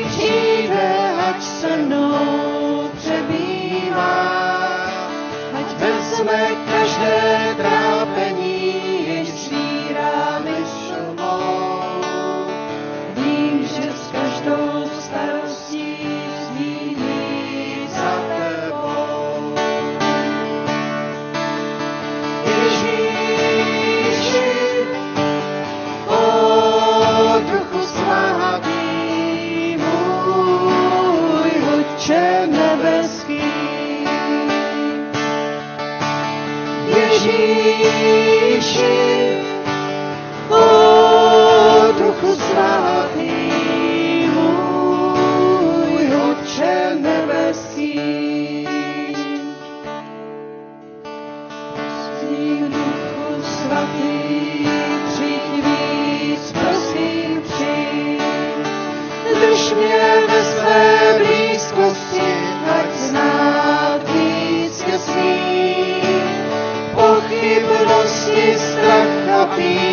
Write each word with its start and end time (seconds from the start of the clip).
přijde, 0.00 1.14
ať 1.28 1.42
se 1.42 1.76
mnou 1.76 2.01
see. 69.62 69.91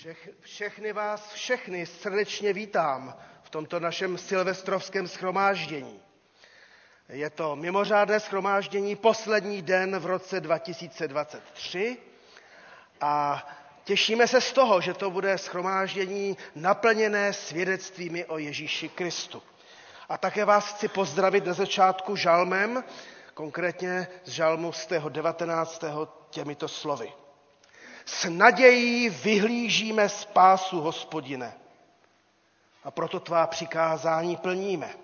Všech, 0.00 0.28
všechny 0.40 0.92
vás, 0.92 1.32
všechny 1.32 1.86
srdečně 1.86 2.52
vítám 2.52 3.14
v 3.42 3.50
tomto 3.50 3.80
našem 3.80 4.18
silvestrovském 4.18 5.08
schromáždění. 5.08 6.00
Je 7.08 7.30
to 7.30 7.56
mimořádné 7.56 8.20
schromáždění, 8.20 8.96
poslední 8.96 9.62
den 9.62 9.98
v 9.98 10.06
roce 10.06 10.40
2023 10.40 11.96
a 13.00 13.46
těšíme 13.84 14.28
se 14.28 14.40
z 14.40 14.52
toho, 14.52 14.80
že 14.80 14.94
to 14.94 15.10
bude 15.10 15.38
schromáždění 15.38 16.36
naplněné 16.54 17.32
svědectvími 17.32 18.24
o 18.24 18.38
Ježíši 18.38 18.88
Kristu. 18.88 19.42
A 20.08 20.18
také 20.18 20.44
vás 20.44 20.72
chci 20.72 20.88
pozdravit 20.88 21.46
na 21.46 21.52
začátku 21.52 22.16
žalmem, 22.16 22.84
konkrétně 23.34 24.08
z 24.24 24.30
žalmu 24.30 24.72
z 24.72 24.86
tého 24.86 25.08
19. 25.08 25.84
těmito 26.30 26.68
slovy. 26.68 27.12
S 28.12 28.28
nadějí 28.30 29.08
vyhlížíme 29.08 30.08
spásu, 30.08 30.80
hospodine. 30.80 31.54
A 32.84 32.90
proto 32.90 33.20
tvá 33.20 33.46
přikázání 33.46 34.36
plníme. 34.36 34.94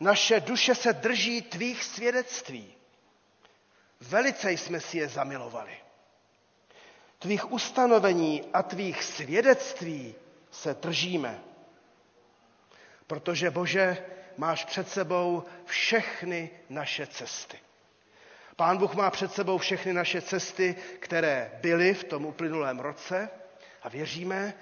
Naše 0.00 0.40
duše 0.40 0.74
se 0.74 0.92
drží 0.92 1.42
tvých 1.42 1.84
svědectví. 1.84 2.74
Velice 4.00 4.52
jsme 4.52 4.80
si 4.80 4.98
je 4.98 5.08
zamilovali. 5.08 5.76
Tvých 7.18 7.52
ustanovení 7.52 8.42
a 8.52 8.62
tvých 8.62 9.02
svědectví 9.02 10.14
se 10.50 10.74
držíme. 10.74 11.42
Protože, 13.06 13.50
Bože, 13.50 14.06
máš 14.36 14.64
před 14.64 14.88
sebou 14.88 15.44
všechny 15.64 16.50
naše 16.68 17.06
cesty. 17.06 17.58
Pán 18.56 18.78
Bůh 18.78 18.94
má 18.94 19.10
před 19.10 19.32
sebou 19.32 19.58
všechny 19.58 19.92
naše 19.92 20.20
cesty, 20.20 20.74
které 20.98 21.50
byly 21.62 21.94
v 21.94 22.04
tom 22.04 22.26
uplynulém 22.26 22.78
roce 22.80 23.30
a 23.82 23.88
věříme, 23.88 24.54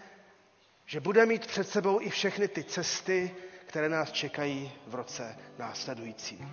že 0.86 1.00
bude 1.00 1.26
mít 1.26 1.46
před 1.46 1.68
sebou 1.68 2.00
i 2.00 2.10
všechny 2.10 2.48
ty 2.48 2.64
cesty, 2.64 3.34
které 3.66 3.88
nás 3.88 4.12
čekají 4.12 4.72
v 4.86 4.94
roce 4.94 5.36
následujícím. 5.58 6.48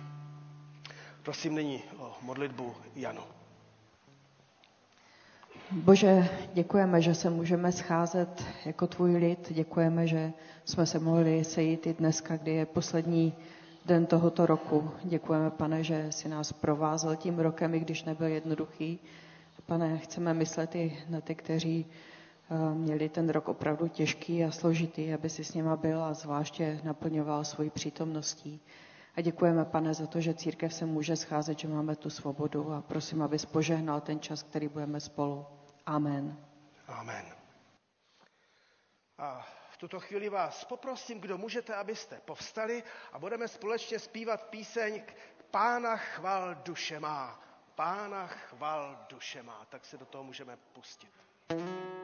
Prosím 1.22 1.54
nyní 1.54 1.82
o 1.98 2.16
modlitbu 2.22 2.74
Janu. 2.96 3.22
Bože, 5.70 6.28
děkujeme, 6.54 7.02
že 7.02 7.14
se 7.14 7.30
můžeme 7.30 7.72
scházet 7.72 8.44
jako 8.64 8.86
tvůj 8.86 9.16
lid. 9.16 9.52
Děkujeme, 9.52 10.06
že 10.06 10.32
jsme 10.64 10.86
se 10.86 10.98
mohli 10.98 11.44
sejít 11.44 11.86
i 11.86 11.94
dneska, 11.94 12.36
kdy 12.36 12.50
je 12.52 12.66
poslední 12.66 13.34
den 13.86 14.06
tohoto 14.06 14.46
roku. 14.46 14.90
Děkujeme, 15.04 15.50
pane, 15.50 15.84
že 15.84 16.12
si 16.12 16.28
nás 16.28 16.52
provázel 16.52 17.16
tím 17.16 17.38
rokem, 17.38 17.74
i 17.74 17.80
když 17.80 18.04
nebyl 18.04 18.26
jednoduchý. 18.26 18.98
Pane, 19.66 19.98
chceme 19.98 20.34
myslet 20.34 20.74
i 20.74 20.98
na 21.08 21.20
ty, 21.20 21.34
kteří 21.34 21.86
eh, 22.50 22.74
měli 22.74 23.08
ten 23.08 23.28
rok 23.28 23.48
opravdu 23.48 23.88
těžký 23.88 24.44
a 24.44 24.50
složitý, 24.50 25.14
aby 25.14 25.30
si 25.30 25.44
s 25.44 25.54
nima 25.54 25.76
byl 25.76 26.02
a 26.02 26.14
zvláště 26.14 26.80
naplňoval 26.84 27.44
svoji 27.44 27.70
přítomností. 27.70 28.60
A 29.16 29.20
děkujeme, 29.20 29.64
pane, 29.64 29.94
za 29.94 30.06
to, 30.06 30.20
že 30.20 30.34
církev 30.34 30.74
se 30.74 30.86
může 30.86 31.16
scházet, 31.16 31.58
že 31.58 31.68
máme 31.68 31.96
tu 31.96 32.10
svobodu 32.10 32.72
a 32.72 32.82
prosím, 32.82 33.22
aby 33.22 33.38
spožehnal 33.38 34.00
ten 34.00 34.20
čas, 34.20 34.42
který 34.42 34.68
budeme 34.68 35.00
spolu. 35.00 35.46
Amen. 35.86 36.36
Amen. 36.88 37.24
Ah 39.18 39.57
tuto 39.78 40.00
chvíli 40.00 40.28
vás 40.28 40.64
poprosím, 40.64 41.20
kdo 41.20 41.38
můžete, 41.38 41.74
abyste 41.74 42.20
povstali 42.24 42.82
a 43.12 43.18
budeme 43.18 43.48
společně 43.48 43.98
zpívat 43.98 44.42
píseň 44.42 45.02
Pána 45.50 45.96
chval 45.96 46.54
duše 46.54 47.00
má. 47.00 47.40
Pána 47.74 48.26
chval 48.26 49.06
duše 49.08 49.42
má. 49.42 49.66
Tak 49.68 49.84
se 49.84 49.98
do 49.98 50.04
toho 50.06 50.24
můžeme 50.24 50.56
pustit. 50.72 51.10
thank 51.48 51.62
you 51.62 51.97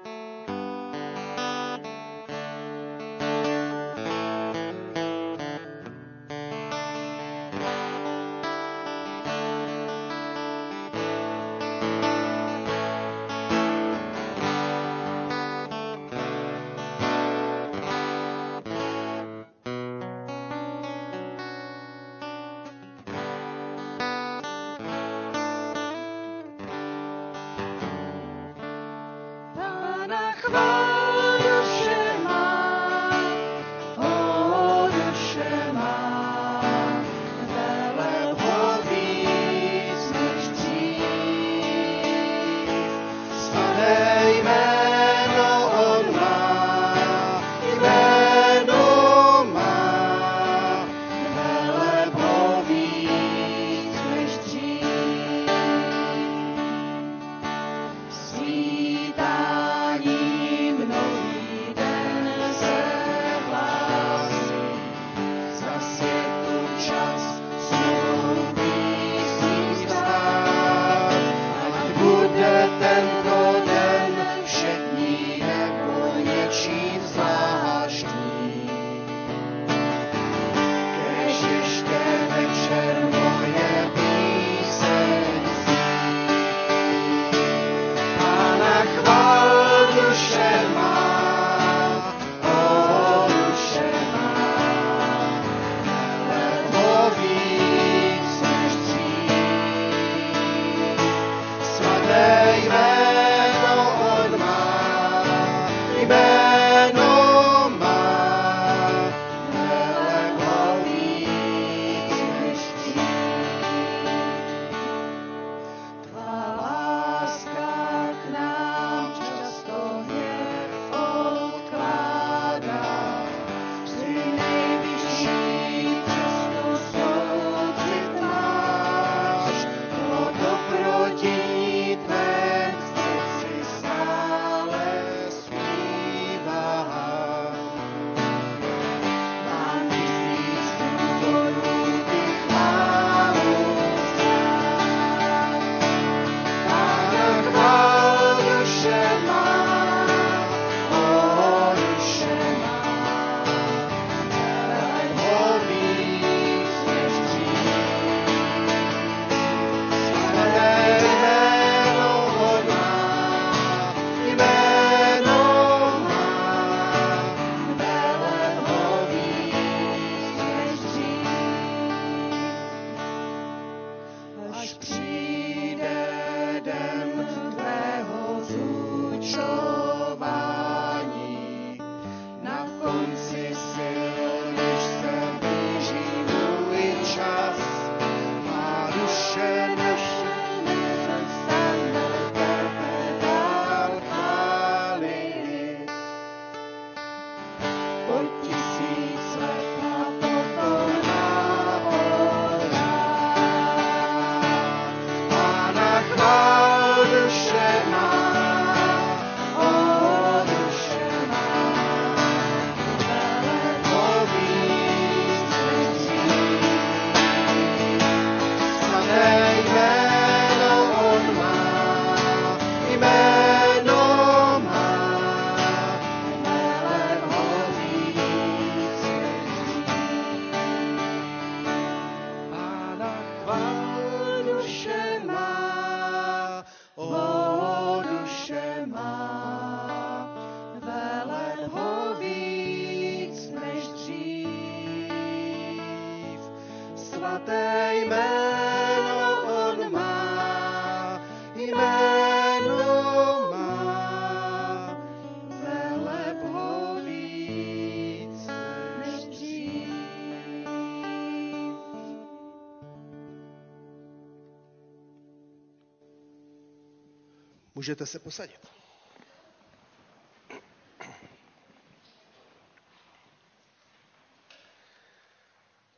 Můžete 267.84 268.06
se 268.06 268.18
posadit. 268.18 268.60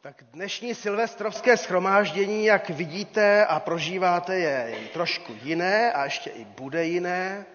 Tak 0.00 0.24
dnešní 0.32 0.74
silvestrovské 0.74 1.56
schromáždění, 1.56 2.44
jak 2.44 2.70
vidíte 2.70 3.46
a 3.46 3.60
prožíváte, 3.60 4.38
je 4.38 4.74
trošku 4.92 5.36
jiné 5.42 5.92
a 5.92 6.04
ještě 6.04 6.30
i 6.30 6.44
bude 6.44 6.84
jiné. 6.84 7.46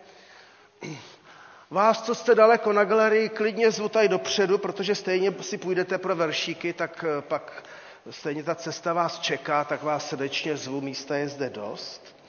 Vás, 1.70 2.02
co 2.02 2.16
jste 2.16 2.36
daleko 2.36 2.74
na 2.74 2.84
galerii, 2.84 3.30
klidně 3.30 3.72
zvu 3.72 3.90
tady 3.90 4.08
dopředu, 4.10 4.58
protože 4.58 4.96
stejně 4.96 5.34
si 5.42 5.58
půjdete 5.58 5.98
pro 5.98 6.16
veršíky, 6.16 6.74
tak 6.74 7.06
eh, 7.08 7.22
pak 7.22 7.64
stejně 8.10 8.44
ta 8.44 8.56
cesta 8.56 8.94
vás 8.94 9.20
čeká, 9.20 9.64
tak 9.64 9.84
vás 9.84 10.10
srdečně 10.10 10.58
zvu, 10.58 10.82
místa 10.82 11.16
je 11.16 11.30
zde 11.30 11.50
dost. 11.50 12.22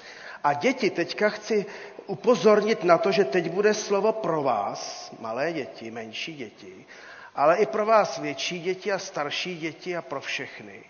A 0.44 0.52
děti, 0.52 0.90
teďka 0.90 1.28
chci 1.28 1.66
upozornit 2.06 2.84
na 2.84 2.98
to, 2.98 3.12
že 3.12 3.24
teď 3.24 3.50
bude 3.50 3.74
slovo 3.74 4.12
pro 4.12 4.42
vás, 4.42 5.12
malé 5.20 5.52
děti, 5.52 5.90
menší 5.90 6.34
děti, 6.34 6.86
ale 7.34 7.56
i 7.56 7.66
pro 7.66 7.86
vás 7.86 8.18
větší 8.18 8.60
děti 8.60 8.92
a 8.92 8.98
starší 8.98 9.58
děti 9.58 9.96
a 9.96 10.02
pro 10.02 10.20
všechny. 10.20 10.84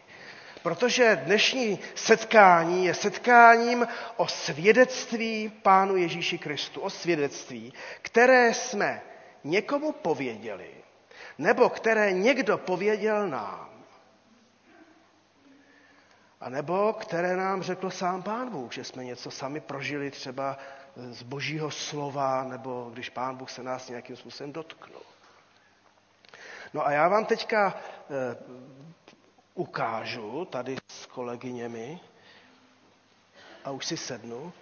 Protože 0.62 1.20
dnešní 1.24 1.78
setkání 1.94 2.84
je 2.86 2.94
setkáním 2.94 3.88
o 4.16 4.28
svědectví 4.28 5.52
Pánu 5.62 5.96
Ježíši 5.96 6.38
Kristu, 6.38 6.80
o 6.80 6.90
svědectví, 6.90 7.72
které 8.02 8.54
jsme 8.54 9.02
někomu 9.44 9.92
pověděli, 9.92 10.70
nebo 11.38 11.68
které 11.68 12.12
někdo 12.12 12.58
pověděl 12.58 13.28
nám. 13.28 13.68
A 16.40 16.48
nebo 16.48 16.92
které 16.92 17.36
nám 17.36 17.62
řekl 17.62 17.90
sám 17.90 18.22
Pán 18.22 18.50
Bůh, 18.50 18.72
že 18.72 18.84
jsme 18.84 19.04
něco 19.04 19.30
sami 19.30 19.60
prožili 19.60 20.10
třeba 20.10 20.58
z 20.96 21.22
božího 21.22 21.70
slova, 21.70 22.44
nebo 22.44 22.90
když 22.92 23.10
Pán 23.10 23.36
Bůh 23.36 23.50
se 23.50 23.62
nás 23.62 23.88
nějakým 23.88 24.16
způsobem 24.16 24.52
dotknul. 24.52 25.02
No 26.74 26.86
a 26.86 26.90
já 26.92 27.08
vám 27.08 27.24
teďka 27.24 27.74
eh, 27.76 28.36
ukážu 29.54 30.44
tady 30.44 30.76
s 30.88 31.06
kolegyněmi, 31.06 32.00
a 33.64 33.70
už 33.70 33.86
si 33.86 33.96
sednu, 33.96 34.52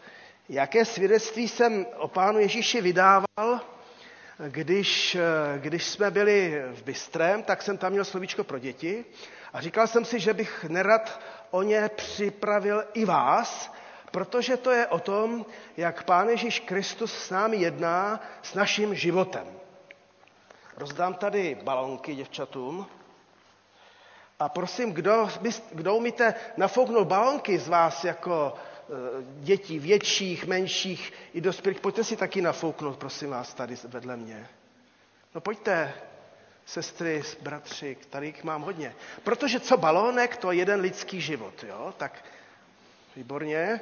jaké 0.48 0.84
svědectví 0.84 1.48
jsem 1.48 1.86
o 1.96 2.08
Pánu 2.08 2.38
Ježíši 2.38 2.80
vydával, 2.80 3.60
když, 4.48 5.14
eh, 5.14 5.58
když 5.58 5.84
jsme 5.84 6.10
byli 6.10 6.62
v 6.72 6.82
Bystrém, 6.82 7.42
tak 7.42 7.62
jsem 7.62 7.78
tam 7.78 7.92
měl 7.92 8.04
slovíčko 8.04 8.44
pro 8.44 8.58
děti 8.58 9.04
a 9.52 9.60
říkal 9.60 9.86
jsem 9.86 10.04
si, 10.04 10.20
že 10.20 10.34
bych 10.34 10.64
nerad 10.64 11.20
o 11.50 11.62
ně 11.62 11.90
připravil 11.96 12.84
i 12.94 13.04
vás, 13.04 13.72
protože 14.10 14.56
to 14.56 14.70
je 14.70 14.86
o 14.86 14.98
tom, 14.98 15.46
jak 15.76 16.04
Pán 16.04 16.28
Ježíš 16.28 16.60
Kristus 16.60 17.14
s 17.14 17.30
námi 17.30 17.56
jedná 17.56 18.20
s 18.42 18.54
naším 18.54 18.94
životem. 18.94 19.46
Rozdám 20.76 21.14
tady 21.14 21.58
balonky 21.62 22.14
děvčatům. 22.14 22.86
A 24.38 24.48
prosím, 24.48 24.92
kdo, 24.92 25.28
kdo 25.72 25.94
umíte 25.96 26.34
nafouknout 26.56 27.08
balonky 27.08 27.58
z 27.58 27.68
vás 27.68 28.04
jako 28.04 28.54
e, 28.54 28.92
dětí 29.42 29.78
větších, 29.78 30.46
menších 30.46 31.12
i 31.34 31.40
dospělých, 31.40 31.80
pojďte 31.80 32.04
si 32.04 32.16
taky 32.16 32.42
nafouknout, 32.42 32.96
prosím 32.96 33.30
vás, 33.30 33.54
tady 33.54 33.76
vedle 33.88 34.16
mě. 34.16 34.48
No 35.34 35.40
pojďte, 35.40 35.94
sestry, 36.66 37.22
bratři, 37.40 37.96
tady 38.10 38.26
jich 38.26 38.44
mám 38.44 38.62
hodně. 38.62 38.94
Protože 39.22 39.60
co 39.60 39.76
balónek, 39.76 40.36
to 40.36 40.52
je 40.52 40.58
jeden 40.58 40.80
lidský 40.80 41.20
život, 41.20 41.64
jo? 41.64 41.94
Tak 41.96 42.24
výborně. 43.16 43.80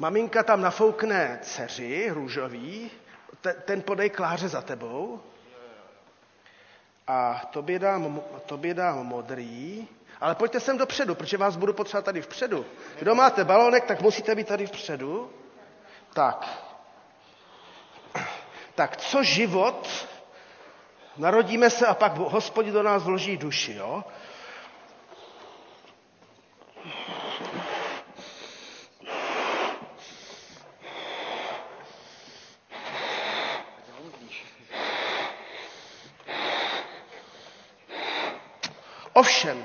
Maminka 0.00 0.42
tam 0.42 0.60
nafoukne 0.60 1.38
dceři 1.42 2.10
růžový, 2.10 2.90
ten 3.64 3.82
podej 3.82 4.10
Kláře 4.10 4.48
za 4.48 4.62
tebou. 4.62 5.20
A 7.06 7.42
tobě 7.50 7.78
dám, 7.78 8.20
tobě 8.46 8.74
dám 8.74 9.06
modrý. 9.06 9.88
Ale 10.20 10.34
pojďte 10.34 10.60
sem 10.60 10.78
dopředu, 10.78 11.14
protože 11.14 11.36
vás 11.36 11.56
budu 11.56 11.72
potřebovat 11.72 12.04
tady 12.04 12.22
vpředu. 12.22 12.66
Kdo 12.98 13.14
máte 13.14 13.44
balónek, 13.44 13.84
tak 13.84 14.00
musíte 14.00 14.34
být 14.34 14.46
tady 14.48 14.66
vpředu. 14.66 15.30
Tak. 16.14 16.48
Tak 18.74 18.96
co 18.96 19.22
život? 19.22 20.06
Narodíme 21.16 21.70
se 21.70 21.86
a 21.86 21.94
pak 21.94 22.16
hospodin 22.16 22.72
do 22.72 22.82
nás 22.82 23.02
vloží 23.02 23.36
duši, 23.36 23.74
jo? 23.74 24.04
Ovšem, 39.20 39.64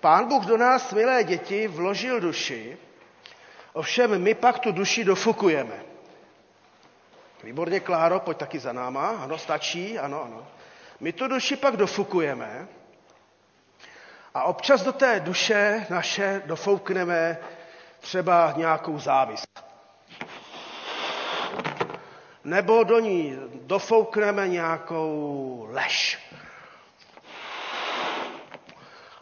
pán 0.00 0.28
Bůh 0.28 0.44
do 0.44 0.56
nás, 0.56 0.92
milé 0.92 1.24
děti, 1.24 1.68
vložil 1.68 2.20
duši, 2.20 2.78
ovšem 3.72 4.22
my 4.22 4.34
pak 4.34 4.58
tu 4.58 4.72
duši 4.72 5.04
dofukujeme. 5.04 5.82
Výborně, 7.42 7.80
Kláro, 7.80 8.20
pojď 8.20 8.38
taky 8.38 8.58
za 8.58 8.72
náma. 8.72 9.08
Ano, 9.08 9.38
stačí, 9.38 9.98
ano, 9.98 10.22
ano. 10.22 10.46
My 11.00 11.12
tu 11.12 11.28
duši 11.28 11.56
pak 11.56 11.76
dofukujeme 11.76 12.68
a 14.34 14.44
občas 14.44 14.82
do 14.82 14.92
té 14.92 15.20
duše 15.20 15.86
naše 15.90 16.42
dofoukneme 16.46 17.38
třeba 18.00 18.54
nějakou 18.56 18.98
závist. 18.98 19.46
Nebo 22.44 22.84
do 22.84 22.98
ní 22.98 23.38
dofoukneme 23.52 24.48
nějakou 24.48 25.66
lež. 25.70 26.18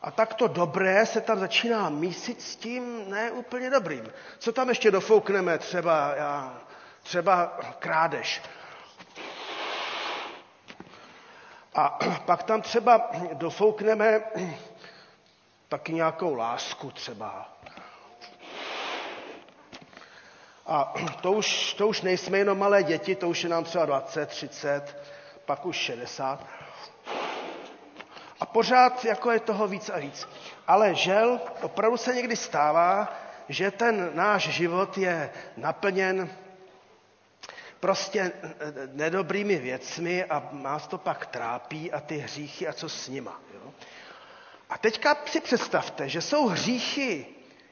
A 0.03 0.11
tak 0.11 0.35
to 0.35 0.49
dobré 0.49 1.07
se 1.07 1.21
tam 1.21 1.39
začíná 1.39 1.89
mísit 1.89 2.43
s 2.43 2.57
tím 2.57 3.11
neúplně 3.11 3.71
dobrým. 3.71 4.13
Co 4.39 4.53
tam 4.53 4.69
ještě 4.69 4.91
dofoukneme? 4.91 5.59
Třeba, 5.59 6.15
já, 6.17 6.61
třeba 7.03 7.59
krádež. 7.79 8.43
A 11.75 11.99
pak 12.27 12.43
tam 12.43 12.63
třeba 12.63 13.11
dofoukneme 13.33 14.21
taky 15.69 15.93
nějakou 15.93 16.35
lásku 16.35 16.91
třeba. 16.91 17.49
A 20.67 20.95
to 21.21 21.33
už, 21.33 21.75
to 21.75 21.89
už 21.89 22.03
nejsme 22.03 22.39
jenom 22.39 22.59
malé 22.59 22.83
děti, 22.83 23.15
to 23.15 23.29
už 23.29 23.43
je 23.43 23.49
nám 23.49 23.65
třeba 23.65 23.87
20, 23.87 24.29
30, 24.29 24.97
pak 25.45 25.67
už 25.67 25.77
60. 25.77 26.47
Pořád 28.53 29.05
jako 29.05 29.31
je 29.31 29.41
toho 29.41 29.67
víc 29.67 29.89
a 29.89 29.99
víc. 29.99 30.29
Ale 30.67 30.95
žel, 30.95 31.41
opravdu 31.63 31.97
se 31.97 32.15
někdy 32.15 32.37
stává, 32.37 33.15
že 33.49 33.71
ten 33.71 34.11
náš 34.15 34.49
život 34.49 34.99
je 34.99 35.31
naplněn 35.57 36.31
prostě 37.81 38.33
nedobrými 38.93 39.57
věcmi 39.57 40.25
a 40.25 40.49
nás 40.53 40.87
to 40.87 40.99
pak 40.99 41.27
trápí 41.27 41.93
a 41.93 42.01
ty 42.01 42.17
hříchy 42.17 42.69
a 42.69 42.73
co 42.73 42.89
s 42.89 43.09
nima. 43.09 43.41
Jo? 43.55 43.73
A 44.71 44.79
teďka 44.79 45.17
si 45.27 45.41
představte, 45.41 46.09
že 46.09 46.21
jsou 46.21 46.47
hříchy 46.47 47.27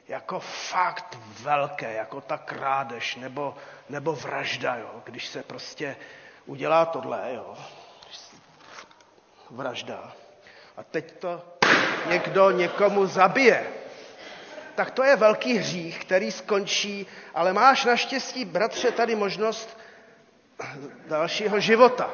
jako 0.07 0.39
fakt 0.39 1.17
velké, 1.41 1.93
jako 1.93 2.21
ta 2.21 2.37
krádež 2.37 3.15
nebo, 3.15 3.55
nebo 3.89 4.13
vražda, 4.13 4.75
jo? 4.75 5.01
když 5.03 5.27
se 5.27 5.43
prostě 5.43 5.95
udělá 6.45 6.85
tohle, 6.85 7.33
jo? 7.33 7.57
vražda 9.49 10.13
a 10.77 10.83
teď 10.83 11.11
to 11.19 11.57
někdo 12.09 12.51
někomu 12.51 13.05
zabije, 13.05 13.67
tak 14.75 14.91
to 14.91 15.03
je 15.03 15.15
velký 15.15 15.57
hřích, 15.57 15.99
který 15.99 16.31
skončí, 16.31 17.07
ale 17.33 17.53
máš 17.53 17.85
naštěstí, 17.85 18.45
bratře, 18.45 18.91
tady 18.91 19.15
možnost 19.15 19.77
dalšího 21.07 21.59
života. 21.59 22.11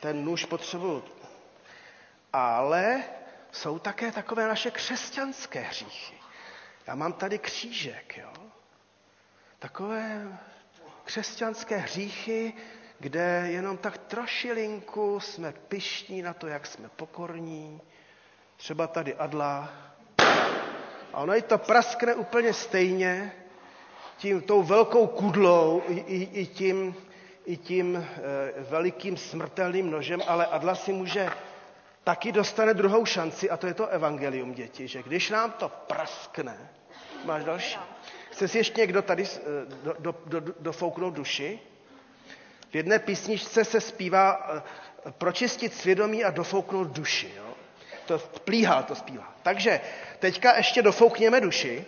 Ten 0.00 0.24
nůž 0.24 0.44
potřebuju. 0.44 1.04
Ale 2.32 3.02
jsou 3.52 3.78
také 3.78 4.12
takové 4.12 4.48
naše 4.48 4.70
křesťanské 4.70 5.60
hříchy. 5.60 6.14
Já 6.86 6.94
mám 6.94 7.12
tady 7.12 7.38
křížek, 7.38 8.18
jo. 8.18 8.32
Takové 9.58 10.38
křesťanské 11.04 11.76
hříchy, 11.76 12.54
kde 13.00 13.44
jenom 13.46 13.76
tak 13.76 13.98
trošilinku 13.98 15.20
jsme 15.20 15.52
pišní 15.68 16.22
na 16.22 16.34
to, 16.34 16.46
jak 16.46 16.66
jsme 16.66 16.88
pokorní. 16.96 17.80
Třeba 18.56 18.86
tady 18.86 19.14
Adla. 19.14 19.68
A 21.12 21.20
ono 21.20 21.36
i 21.36 21.42
to 21.42 21.58
praskne 21.58 22.14
úplně 22.14 22.52
stejně 22.52 23.32
tím, 24.16 24.40
tou 24.40 24.62
velkou 24.62 25.06
kudlou 25.06 25.82
i, 25.88 25.94
i, 25.94 26.40
i 26.40 26.46
tím, 26.46 26.94
i 27.46 27.56
tím 27.56 27.96
e, 27.96 28.04
velikým 28.62 29.16
smrtelným 29.16 29.90
nožem, 29.90 30.20
ale 30.26 30.46
Adla 30.46 30.74
si 30.74 30.92
může 30.92 31.30
taky 32.04 32.32
dostane 32.32 32.74
druhou 32.74 33.04
šanci 33.04 33.50
a 33.50 33.56
to 33.56 33.66
je 33.66 33.74
to 33.74 33.86
evangelium 33.86 34.52
děti, 34.54 34.88
že 34.88 35.02
když 35.02 35.30
nám 35.30 35.52
to 35.52 35.68
praskne, 35.68 36.70
máš 37.24 37.44
další. 37.44 37.78
Chce 38.30 38.48
si 38.48 38.58
ještě 38.58 38.80
někdo 38.80 39.02
tady 39.02 39.24
eh, 39.24 39.40
do, 39.82 39.94
do, 39.98 40.14
do, 40.40 40.54
dofouknout 40.60 41.14
duši? 41.14 41.60
V 42.70 42.74
jedné 42.74 42.98
písničce 42.98 43.64
se 43.64 43.80
zpívá 43.80 44.50
eh, 44.56 44.62
pročistit 45.10 45.74
svědomí 45.74 46.24
a 46.24 46.30
dofouknout 46.30 46.88
duši. 46.88 47.32
Jo? 47.36 47.54
To 48.06 48.18
plíhá 48.18 48.82
to 48.82 48.94
zpívá. 48.94 49.34
Takže 49.42 49.80
teďka 50.18 50.56
ještě 50.56 50.82
dofoukněme 50.82 51.40
duši. 51.40 51.84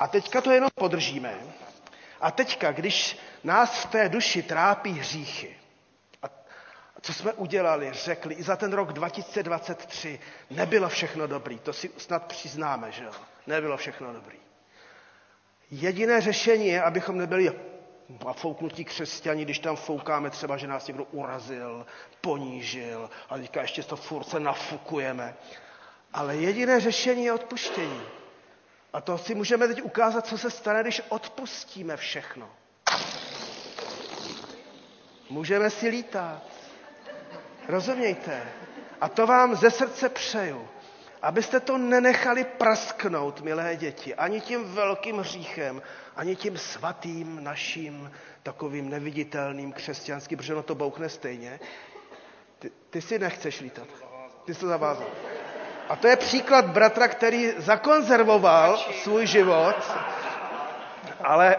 A 0.00 0.06
teďka 0.08 0.40
to 0.40 0.50
jenom 0.50 0.70
podržíme. 0.74 1.34
A 2.20 2.30
teďka, 2.30 2.72
když 2.72 3.18
nás 3.44 3.84
v 3.84 3.86
té 3.86 4.08
duši 4.08 4.42
trápí 4.42 4.92
hříchy, 4.92 5.56
a 6.22 6.26
co 7.00 7.12
jsme 7.14 7.32
udělali, 7.32 7.90
řekli, 7.92 8.34
i 8.34 8.42
za 8.42 8.56
ten 8.56 8.72
rok 8.72 8.92
2023 8.92 10.20
nebylo 10.50 10.88
všechno 10.88 11.26
dobrý, 11.26 11.58
to 11.58 11.72
si 11.72 11.90
snad 11.98 12.26
přiznáme, 12.26 12.92
že 12.92 13.04
jo? 13.04 13.10
Nebylo 13.46 13.76
všechno 13.76 14.12
dobrý. 14.12 14.45
Jediné 15.70 16.20
řešení 16.20 16.66
je, 16.66 16.82
abychom 16.82 17.18
nebyli 17.18 17.52
a 18.26 18.32
fouknutí 18.32 18.84
křesťani, 18.84 19.44
když 19.44 19.58
tam 19.58 19.76
foukáme 19.76 20.30
třeba, 20.30 20.56
že 20.56 20.66
nás 20.66 20.86
někdo 20.86 21.04
urazil, 21.04 21.86
ponížil 22.20 23.10
a 23.28 23.36
teďka 23.38 23.62
ještě 23.62 23.82
to 23.82 23.96
furt 23.96 24.24
se 24.24 24.40
nafukujeme. 24.40 25.36
Ale 26.12 26.36
jediné 26.36 26.80
řešení 26.80 27.24
je 27.24 27.32
odpuštění. 27.32 28.00
A 28.92 29.00
to 29.00 29.18
si 29.18 29.34
můžeme 29.34 29.68
teď 29.68 29.82
ukázat, 29.82 30.26
co 30.26 30.38
se 30.38 30.50
stane, 30.50 30.82
když 30.82 31.02
odpustíme 31.08 31.96
všechno. 31.96 32.50
Můžeme 35.30 35.70
si 35.70 35.88
lítat. 35.88 36.42
Rozumějte? 37.68 38.42
A 39.00 39.08
to 39.08 39.26
vám 39.26 39.56
ze 39.56 39.70
srdce 39.70 40.08
přeju. 40.08 40.68
Abyste 41.26 41.60
to 41.60 41.78
nenechali 41.78 42.44
prasknout, 42.44 43.40
milé 43.40 43.76
děti, 43.76 44.14
ani 44.14 44.40
tím 44.40 44.64
velkým 44.74 45.18
hříchem, 45.18 45.82
ani 46.16 46.36
tím 46.36 46.58
svatým 46.58 47.44
naším 47.44 48.12
takovým 48.42 48.90
neviditelným 48.90 49.72
křesťanským, 49.72 50.38
protože 50.38 50.52
ono 50.54 50.62
to 50.62 50.74
bouchne 50.74 51.08
stejně. 51.08 51.60
Ty, 52.58 52.70
ty 52.90 53.02
si 53.02 53.18
nechceš 53.18 53.60
lítat. 53.60 53.86
Ty 54.44 54.54
jsi 54.54 54.60
to 54.60 54.66
zavázal. 54.66 55.06
A 55.88 55.96
to 55.96 56.08
je 56.08 56.16
příklad 56.16 56.66
bratra, 56.66 57.08
který 57.08 57.52
zakonzervoval 57.58 58.78
svůj 59.02 59.26
život, 59.26 59.76
ale 61.24 61.56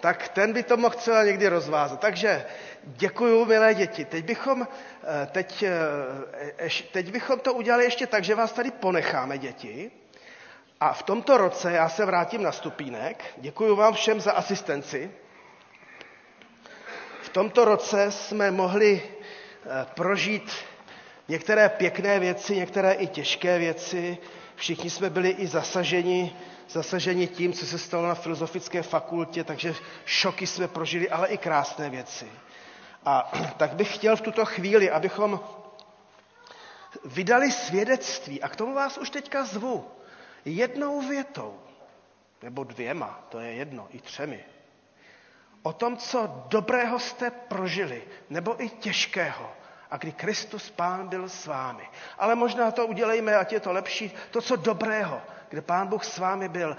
tak 0.00 0.28
ten 0.28 0.52
by 0.52 0.62
to 0.62 0.76
mohl 0.76 0.94
třeba 0.94 1.24
někdy 1.24 1.48
rozvázat. 1.48 2.00
Takže 2.00 2.46
děkuju, 2.84 3.44
milé 3.44 3.74
děti. 3.74 4.04
Teď 4.04 4.24
bychom, 4.24 4.68
eh, 4.68 5.26
teď, 5.26 5.62
eh, 5.62 6.68
teď 6.92 7.10
bychom 7.10 7.40
to 7.40 7.54
udělali 7.54 7.84
ještě 7.84 8.06
tak, 8.06 8.24
že 8.24 8.34
vás 8.34 8.52
tady 8.52 8.70
ponecháme, 8.70 9.38
děti. 9.38 9.90
A 10.80 10.92
v 10.92 11.02
tomto 11.02 11.36
roce 11.36 11.72
já 11.72 11.88
se 11.88 12.04
vrátím 12.06 12.42
na 12.42 12.52
stupínek. 12.52 13.24
Děkuji 13.36 13.76
vám 13.76 13.94
všem 13.94 14.20
za 14.20 14.32
asistenci. 14.32 15.10
V 17.22 17.28
tomto 17.28 17.64
roce 17.64 18.12
jsme 18.12 18.50
mohli 18.50 19.02
eh, 19.02 19.86
prožít 19.94 20.52
některé 21.28 21.68
pěkné 21.68 22.18
věci, 22.18 22.56
některé 22.56 22.92
i 22.92 23.06
těžké 23.06 23.58
věci. 23.58 24.18
Všichni 24.56 24.90
jsme 24.90 25.10
byli 25.10 25.28
i 25.28 25.46
zasaženi, 25.46 26.36
zasaženi 26.68 27.26
tím, 27.26 27.52
co 27.52 27.66
se 27.66 27.78
stalo 27.78 28.08
na 28.08 28.14
filozofické 28.14 28.82
fakultě, 28.82 29.44
takže 29.44 29.74
šoky 30.04 30.46
jsme 30.46 30.68
prožili, 30.68 31.10
ale 31.10 31.28
i 31.28 31.38
krásné 31.38 31.90
věci. 31.90 32.32
A 33.04 33.32
tak 33.56 33.74
bych 33.74 33.94
chtěl 33.94 34.16
v 34.16 34.20
tuto 34.20 34.44
chvíli, 34.44 34.90
abychom 34.90 35.40
vydali 37.04 37.52
svědectví, 37.52 38.42
a 38.42 38.48
k 38.48 38.56
tomu 38.56 38.74
vás 38.74 38.98
už 38.98 39.10
teďka 39.10 39.44
zvu, 39.44 39.86
jednou 40.44 41.08
větou, 41.08 41.58
nebo 42.42 42.64
dvěma, 42.64 43.20
to 43.28 43.40
je 43.40 43.52
jedno, 43.52 43.86
i 43.90 43.98
třemi, 43.98 44.44
o 45.62 45.72
tom, 45.72 45.96
co 45.96 46.44
dobrého 46.48 46.98
jste 46.98 47.30
prožili, 47.30 48.02
nebo 48.30 48.62
i 48.64 48.68
těžkého, 48.68 49.52
a 49.90 49.96
kdy 49.96 50.12
Kristus 50.12 50.70
Pán 50.70 51.08
byl 51.08 51.28
s 51.28 51.46
vámi. 51.46 51.88
Ale 52.18 52.34
možná 52.34 52.70
to 52.70 52.86
udělejme, 52.86 53.36
ať 53.36 53.52
je 53.52 53.60
to 53.60 53.72
lepší, 53.72 54.12
to, 54.30 54.42
co 54.42 54.56
dobrého, 54.56 55.22
kde 55.48 55.62
Pán 55.62 55.86
Bůh 55.88 56.04
s 56.04 56.18
vámi 56.18 56.48
byl. 56.48 56.76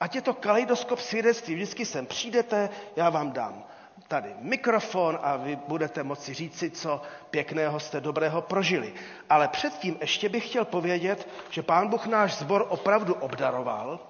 Ať 0.00 0.14
je 0.14 0.20
to 0.22 0.34
kaleidoskop 0.34 0.98
svědectví, 0.98 1.54
vždycky 1.54 1.84
sem 1.86 2.06
přijdete, 2.06 2.68
já 2.96 3.10
vám 3.10 3.32
dám 3.32 3.64
tady 4.08 4.34
mikrofon 4.40 5.18
a 5.22 5.36
vy 5.36 5.58
budete 5.68 6.02
moci 6.02 6.34
říci, 6.34 6.70
co 6.70 7.02
pěkného 7.30 7.80
jste 7.80 8.00
dobrého 8.00 8.42
prožili. 8.42 8.94
Ale 9.30 9.48
předtím 9.48 9.96
ještě 10.00 10.28
bych 10.28 10.48
chtěl 10.48 10.64
povědět, 10.64 11.28
že 11.50 11.62
Pán 11.62 11.88
Bůh 11.88 12.06
náš 12.06 12.34
zbor 12.34 12.66
opravdu 12.68 13.14
obdaroval 13.14 14.00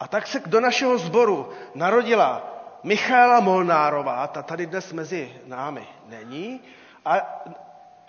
a 0.00 0.08
tak 0.08 0.26
se 0.26 0.42
do 0.46 0.60
našeho 0.60 0.98
sboru 0.98 1.48
narodila 1.74 2.56
Michaela 2.82 3.40
Molnárová, 3.40 4.26
ta 4.26 4.42
tady 4.42 4.66
dnes 4.66 4.92
mezi 4.92 5.32
námi 5.46 5.86
není, 6.06 6.60
a 7.04 7.42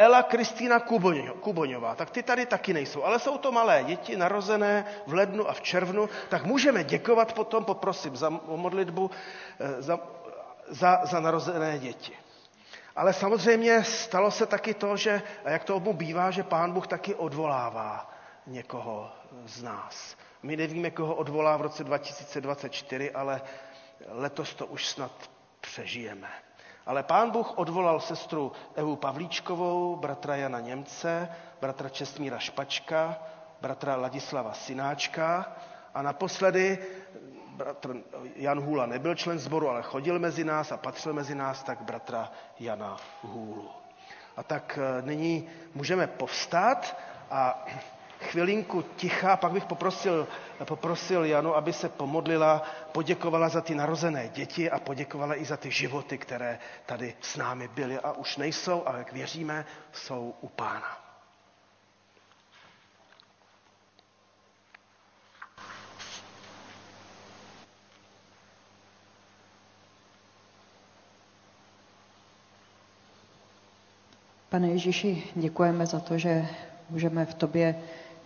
Ela 0.02 0.24
Kristýna 0.24 0.80
Kuboňová, 1.40 1.96
tak 1.96 2.10
ty 2.10 2.24
tady 2.24 2.46
taky 2.46 2.74
nejsou, 2.74 3.04
ale 3.04 3.20
jsou 3.20 3.38
to 3.38 3.52
malé 3.52 3.84
děti 3.84 4.18
narozené 4.18 4.86
v 5.08 5.14
lednu 5.14 5.50
a 5.50 5.54
v 5.54 5.62
červnu, 5.62 6.10
tak 6.30 6.46
můžeme 6.46 6.84
děkovat 6.84 7.34
potom, 7.34 7.66
poprosím 7.66 8.16
za 8.16 8.30
modlitbu, 8.30 9.12
eh, 9.60 9.82
za, 9.82 10.00
za, 10.68 11.02
za 11.04 11.20
narozené 11.20 11.80
děti. 11.80 12.14
Ale 12.96 13.14
samozřejmě 13.14 13.84
stalo 13.84 14.32
se 14.32 14.46
taky 14.46 14.74
to, 14.74 14.98
že, 14.98 15.22
a 15.46 15.50
jak 15.50 15.64
to 15.64 15.76
obu 15.76 15.94
bývá, 15.94 16.32
že 16.32 16.44
pán 16.44 16.72
Bůh 16.74 16.88
taky 16.88 17.16
odvolává 17.16 18.10
někoho 18.48 19.12
z 19.46 19.64
nás. 19.64 20.18
My 20.44 20.58
nevíme, 20.58 20.92
koho 20.92 21.16
odvolá 21.16 21.58
v 21.58 21.62
roce 21.62 21.84
2024, 21.84 23.12
ale 23.12 23.42
letos 24.08 24.54
to 24.54 24.66
už 24.66 24.88
snad 24.88 25.12
přežijeme. 25.62 26.30
Ale 26.86 27.04
pán 27.04 27.32
Bůh 27.32 27.58
odvolal 27.58 28.00
sestru 28.00 28.52
Evu 28.76 28.96
Pavlíčkovou, 28.96 29.96
bratra 29.96 30.36
Jana 30.36 30.60
Němce, 30.60 31.30
bratra 31.62 31.89
Čestmíra 31.89 32.39
Špačka, 32.39 33.17
bratra 33.62 33.96
Ladislava 33.96 34.54
Synáčka 34.54 35.56
a 35.94 36.02
naposledy 36.02 36.80
bratr 37.52 37.96
Jan 38.36 38.60
Hůla 38.60 38.86
nebyl 38.86 39.15
člen 39.15 39.39
sboru, 39.39 39.70
ale 39.70 39.82
chodil 39.82 40.20
mezi 40.20 40.44
nás 40.44 40.72
a 40.72 40.78
patřil 40.78 41.13
mezi 41.13 41.36
nás, 41.36 41.63
tak 41.63 41.82
bratra 41.82 42.32
Jana 42.60 42.98
Hůlu. 43.22 43.70
A 44.38 44.44
tak 44.44 44.80
e, 44.82 45.02
nyní 45.02 45.50
můžeme 45.74 46.08
povstat 46.08 46.98
a 47.32 47.65
chvilinku 48.21 48.81
ticha, 48.81 49.38
pak 49.38 49.51
bych 49.51 49.65
poprosil, 49.65 50.27
poprosil 50.65 51.25
Janu, 51.25 51.55
aby 51.55 51.73
se 51.73 51.89
pomodlila, 51.89 52.63
poděkovala 52.91 53.49
za 53.49 53.62
ty 53.62 53.75
narozené 53.75 54.29
děti 54.29 54.71
a 54.71 54.79
poděkovala 54.79 55.36
i 55.41 55.45
za 55.45 55.57
ty 55.57 55.71
životy, 55.71 56.17
které 56.17 56.60
tady 56.86 57.13
s 57.21 57.38
námi 57.38 57.67
byly 57.67 57.99
a 57.99 58.12
už 58.12 58.38
nejsou, 58.38 58.84
ale 58.86 58.97
jak 58.97 59.13
věříme, 59.13 59.65
jsou 59.93 60.34
u 60.41 60.47
pána. 60.47 60.97
Pane 74.51 74.67
Ježíši, 74.69 75.23
děkujeme 75.36 75.86
za 75.86 75.99
to, 75.99 76.17
že 76.17 76.47
můžeme 76.89 77.25
v 77.25 77.34
tobě 77.34 77.75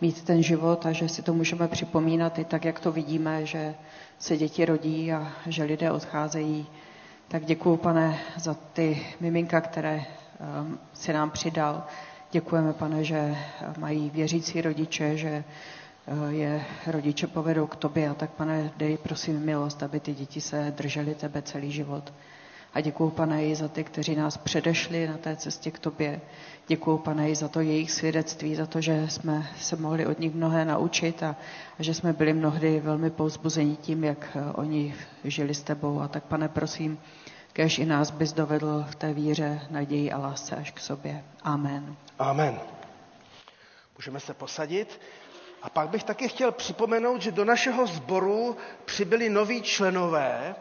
mít 0.01 0.23
ten 0.23 0.43
život 0.43 0.85
a 0.85 0.91
že 0.91 1.09
si 1.09 1.21
to 1.21 1.33
můžeme 1.33 1.67
připomínat 1.67 2.39
i 2.39 2.45
tak, 2.45 2.65
jak 2.65 2.79
to 2.79 2.91
vidíme, 2.91 3.45
že 3.45 3.75
se 4.19 4.37
děti 4.37 4.65
rodí 4.65 5.13
a 5.13 5.31
že 5.47 5.63
lidé 5.63 5.91
odcházejí. 5.91 6.67
Tak 7.27 7.45
děkuji, 7.45 7.77
pane, 7.77 8.19
za 8.37 8.53
ty 8.53 9.05
miminka, 9.19 9.61
které 9.61 9.95
um, 10.61 10.79
si 10.93 11.13
nám 11.13 11.31
přidal. 11.31 11.83
Děkujeme, 12.31 12.73
pane, 12.73 13.03
že 13.03 13.35
mají 13.77 14.09
věřící 14.09 14.61
rodiče, 14.61 15.17
že 15.17 15.43
uh, 16.07 16.27
je 16.33 16.65
rodiče 16.87 17.27
povedou 17.27 17.67
k 17.67 17.75
tobě 17.75 18.09
a 18.09 18.13
tak, 18.13 18.29
pane, 18.29 18.71
dej 18.77 18.97
prosím 18.97 19.39
milost, 19.39 19.83
aby 19.83 19.99
ty 19.99 20.13
děti 20.13 20.41
se 20.41 20.73
držely 20.77 21.15
tebe 21.15 21.41
celý 21.41 21.71
život. 21.71 22.13
A 22.75 22.81
děkuji, 22.81 23.09
pane, 23.09 23.45
i 23.45 23.55
za 23.55 23.67
ty, 23.67 23.83
kteří 23.83 24.15
nás 24.15 24.37
předešli 24.37 25.07
na 25.07 25.17
té 25.17 25.35
cestě 25.35 25.71
k 25.71 25.79
tobě. 25.79 26.21
Děkuji, 26.67 26.97
pane, 26.97 27.29
i 27.29 27.35
za 27.35 27.47
to 27.47 27.59
jejich 27.61 27.91
svědectví, 27.91 28.55
za 28.55 28.65
to, 28.65 28.81
že 28.81 29.09
jsme 29.09 29.47
se 29.57 29.75
mohli 29.75 30.05
od 30.05 30.19
nich 30.19 30.33
mnohé 30.33 30.65
naučit 30.65 31.23
a, 31.23 31.35
a 31.79 31.83
že 31.83 31.93
jsme 31.93 32.13
byli 32.13 32.33
mnohdy 32.33 32.79
velmi 32.79 33.09
pouzbuzení 33.09 33.75
tím, 33.75 34.03
jak 34.03 34.27
eh, 34.35 34.53
oni 34.53 34.95
žili 35.23 35.53
s 35.53 35.63
tebou. 35.63 36.01
A 36.01 36.07
tak, 36.07 36.23
pane, 36.23 36.49
prosím, 36.49 36.99
kež 37.53 37.79
i 37.79 37.85
nás 37.85 38.11
bys 38.11 38.33
dovedl 38.33 38.85
v 38.89 38.95
té 38.95 39.13
víře, 39.13 39.61
naději 39.69 40.11
a 40.11 40.17
lásce 40.17 40.55
až 40.55 40.71
k 40.71 40.79
sobě. 40.79 41.23
Amen. 41.43 41.95
Amen. 42.19 42.59
Můžeme 43.97 44.19
se 44.19 44.33
posadit. 44.33 44.99
A 45.61 45.69
pak 45.69 45.89
bych 45.89 46.03
taky 46.03 46.27
chtěl 46.27 46.51
připomenout, 46.51 47.21
že 47.21 47.31
do 47.31 47.45
našeho 47.45 47.87
sboru 47.87 48.57
přibyli 48.85 49.29
noví 49.29 49.61
členové, 49.61 50.55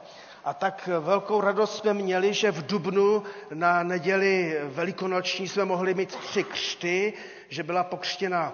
A 0.45 0.55
tak 0.55 0.89
velkou 1.01 1.41
radost 1.41 1.77
jsme 1.77 1.95
měli, 1.95 2.35
že 2.35 2.51
v 2.53 2.67
Dubnu 2.67 3.23
na 3.55 3.83
neděli 3.83 4.61
velikonoční 4.65 5.49
jsme 5.49 5.65
mohli 5.65 5.95
mít 5.95 6.17
tři 6.17 6.45
křty, 6.45 7.13
že 7.49 7.63
byla 7.63 7.85
pokřtěna, 7.85 8.53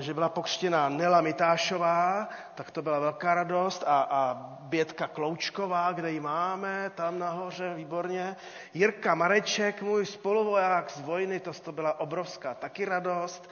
že 0.00 0.14
byla 0.14 0.28
pokřtěna 0.28 0.88
Nela 0.88 1.20
Mitášová, 1.20 2.28
tak 2.54 2.70
to 2.70 2.82
byla 2.82 2.98
velká 2.98 3.34
radost, 3.34 3.84
a, 3.86 4.00
a 4.10 4.34
Bětka 4.60 5.06
Kloučková, 5.06 5.92
kde 5.92 6.12
ji 6.12 6.20
máme, 6.20 6.90
tam 6.94 7.18
nahoře, 7.18 7.74
výborně. 7.74 8.36
Jirka 8.74 9.14
Mareček, 9.14 9.82
můj 9.82 10.06
spoluvoják 10.06 10.90
z 10.90 11.00
vojny, 11.00 11.40
to, 11.40 11.52
to 11.52 11.72
byla 11.72 12.00
obrovská 12.00 12.54
taky 12.54 12.84
radost. 12.84 13.50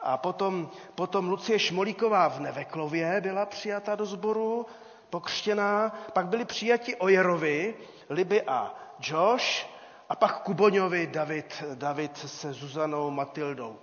A 0.00 0.16
potom, 0.16 0.70
potom 0.94 1.28
Lucie 1.28 1.58
Šmolíková 1.58 2.28
v 2.28 2.40
Neveklově 2.40 3.20
byla 3.20 3.46
přijata 3.46 3.94
do 3.94 4.06
sboru, 4.06 4.66
pokřtěná. 5.10 5.88
Pak 6.12 6.26
byli 6.26 6.44
přijati 6.44 6.96
Ojerovi, 6.96 7.74
Liby 8.10 8.42
a 8.42 8.74
Josh, 9.00 9.66
a 10.08 10.16
pak 10.16 10.42
Kuboňovi 10.42 11.06
David, 11.06 11.64
David 11.74 12.18
se 12.18 12.52
Zuzanou 12.52 13.10
Matildou. 13.10 13.78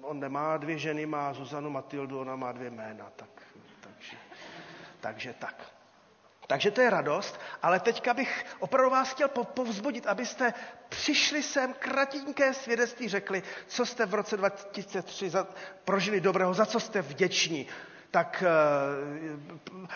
On 0.00 0.20
nemá 0.20 0.56
dvě 0.56 0.78
ženy, 0.78 1.06
má 1.06 1.32
Zuzanu 1.32 1.70
Matildu, 1.70 2.20
ona 2.20 2.36
má 2.36 2.52
dvě 2.52 2.70
jména, 2.70 3.10
tak, 3.16 3.42
takže, 3.80 4.16
takže 5.00 5.34
tak. 5.38 5.74
Takže 6.46 6.70
to 6.70 6.80
je 6.80 6.90
radost, 6.90 7.40
ale 7.62 7.80
teďka 7.80 8.14
bych 8.14 8.46
opravdu 8.58 8.90
vás 8.90 9.10
chtěl 9.10 9.28
povzbudit, 9.28 10.06
abyste 10.06 10.54
přišli 10.88 11.42
sem 11.42 11.74
kratinké 11.78 12.54
svědectví 12.54 13.08
řekli, 13.08 13.42
co 13.66 13.86
jste 13.86 14.06
v 14.06 14.14
roce 14.14 14.36
2003 14.36 15.30
za, 15.30 15.46
prožili 15.84 16.20
dobrého, 16.20 16.54
za 16.54 16.66
co 16.66 16.80
jste 16.80 17.02
vděční. 17.02 17.66
Tak 18.14 18.44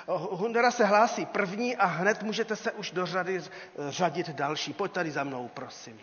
uh, 0.07 0.39
Hundera 0.39 0.71
se 0.71 0.85
hlásí 0.85 1.27
první 1.27 1.77
a 1.77 1.87
hned 1.87 2.23
můžete 2.23 2.57
se 2.57 2.73
už 2.73 2.91
do 2.91 3.07
řady 3.07 3.41
řadit 3.89 4.29
další. 4.31 4.73
Pojď 4.73 4.93
tady 4.93 5.11
za 5.11 5.25
mnou, 5.25 5.51
prosím. 5.55 6.01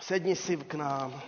Sedni 0.00 0.36
si 0.36 0.56
k 0.56 0.74
nám. 0.74 1.22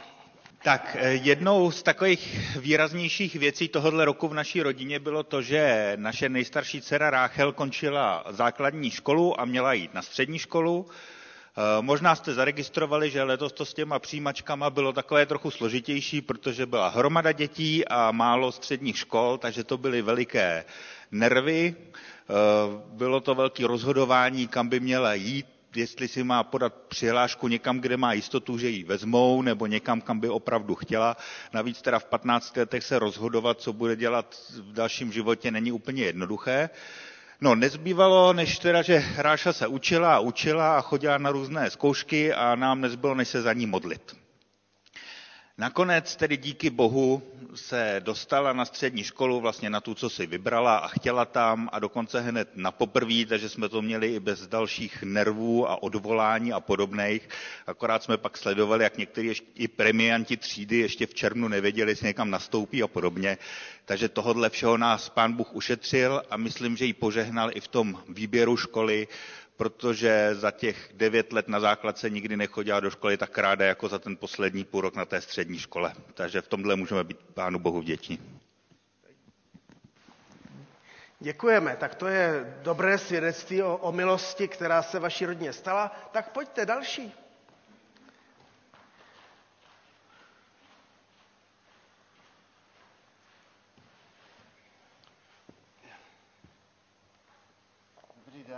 Tak 0.63 0.97
eh, 1.01 1.11
jednou 1.13 1.71
z 1.71 1.83
takových 1.83 2.57
výraznějších 2.59 3.35
věcí 3.37 3.69
tohohle 3.69 4.05
roku 4.05 4.29
v 4.29 4.35
naší 4.35 4.63
rodině 4.63 4.99
bylo 4.99 5.23
to, 5.23 5.43
že 5.43 5.93
naše 5.97 6.29
nejstarší 6.29 6.81
dcera 6.81 7.11
Ráchel 7.11 7.53
končila 7.53 8.25
základní 8.31 8.91
školu 8.91 9.41
a 9.41 9.45
měla 9.45 9.73
jít 9.73 9.95
na 9.95 10.03
střední 10.03 10.39
školu. 10.39 10.87
Eh, 11.59 11.83
možná 11.83 12.15
jste 12.15 12.35
zaregistrovali, 12.35 13.11
že 13.11 13.23
letos 13.23 13.53
to 13.53 13.65
s 13.65 13.75
těma 13.75 13.99
přijímačkama 13.99 14.71
bylo 14.71 14.93
takové 14.93 15.27
trochu 15.27 15.51
složitější, 15.51 16.21
protože 16.21 16.67
byla 16.67 16.89
hromada 16.89 17.33
dětí 17.33 17.89
a 17.89 18.11
málo 18.11 18.53
středních 18.53 18.99
škol, 18.99 19.39
takže 19.39 19.65
to 19.65 19.79
byly 19.79 20.03
veliké 20.03 20.65
nervy. 21.11 21.75
Eh, 21.77 22.33
bylo 22.93 23.21
to 23.21 23.35
velké 23.35 23.67
rozhodování, 23.67 24.49
kam 24.49 24.69
by 24.69 24.81
měla 24.81 25.15
jít 25.15 25.47
jestli 25.77 26.09
si 26.09 26.25
má 26.25 26.43
podat 26.43 26.75
přihlášku 26.89 27.49
někam, 27.49 27.81
kde 27.81 27.97
má 27.97 28.13
jistotu, 28.13 28.59
že 28.59 28.69
ji 28.69 28.85
vezmou, 28.85 29.43
nebo 29.43 29.67
někam, 29.67 30.01
kam 30.01 30.21
by 30.21 30.29
opravdu 30.29 30.75
chtěla. 30.75 31.17
Navíc 31.53 31.83
teda 31.83 31.99
v 31.99 32.05
15 32.05 32.57
letech 32.57 32.85
se 32.85 32.99
rozhodovat, 32.99 33.61
co 33.61 33.73
bude 33.73 33.97
dělat 33.97 34.37
v 34.51 34.73
dalším 34.73 35.13
životě, 35.13 35.51
není 35.51 35.73
úplně 35.73 36.05
jednoduché. 36.05 36.71
No, 37.41 37.55
nezbývalo, 37.55 38.33
než 38.33 38.59
teda, 38.59 38.83
že 38.83 39.05
Ráša 39.17 39.53
se 39.53 39.67
učila 39.67 40.17
a 40.17 40.19
učila 40.19 40.79
a 40.79 40.81
chodila 40.81 41.19
na 41.19 41.31
různé 41.31 41.71
zkoušky 41.71 42.33
a 42.33 42.55
nám 42.55 42.81
nezbylo, 42.81 43.15
než 43.15 43.29
se 43.29 43.43
za 43.43 43.53
ní 43.53 43.67
modlit. 43.67 44.17
Nakonec 45.59 46.17
tedy 46.17 46.37
díky 46.37 46.71
Bohu 46.71 47.23
se 47.55 47.97
dostala 48.05 48.53
na 48.53 48.65
střední 48.65 49.05
školu, 49.05 49.41
vlastně 49.41 49.71
na 49.71 49.81
tu, 49.81 49.95
co 49.95 50.11
si 50.11 50.27
vybrala 50.27 50.77
a 50.77 50.89
chtěla 50.89 51.25
tam 51.25 51.69
a 51.73 51.79
dokonce 51.79 52.21
hned 52.21 52.49
na 52.55 52.71
poprví, 52.73 53.27
takže 53.27 53.49
jsme 53.49 53.69
to 53.69 53.83
měli 53.83 54.15
i 54.15 54.21
bez 54.21 54.47
dalších 54.47 55.03
nervů 55.03 55.71
a 55.71 55.83
odvolání 55.83 56.53
a 56.53 56.61
podobných. 56.61 57.29
Akorát 57.67 58.03
jsme 58.03 58.17
pak 58.17 58.37
sledovali, 58.37 58.85
jak 58.85 58.99
někteří 58.99 59.43
i 59.55 59.69
premianti 59.69 60.37
třídy 60.37 60.77
ještě 60.77 61.07
v 61.07 61.15
červnu 61.15 61.49
nevěděli, 61.49 61.91
jestli 61.93 62.07
někam 62.07 62.31
nastoupí 62.31 62.83
a 62.83 62.89
podobně. 62.89 63.39
Takže 63.85 64.09
tohodle 64.09 64.51
všeho 64.51 64.77
nás 64.77 65.09
pán 65.09 65.33
Bůh 65.33 65.55
ušetřil 65.55 66.23
a 66.31 66.37
myslím, 66.37 66.77
že 66.77 66.85
ji 66.85 66.93
požehnal 66.93 67.51
i 67.55 67.61
v 67.61 67.69
tom 67.69 68.03
výběru 68.09 68.57
školy, 68.57 69.09
protože 69.57 70.31
za 70.35 70.51
těch 70.51 70.91
devět 70.95 71.33
let 71.33 71.49
na 71.49 71.61
základce 71.61 72.11
nikdy 72.11 72.37
nechodila 72.37 72.81
do 72.81 72.91
školy 72.91 73.17
tak 73.17 73.39
ráda 73.39 73.67
jako 73.67 73.89
za 73.89 73.99
ten 73.99 74.17
poslední 74.17 74.65
půl 74.65 74.81
rok 74.81 74.95
na 74.97 75.05
té 75.05 75.21
střední 75.21 75.59
škole. 75.59 75.93
Takže 76.15 76.41
v 76.41 76.49
tomhle 76.49 76.77
můžeme 76.77 77.05
být 77.05 77.19
Pánu 77.35 77.59
Bohu 77.59 77.81
vděční. 77.81 78.19
Děkujeme, 81.21 81.77
tak 81.81 81.95
to 81.95 82.07
je 82.07 82.57
dobré 82.63 82.99
svědectví 82.99 83.63
o, 83.63 83.77
o 83.77 83.93
milosti, 83.93 84.49
která 84.49 84.83
se 84.83 84.99
vaší 84.99 85.27
rodině 85.27 85.53
stala. 85.53 85.97
Tak 86.13 86.33
pojďte 86.33 86.67
další. 86.67 87.13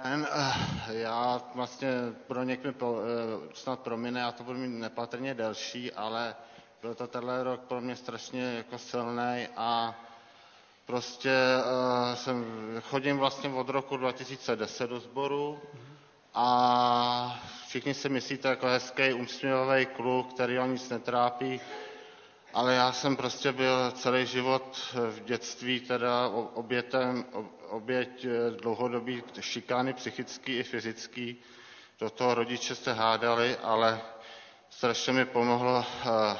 Den. 0.04 0.28
Eh, 0.32 0.54
já 0.94 1.40
vlastně 1.54 1.88
pro 2.26 2.42
někdy 2.42 2.68
eh, 2.68 2.74
snad 3.54 3.80
promine, 3.80 4.20
já 4.20 4.32
to 4.32 4.44
budu 4.44 4.58
mít 4.58 4.68
nepatrně 4.68 5.34
delší, 5.34 5.92
ale 5.92 6.34
byl 6.82 6.94
to 6.94 7.06
tenhle 7.06 7.42
rok 7.42 7.60
pro 7.60 7.80
mě 7.80 7.96
strašně 7.96 8.42
jako 8.42 8.78
silný 8.78 9.48
a 9.56 9.94
prostě 10.86 11.30
uh, 11.58 12.14
jsem, 12.14 12.44
chodím 12.82 13.18
vlastně 13.18 13.50
od 13.50 13.68
roku 13.68 13.96
2010 13.96 14.90
do 14.90 15.00
sboru 15.00 15.58
a 16.34 17.40
všichni 17.66 17.94
si 17.94 18.08
myslíte 18.08 18.48
jako 18.48 18.66
hezký, 18.66 19.12
úsměvavý 19.12 19.86
kluk, 19.86 20.32
který 20.34 20.56
ho 20.56 20.66
nic 20.66 20.88
netrápí, 20.88 21.60
ale 22.54 22.74
já 22.74 22.92
jsem 22.92 23.16
prostě 23.16 23.52
byl 23.52 23.90
celý 23.90 24.26
život 24.26 24.94
v 25.10 25.20
dětství 25.24 25.80
teda 25.80 26.28
obětem, 26.54 27.24
oběť 27.68 28.24
eh, 28.24 28.50
dlouhodobý 28.50 29.22
šikány 29.40 29.92
psychický 29.92 30.58
i 30.58 30.62
fyzický. 30.62 31.36
Do 32.00 32.10
toho 32.10 32.34
rodiče 32.34 32.74
se 32.74 32.92
hádali, 32.92 33.56
ale 33.56 34.00
strašně 34.70 35.12
mi 35.12 35.24
pomohlo 35.24 35.84
eh, 36.04 36.38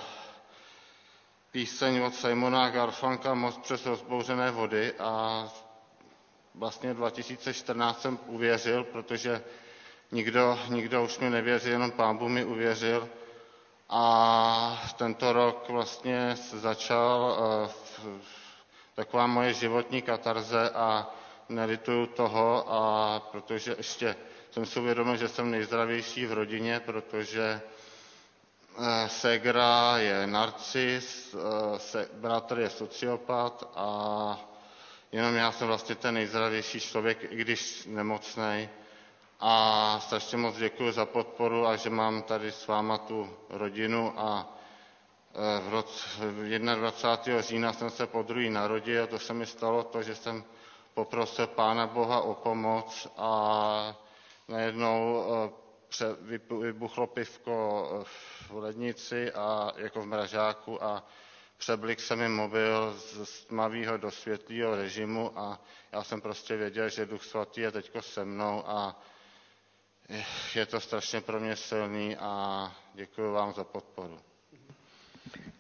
píseň 1.51 2.01
od 2.01 2.15
Simona 2.15 2.71
Garfanka 2.71 3.35
Moc 3.35 3.59
přes 3.59 3.87
rozbouřené 3.87 4.51
vody 4.51 4.93
a 4.99 5.45
vlastně 6.55 6.95
2014 6.95 8.03
jsem 8.03 8.19
uvěřil, 8.27 8.85
protože 8.85 9.43
nikdo, 10.13 10.59
nikdo 10.69 11.05
už 11.05 11.19
mi 11.19 11.31
nevěřil, 11.31 11.73
jenom 11.73 11.91
pán 11.91 12.17
Bůh 12.17 12.31
mi 12.31 12.45
uvěřil. 12.45 13.09
A 13.91 14.83
tento 14.97 15.33
rok 15.33 15.69
vlastně 15.69 16.37
začal 16.53 17.39
uh, 18.05 18.21
taková 18.95 19.27
moje 19.27 19.55
životní 19.55 20.03
katarze 20.03 20.71
a 20.71 21.07
nelituju 21.49 22.07
toho, 22.07 22.65
a 22.73 23.21
protože 23.33 23.75
ještě 23.79 24.17
jsem 24.51 24.67
si 24.67 24.81
uvědomil, 24.81 25.17
že 25.17 25.29
jsem 25.29 25.51
nejzdravější 25.51 26.27
v 26.27 26.33
rodině, 26.33 26.81
protože 26.81 27.61
eh, 28.79 29.09
Segra 29.09 29.99
je 29.99 30.27
narcis, 30.27 31.35
eh, 31.35 31.79
se, 31.79 32.09
bratr 32.13 32.59
je 32.59 32.71
sociopat 32.71 33.71
a 33.75 34.41
jenom 35.13 35.35
já 35.35 35.53
jsem 35.53 35.67
vlastně 35.67 35.95
ten 35.95 36.15
nejzdravější 36.15 36.81
člověk, 36.81 37.19
i 37.33 37.37
když 37.37 37.85
nemocný. 37.87 38.69
A 39.41 40.01
strašně 40.01 40.37
moc 40.39 40.57
děkuji 40.57 40.93
za 40.93 41.07
podporu 41.07 41.67
a 41.67 41.77
že 41.77 41.91
mám 41.91 42.23
tady 42.23 42.53
s 42.53 42.67
váma 42.67 42.99
tu 42.99 43.31
rodinu 43.51 44.21
a 44.21 44.57
eh, 45.35 45.61
v 45.61 45.69
roce 45.69 46.09
21. 46.75 47.41
října 47.43 47.73
jsem 47.73 47.91
se 47.91 48.07
po 48.07 48.23
druhý 48.23 48.51
narodil, 48.51 49.07
to 49.07 49.19
se 49.19 49.35
mi 49.35 49.47
stalo 49.47 49.83
to, 49.83 50.03
že 50.03 50.15
jsem 50.15 50.45
poprosil 50.95 51.47
Pána 51.47 51.87
Boha 51.87 52.21
o 52.21 52.35
pomoc 52.35 53.09
a 53.17 53.97
najednou 54.49 55.25
eh, 56.01 56.17
vybuchlo 56.61 57.07
pivko 57.07 57.89
eh, 57.93 58.05
v 58.49 58.51
lednici 58.55 59.33
a 59.33 59.73
jako 59.77 60.01
v 60.01 60.07
mražáku 60.07 60.85
a 60.85 61.03
přeblik 61.59 62.01
se 62.01 62.17
mi 62.17 62.29
mobil 62.29 62.95
z 63.25 63.45
tmavého 63.45 63.97
do 63.97 64.11
světlého 64.11 64.77
režimu 64.77 65.39
a 65.39 65.61
já 65.93 66.05
jsem 66.05 66.21
prostě 66.21 66.57
věděl, 66.57 66.89
že 66.89 67.07
Duch 67.07 67.25
Svatý 67.25 67.61
je 67.61 67.71
teďko 67.73 68.03
se 68.03 68.25
mnou 68.25 68.63
a 68.67 68.97
je 70.55 70.67
to 70.67 70.81
strašně 70.81 71.21
pro 71.21 71.41
mě 71.41 71.57
silný 71.57 72.17
a 72.17 72.73
děkuji 72.95 73.33
vám 73.33 73.53
za 73.55 73.65
podporu. 73.65 74.21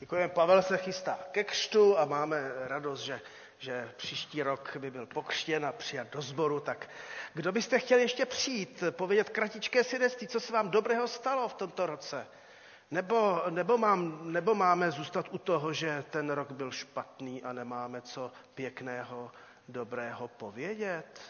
Děkujeme. 0.00 0.28
Pavel 0.28 0.62
se 0.62 0.76
chystá 0.78 1.18
ke 1.30 1.44
křtu 1.44 1.98
a 1.98 2.04
máme 2.04 2.52
radost, 2.66 3.00
že 3.00 3.20
že 3.58 3.92
příští 3.96 4.42
rok 4.42 4.76
by 4.76 4.90
byl 4.90 5.06
pokřtěn 5.06 5.66
a 5.66 5.72
přijat 5.72 6.10
do 6.12 6.22
sboru, 6.22 6.60
tak 6.60 6.90
kdo 7.34 7.52
byste 7.52 7.78
chtěli 7.78 8.02
ještě 8.02 8.26
přijít, 8.26 8.82
povědět 8.90 9.28
kratičké 9.30 9.84
svědectví, 9.84 10.28
co 10.28 10.40
se 10.40 10.52
vám 10.52 10.70
dobrého 10.70 11.08
stalo 11.08 11.48
v 11.48 11.54
tomto 11.54 11.86
roce? 11.86 12.26
Nebo, 12.90 13.42
nebo, 13.50 13.78
mám, 13.78 14.32
nebo 14.32 14.54
máme 14.54 14.90
zůstat 14.90 15.26
u 15.30 15.38
toho, 15.38 15.72
že 15.72 16.04
ten 16.10 16.30
rok 16.30 16.52
byl 16.52 16.70
špatný 16.70 17.42
a 17.42 17.52
nemáme 17.52 18.00
co 18.02 18.32
pěkného, 18.54 19.30
dobrého 19.68 20.28
povědět? 20.28 21.20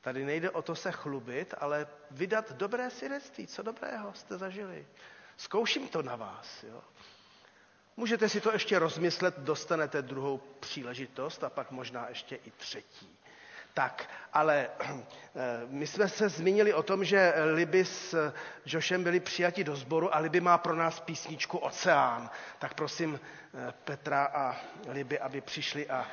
Tady 0.00 0.24
nejde 0.24 0.50
o 0.50 0.62
to 0.62 0.74
se 0.74 0.92
chlubit, 0.92 1.54
ale 1.58 1.86
vydat 2.10 2.52
dobré 2.52 2.90
svědectví. 2.90 3.46
Co 3.46 3.62
dobrého 3.62 4.14
jste 4.14 4.38
zažili? 4.38 4.86
Zkouším 5.36 5.88
to 5.88 6.02
na 6.02 6.16
vás. 6.16 6.62
Jo? 6.62 6.82
Můžete 7.96 8.28
si 8.28 8.40
to 8.40 8.52
ještě 8.52 8.78
rozmyslet, 8.78 9.38
dostanete 9.38 10.02
druhou 10.02 10.38
příležitost 10.60 11.44
a 11.44 11.50
pak 11.50 11.70
možná 11.70 12.08
ještě 12.08 12.36
i 12.36 12.50
třetí. 12.50 13.16
Tak, 13.74 14.10
ale 14.32 14.68
eh, 14.80 14.92
my 15.68 15.86
jsme 15.86 16.08
se 16.08 16.28
zmínili 16.28 16.74
o 16.74 16.82
tom, 16.82 17.04
že 17.04 17.34
Liby 17.54 17.84
s 17.84 18.32
Jošem 18.66 19.04
byli 19.04 19.20
přijati 19.20 19.64
do 19.64 19.76
sboru 19.76 20.14
a 20.14 20.18
Liby 20.18 20.40
má 20.40 20.58
pro 20.58 20.76
nás 20.76 21.00
písničku 21.00 21.58
Oceán. 21.58 22.30
Tak 22.58 22.74
prosím 22.74 23.20
eh, 23.20 23.74
Petra 23.84 24.24
a 24.24 24.56
Liby, 24.88 25.18
aby 25.18 25.40
přišli 25.40 25.90
a 25.90 26.06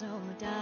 neměl 0.00 0.34
co 0.36 0.61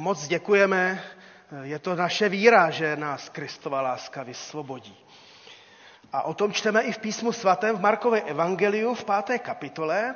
Moc 0.00 0.26
děkujeme. 0.26 1.02
Je 1.62 1.78
to 1.78 1.94
naše 1.94 2.28
víra, 2.28 2.70
že 2.70 2.96
nás 2.96 3.28
Kristova 3.28 3.82
láska 3.82 4.22
vysvobodí. 4.22 4.96
A 6.12 6.22
o 6.22 6.34
tom 6.34 6.52
čteme 6.52 6.82
i 6.82 6.92
v 6.92 6.98
písmu 6.98 7.32
svatém 7.32 7.76
v 7.76 7.80
Markově 7.80 8.22
evangeliu 8.22 8.94
v 8.94 9.04
páté 9.04 9.38
kapitole. 9.38 10.14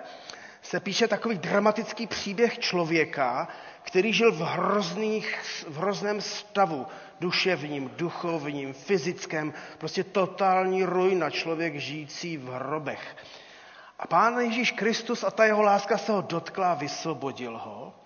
Se 0.62 0.80
píše 0.80 1.08
takový 1.08 1.38
dramatický 1.38 2.06
příběh 2.06 2.58
člověka, 2.58 3.48
který 3.82 4.12
žil 4.12 4.32
v, 4.32 4.40
hrozných, 4.40 5.38
v 5.68 5.76
hrozném 5.76 6.20
stavu, 6.20 6.86
duševním, 7.20 7.90
duchovním, 7.96 8.72
fyzickém, 8.72 9.52
prostě 9.78 10.04
totální 10.04 10.84
ruina, 10.84 11.30
člověk 11.30 11.76
žijící 11.76 12.36
v 12.36 12.48
hrobech. 12.48 13.16
A 13.98 14.06
pán 14.06 14.38
Ježíš 14.38 14.72
Kristus 14.72 15.24
a 15.24 15.30
ta 15.30 15.44
jeho 15.44 15.62
láska 15.62 15.98
se 15.98 16.12
ho 16.12 16.20
dotkla 16.22 16.72
a 16.72 16.74
vysvobodil 16.74 17.58
ho. 17.64 18.03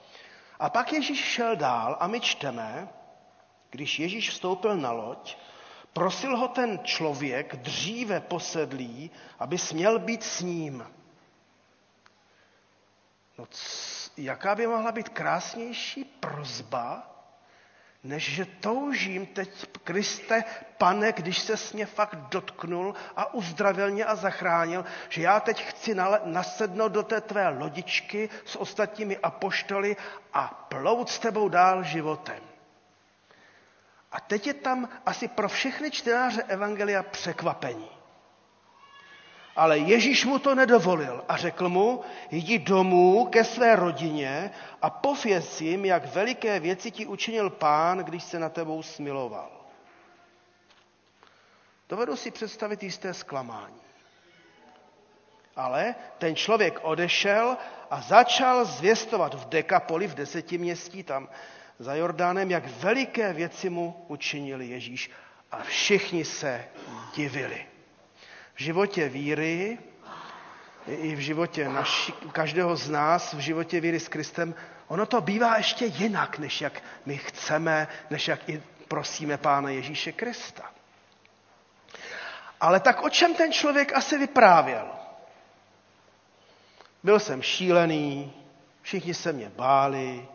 A 0.58 0.70
pak 0.70 0.92
Ježíš 0.92 1.24
šel 1.24 1.56
dál 1.56 1.96
a 2.00 2.06
my 2.06 2.20
čteme, 2.20 2.88
když 3.70 3.98
Ježíš 3.98 4.30
vstoupil 4.30 4.76
na 4.76 4.92
loď, 4.92 5.36
prosil 5.92 6.36
ho 6.36 6.48
ten 6.48 6.78
člověk 6.84 7.56
dříve 7.56 8.20
posedlý, 8.20 9.10
aby 9.38 9.58
směl 9.58 9.98
být 9.98 10.22
s 10.22 10.40
ním. 10.40 10.86
No, 13.38 13.46
jaká 14.16 14.54
by 14.54 14.66
mohla 14.66 14.92
být 14.92 15.08
krásnější 15.08 16.04
prozba, 16.04 17.17
než 18.02 18.34
že 18.34 18.44
toužím 18.44 19.26
teď, 19.26 19.50
Kriste, 19.84 20.44
pane, 20.78 21.12
když 21.12 21.38
se 21.38 21.54
mě 21.74 21.86
fakt 21.86 22.14
dotknul 22.16 22.94
a 23.16 23.34
uzdravil 23.34 23.90
mě 23.90 24.04
a 24.04 24.16
zachránil, 24.16 24.84
že 25.08 25.22
já 25.22 25.40
teď 25.40 25.64
chci 25.64 25.94
nasednout 26.24 26.92
do 26.92 27.02
té 27.02 27.20
tvé 27.20 27.48
lodičky 27.48 28.28
s 28.44 28.56
ostatními 28.56 29.18
apoštoly 29.18 29.96
a 30.32 30.66
plout 30.68 31.10
s 31.10 31.18
tebou 31.18 31.48
dál 31.48 31.82
životem. 31.82 32.40
A 34.12 34.20
teď 34.20 34.46
je 34.46 34.54
tam 34.54 34.88
asi 35.06 35.28
pro 35.28 35.48
všechny 35.48 35.90
čtenáře 35.90 36.42
Evangelia 36.42 37.02
překvapení. 37.02 37.97
Ale 39.58 39.78
Ježíš 39.78 40.24
mu 40.24 40.38
to 40.38 40.54
nedovolil 40.54 41.24
a 41.28 41.36
řekl 41.36 41.68
mu, 41.68 42.00
jdi 42.30 42.58
domů 42.58 43.26
ke 43.26 43.44
své 43.44 43.76
rodině 43.76 44.50
a 44.82 44.90
pověz 44.90 45.60
jim, 45.60 45.84
jak 45.84 46.14
veliké 46.14 46.60
věci 46.60 46.90
ti 46.90 47.06
učinil 47.06 47.50
pán, 47.50 47.98
když 47.98 48.24
se 48.24 48.38
na 48.38 48.48
tebou 48.48 48.82
smiloval. 48.82 49.50
Dovedu 51.88 52.16
si 52.16 52.30
představit 52.30 52.82
jisté 52.82 53.14
zklamání. 53.14 53.80
Ale 55.56 55.94
ten 56.18 56.36
člověk 56.36 56.78
odešel 56.82 57.56
a 57.90 58.00
začal 58.00 58.64
zvěstovat 58.64 59.34
v 59.34 59.48
Dekapoli, 59.48 60.06
v 60.06 60.14
desetiměstí, 60.14 61.02
tam 61.02 61.28
za 61.78 61.94
Jordánem, 61.94 62.50
jak 62.50 62.66
veliké 62.66 63.32
věci 63.32 63.70
mu 63.70 64.04
učinil 64.08 64.60
Ježíš. 64.60 65.10
A 65.50 65.62
všichni 65.62 66.24
se 66.24 66.64
divili 67.14 67.66
v 68.58 68.60
životě 68.60 69.08
víry, 69.08 69.78
i 70.86 71.14
v 71.14 71.18
životě 71.18 71.68
naši, 71.68 72.12
každého 72.32 72.76
z 72.76 72.90
nás, 72.90 73.34
v 73.34 73.38
životě 73.38 73.80
víry 73.80 74.00
s 74.00 74.08
Kristem, 74.08 74.54
ono 74.88 75.06
to 75.06 75.20
bývá 75.20 75.56
ještě 75.56 75.84
jinak, 75.84 76.38
než 76.38 76.60
jak 76.60 76.82
my 77.06 77.16
chceme, 77.16 77.88
než 78.10 78.28
jak 78.28 78.48
i 78.48 78.62
prosíme 78.88 79.36
Pána 79.36 79.70
Ježíše 79.70 80.12
Krista. 80.12 80.70
Ale 82.60 82.80
tak 82.80 83.02
o 83.02 83.10
čem 83.10 83.34
ten 83.34 83.52
člověk 83.52 83.92
asi 83.92 84.18
vyprávěl? 84.18 84.88
Byl 87.02 87.20
jsem 87.20 87.42
šílený, 87.42 88.32
všichni 88.82 89.14
se 89.14 89.32
mě 89.32 89.52
báli, 89.56 90.28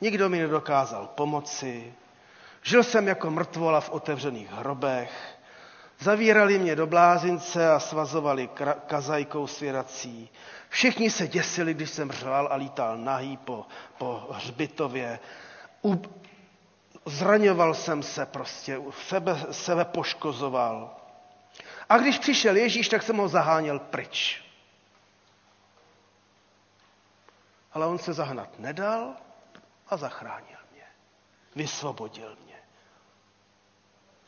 nikdo 0.00 0.28
mi 0.28 0.38
nedokázal 0.38 1.06
pomoci, 1.06 1.94
žil 2.62 2.84
jsem 2.84 3.08
jako 3.08 3.30
mrtvola 3.30 3.80
v 3.80 3.90
otevřených 3.90 4.50
hrobech, 4.50 5.39
Zavírali 6.00 6.58
mě 6.58 6.76
do 6.76 6.86
blázince 6.86 7.72
a 7.72 7.80
svazovali 7.80 8.50
kazajkou 8.86 9.46
svěrací. 9.46 10.30
Všichni 10.68 11.10
se 11.10 11.28
děsili, 11.28 11.74
když 11.74 11.90
jsem 11.90 12.12
řval 12.12 12.48
a 12.50 12.54
lítal 12.54 12.98
nahý 12.98 13.36
po, 13.36 13.66
po 13.98 14.26
hřbitově. 14.30 15.18
U, 15.84 16.02
zraňoval 17.06 17.74
jsem 17.74 18.02
se 18.02 18.26
prostě, 18.26 18.80
sebe, 19.06 19.36
sebe 19.50 19.84
poškozoval. 19.84 20.96
A 21.88 21.98
když 21.98 22.18
přišel 22.18 22.56
Ježíš, 22.56 22.88
tak 22.88 23.02
jsem 23.02 23.16
ho 23.16 23.28
zaháněl 23.28 23.78
pryč. 23.78 24.44
Ale 27.72 27.86
on 27.86 27.98
se 27.98 28.12
zahnat 28.12 28.58
nedal 28.58 29.14
a 29.88 29.96
zachránil 29.96 30.58
mě. 30.72 30.84
Vysvobodil 31.56 32.36
mě. 32.44 32.49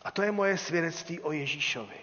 A 0.02 0.10
to 0.10 0.22
je 0.22 0.32
moje 0.32 0.58
svědectví 0.58 1.20
o 1.20 1.32
Ježíšovi. 1.32 1.96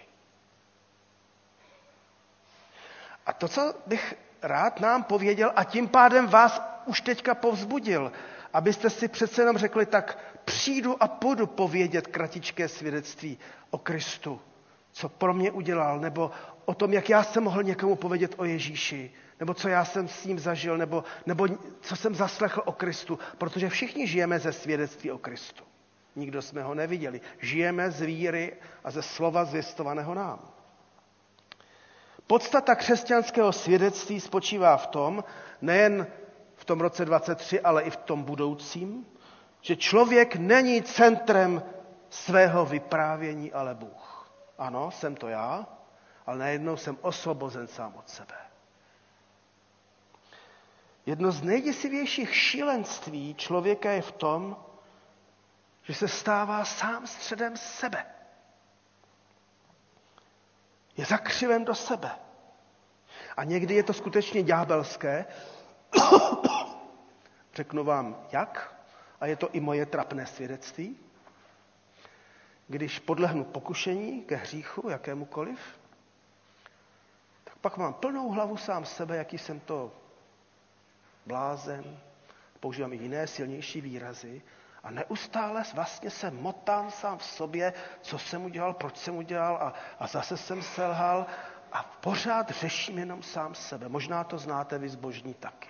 A 3.26 3.32
to, 3.32 3.48
co 3.48 3.74
bych 3.86 4.14
rád 4.42 4.80
nám 4.80 5.04
pověděl 5.04 5.52
a 5.56 5.64
tím 5.64 5.88
pádem 5.88 6.26
vás 6.28 6.62
už 6.86 7.00
teďka 7.00 7.34
povzbudil, 7.34 8.12
abyste 8.52 8.90
si 8.90 9.08
přece 9.08 9.42
jenom 9.42 9.58
řekli, 9.58 9.86
tak 9.86 10.18
přijdu 10.44 11.02
a 11.02 11.08
půjdu 11.08 11.46
povědět 11.46 12.06
kratičké 12.06 12.68
svědectví 12.68 13.38
o 13.70 13.78
Kristu, 13.78 14.40
co 14.92 15.08
pro 15.08 15.34
mě 15.34 15.50
udělal, 15.50 16.00
nebo 16.00 16.30
o 16.64 16.74
tom, 16.74 16.92
jak 16.92 17.08
já 17.10 17.22
jsem 17.22 17.44
mohl 17.44 17.62
někomu 17.62 17.96
povědět 17.96 18.34
o 18.36 18.44
Ježíši, 18.44 19.10
nebo 19.40 19.54
co 19.54 19.68
já 19.68 19.84
jsem 19.84 20.08
s 20.08 20.24
ním 20.24 20.38
zažil, 20.38 20.78
nebo, 20.78 21.04
nebo 21.26 21.46
co 21.80 21.96
jsem 21.96 22.14
zaslechl 22.14 22.62
o 22.64 22.72
Kristu, 22.72 23.18
protože 23.38 23.68
všichni 23.68 24.06
žijeme 24.06 24.38
ze 24.38 24.52
svědectví 24.52 25.10
o 25.10 25.18
Kristu. 25.18 25.64
Nikdo 26.20 26.42
jsme 26.42 26.62
ho 26.62 26.74
neviděli. 26.74 27.20
Žijeme 27.38 27.90
z 27.90 28.00
víry 28.00 28.56
a 28.84 28.90
ze 28.90 29.02
slova 29.02 29.44
zvěstovaného 29.44 30.14
nám. 30.14 30.38
Podstata 32.26 32.74
křesťanského 32.74 33.52
svědectví 33.52 34.20
spočívá 34.20 34.76
v 34.76 34.86
tom, 34.86 35.24
nejen 35.60 36.06
v 36.56 36.64
tom 36.64 36.80
roce 36.80 37.04
23, 37.04 37.60
ale 37.60 37.82
i 37.82 37.90
v 37.90 37.96
tom 37.96 38.22
budoucím, 38.22 39.06
že 39.60 39.76
člověk 39.76 40.36
není 40.36 40.82
centrem 40.82 41.62
svého 42.10 42.66
vyprávění, 42.66 43.52
ale 43.52 43.74
Bůh. 43.74 44.30
Ano, 44.58 44.90
jsem 44.90 45.16
to 45.16 45.28
já, 45.28 45.66
ale 46.26 46.38
najednou 46.38 46.76
jsem 46.76 46.98
osvobozen 47.00 47.66
sám 47.66 47.94
od 47.96 48.08
sebe. 48.08 48.34
Jedno 51.06 51.32
z 51.32 51.42
nejděsivějších 51.42 52.34
šílenství 52.34 53.34
člověka 53.34 53.90
je 53.90 54.02
v 54.02 54.12
tom, 54.12 54.56
že 55.82 55.94
se 55.94 56.08
stává 56.08 56.64
sám 56.64 57.06
středem 57.06 57.56
sebe. 57.56 58.06
Je 60.96 61.04
zakřiven 61.06 61.64
do 61.64 61.74
sebe. 61.74 62.10
A 63.36 63.44
někdy 63.44 63.74
je 63.74 63.82
to 63.82 63.92
skutečně 63.92 64.42
ďábelské. 64.42 65.26
Řeknu 67.54 67.84
vám 67.84 68.26
jak, 68.32 68.74
a 69.20 69.26
je 69.26 69.36
to 69.36 69.50
i 69.50 69.60
moje 69.60 69.86
trapné 69.86 70.26
svědectví. 70.26 70.96
Když 72.68 72.98
podlehnu 72.98 73.44
pokušení 73.44 74.22
ke 74.22 74.36
hříchu, 74.36 74.88
jakémukoliv, 74.88 75.80
tak 77.44 77.56
pak 77.56 77.76
mám 77.76 77.94
plnou 77.94 78.30
hlavu 78.30 78.56
sám 78.56 78.84
sebe, 78.84 79.16
jaký 79.16 79.38
jsem 79.38 79.60
to 79.60 79.92
blázen, 81.26 82.00
používám 82.60 82.92
i 82.92 82.96
jiné 82.96 83.26
silnější 83.26 83.80
výrazy, 83.80 84.42
a 84.82 84.90
neustále 84.90 85.62
vlastně 85.74 86.10
se 86.10 86.30
motám 86.30 86.90
sám 86.90 87.18
v 87.18 87.24
sobě, 87.24 87.72
co 88.00 88.18
jsem 88.18 88.44
udělal, 88.44 88.72
proč 88.74 88.96
jsem 88.96 89.16
udělal 89.16 89.56
a, 89.56 89.72
a 89.98 90.06
zase 90.06 90.36
jsem 90.36 90.62
selhal 90.62 91.26
a 91.72 91.82
pořád 91.82 92.50
řeším 92.50 92.98
jenom 92.98 93.22
sám 93.22 93.54
sebe. 93.54 93.88
Možná 93.88 94.24
to 94.24 94.38
znáte 94.38 94.78
vy 94.78 94.88
zbožní 94.88 95.34
taky. 95.34 95.68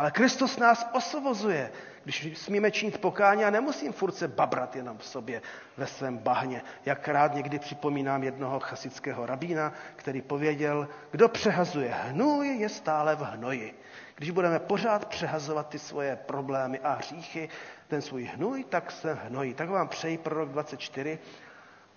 Ale 0.00 0.10
Kristus 0.10 0.56
nás 0.56 0.86
osvobozuje, 0.92 1.72
když 2.04 2.38
smíme 2.38 2.70
činit 2.70 2.98
pokání 2.98 3.44
a 3.44 3.50
nemusím 3.50 3.92
furt 3.92 4.12
se 4.12 4.28
babrat 4.28 4.76
jenom 4.76 4.98
v 4.98 5.04
sobě 5.04 5.42
ve 5.76 5.86
svém 5.86 6.18
bahně. 6.18 6.62
Jak 6.84 7.08
rád 7.08 7.34
někdy 7.34 7.58
připomínám 7.58 8.22
jednoho 8.22 8.60
chasického 8.60 9.26
rabína, 9.26 9.72
který 9.96 10.22
pověděl, 10.22 10.88
kdo 11.10 11.28
přehazuje 11.28 11.94
hnůj, 11.94 12.48
je 12.48 12.68
stále 12.68 13.16
v 13.16 13.20
hnoji. 13.20 13.80
Když 14.14 14.30
budeme 14.30 14.58
pořád 14.58 15.04
přehazovat 15.04 15.68
ty 15.68 15.78
svoje 15.78 16.16
problémy 16.16 16.78
a 16.78 16.92
hříchy, 16.92 17.48
ten 17.88 18.02
svůj 18.02 18.24
hnůj, 18.24 18.64
tak 18.64 18.90
se 18.90 19.14
hnojí. 19.14 19.54
Tak 19.54 19.68
vám 19.68 19.88
přeji 19.88 20.18
pro 20.18 20.34
rok 20.34 20.48
24, 20.48 21.18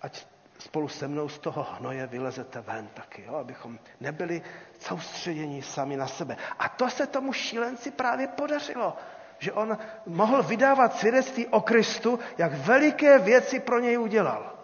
ať 0.00 0.26
spolu 0.58 0.88
se 0.88 1.08
mnou 1.08 1.28
z 1.28 1.38
toho 1.38 1.62
hnoje 1.62 2.06
vylezete 2.06 2.60
ven 2.60 2.88
taky, 2.94 3.24
jo? 3.26 3.34
abychom 3.34 3.78
nebyli 4.00 4.42
soustředěni 4.80 5.62
sami 5.62 5.96
na 5.96 6.06
sebe. 6.06 6.36
A 6.58 6.68
to 6.68 6.90
se 6.90 7.06
tomu 7.06 7.32
šílenci 7.32 7.90
právě 7.90 8.28
podařilo, 8.28 8.96
že 9.38 9.52
on 9.52 9.78
mohl 10.06 10.42
vydávat 10.42 10.96
svědectví 10.96 11.46
o 11.46 11.60
Kristu, 11.60 12.18
jak 12.38 12.52
veliké 12.52 13.18
věci 13.18 13.60
pro 13.60 13.80
něj 13.80 13.98
udělal. 13.98 14.54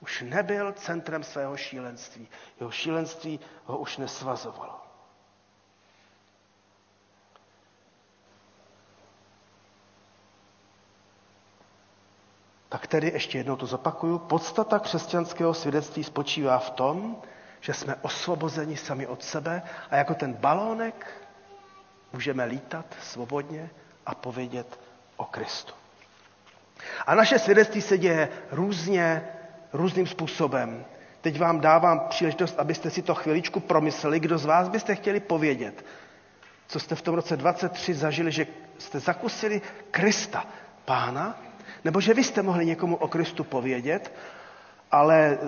Už 0.00 0.22
nebyl 0.28 0.72
centrem 0.72 1.22
svého 1.22 1.56
šílenství. 1.56 2.28
Jeho 2.60 2.70
šílenství 2.70 3.40
ho 3.64 3.78
už 3.78 3.96
nesvazovalo. 3.96 4.85
Tak 12.76 12.86
tedy 12.86 13.10
ještě 13.14 13.38
jednou 13.38 13.56
to 13.56 13.66
zopakuju. 13.66 14.18
Podstata 14.18 14.78
křesťanského 14.78 15.54
svědectví 15.54 16.04
spočívá 16.04 16.58
v 16.58 16.70
tom, 16.70 17.16
že 17.60 17.74
jsme 17.74 17.94
osvobozeni 18.02 18.76
sami 18.76 19.06
od 19.06 19.24
sebe 19.24 19.62
a 19.90 19.96
jako 19.96 20.14
ten 20.14 20.32
balónek 20.34 21.06
můžeme 22.12 22.44
lítat 22.44 22.86
svobodně 23.02 23.70
a 24.06 24.14
povědět 24.14 24.80
o 25.16 25.24
Kristu. 25.24 25.72
A 27.06 27.14
naše 27.14 27.38
svědectví 27.38 27.82
se 27.82 27.98
děje 27.98 28.28
různě, 28.50 29.28
různým 29.72 30.06
způsobem. 30.06 30.84
Teď 31.20 31.38
vám 31.38 31.60
dávám 31.60 32.00
příležitost, 32.08 32.58
abyste 32.58 32.90
si 32.90 33.02
to 33.02 33.14
chviličku 33.14 33.60
promysleli, 33.60 34.20
kdo 34.20 34.38
z 34.38 34.44
vás 34.44 34.68
byste 34.68 34.94
chtěli 34.94 35.20
povědět, 35.20 35.84
co 36.66 36.80
jste 36.80 36.94
v 36.94 37.02
tom 37.02 37.14
roce 37.14 37.36
23 37.36 37.94
zažili, 37.94 38.32
že 38.32 38.46
jste 38.78 39.00
zakusili 39.00 39.62
Krista, 39.90 40.44
Pána, 40.84 41.45
nebo 41.84 42.00
že 42.00 42.14
vy 42.14 42.24
jste 42.24 42.42
mohli 42.42 42.66
někomu 42.66 42.96
o 42.96 43.08
Kristu 43.08 43.44
povědět, 43.44 44.12
ale 44.92 45.18
e, 45.26 45.38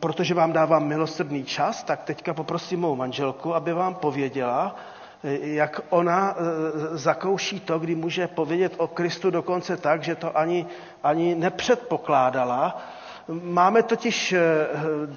protože 0.00 0.34
vám 0.34 0.52
dávám 0.52 0.84
milosrdný 0.86 1.44
čas, 1.44 1.82
tak 1.82 2.02
teďka 2.04 2.34
poprosím 2.34 2.80
mou 2.80 2.96
manželku, 2.96 3.54
aby 3.54 3.72
vám 3.72 3.94
pověděla, 3.94 4.76
e, 5.24 5.38
jak 5.48 5.80
ona 5.90 6.36
e, 6.36 6.96
zakouší 6.98 7.60
to, 7.60 7.78
kdy 7.78 7.94
může 7.94 8.28
povědět 8.28 8.72
o 8.76 8.88
Kristu 8.88 9.30
dokonce 9.30 9.76
tak, 9.76 10.02
že 10.02 10.14
to 10.14 10.38
ani, 10.38 10.66
ani 11.02 11.34
nepředpokládala, 11.34 12.82
Máme 13.28 13.82
totiž 13.82 14.34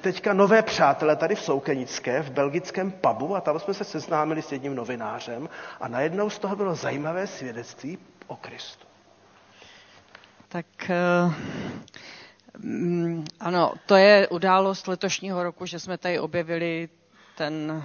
teďka 0.02 0.34
nové 0.34 0.62
přátelé 0.62 1.16
tady 1.16 1.36
v 1.36 1.42
Soukenické, 1.42 2.22
v 2.22 2.30
belgickém 2.32 2.92
pubu 2.92 3.36
a 3.36 3.42
tam 3.42 3.60
jsme 3.60 3.74
se 3.74 3.84
seznámili 3.84 4.42
s 4.42 4.52
jedním 4.52 4.76
novinářem 4.76 5.50
a 5.82 5.88
najednou 5.88 6.30
z 6.30 6.40
toho 6.40 6.56
bylo 6.56 6.76
zajímavé 6.76 7.28
svědectví 7.28 7.98
o 8.28 8.36
Kristu. 8.36 8.87
Tak 10.48 10.66
uh, 10.90 11.34
ano, 13.40 13.74
to 13.86 13.96
je 13.96 14.28
událost 14.28 14.88
letošního 14.88 15.44
roku, 15.44 15.66
že 15.66 15.80
jsme 15.80 15.98
tady 15.98 16.20
objevili 16.20 16.90
ten 17.38 17.84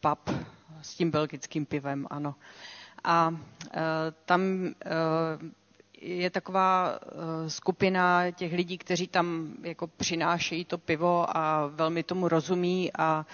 pub 0.00 0.36
s 0.82 0.94
tím 0.94 1.10
belgickým 1.10 1.66
pivem, 1.66 2.06
ano. 2.10 2.34
A 3.04 3.28
uh, 3.28 3.36
tam 4.24 4.42
uh, 4.62 5.48
je 6.00 6.30
taková 6.30 6.98
eh, 7.02 7.50
skupina 7.50 8.30
těch 8.30 8.52
lidí, 8.52 8.78
kteří 8.78 9.06
tam 9.08 9.54
jako 9.62 9.86
přinášejí 9.86 10.64
to 10.64 10.78
pivo 10.78 11.36
a 11.36 11.66
velmi 11.66 12.02
tomu 12.02 12.28
rozumí 12.28 12.90
a 12.98 13.26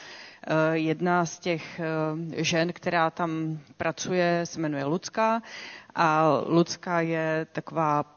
eh, 0.46 0.78
jedna 0.78 1.26
z 1.26 1.38
těch 1.38 1.80
eh, 1.80 2.44
žen, 2.44 2.72
která 2.72 3.10
tam 3.10 3.58
pracuje, 3.76 4.40
se 4.44 4.60
jmenuje 4.60 4.84
Lucka 4.84 5.42
a 5.94 6.28
Lucka 6.46 7.00
je 7.00 7.46
taková 7.52 8.13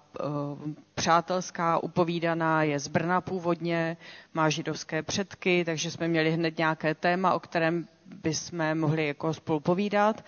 přátelská, 0.96 1.84
upovídaná, 1.84 2.64
je 2.64 2.80
z 2.80 2.88
Brna 2.88 3.22
původně, 3.22 3.98
má 4.34 4.50
židovské 4.50 5.04
předky, 5.04 5.66
takže 5.66 5.92
jsme 5.92 6.08
měli 6.08 6.32
hned 6.32 6.58
nějaké 6.58 6.96
téma, 6.96 7.34
o 7.34 7.40
kterém 7.40 7.88
bychom 8.06 8.76
mohli 8.76 9.08
jako 9.08 9.34
spolu 9.34 9.60
povídat. 9.60 10.24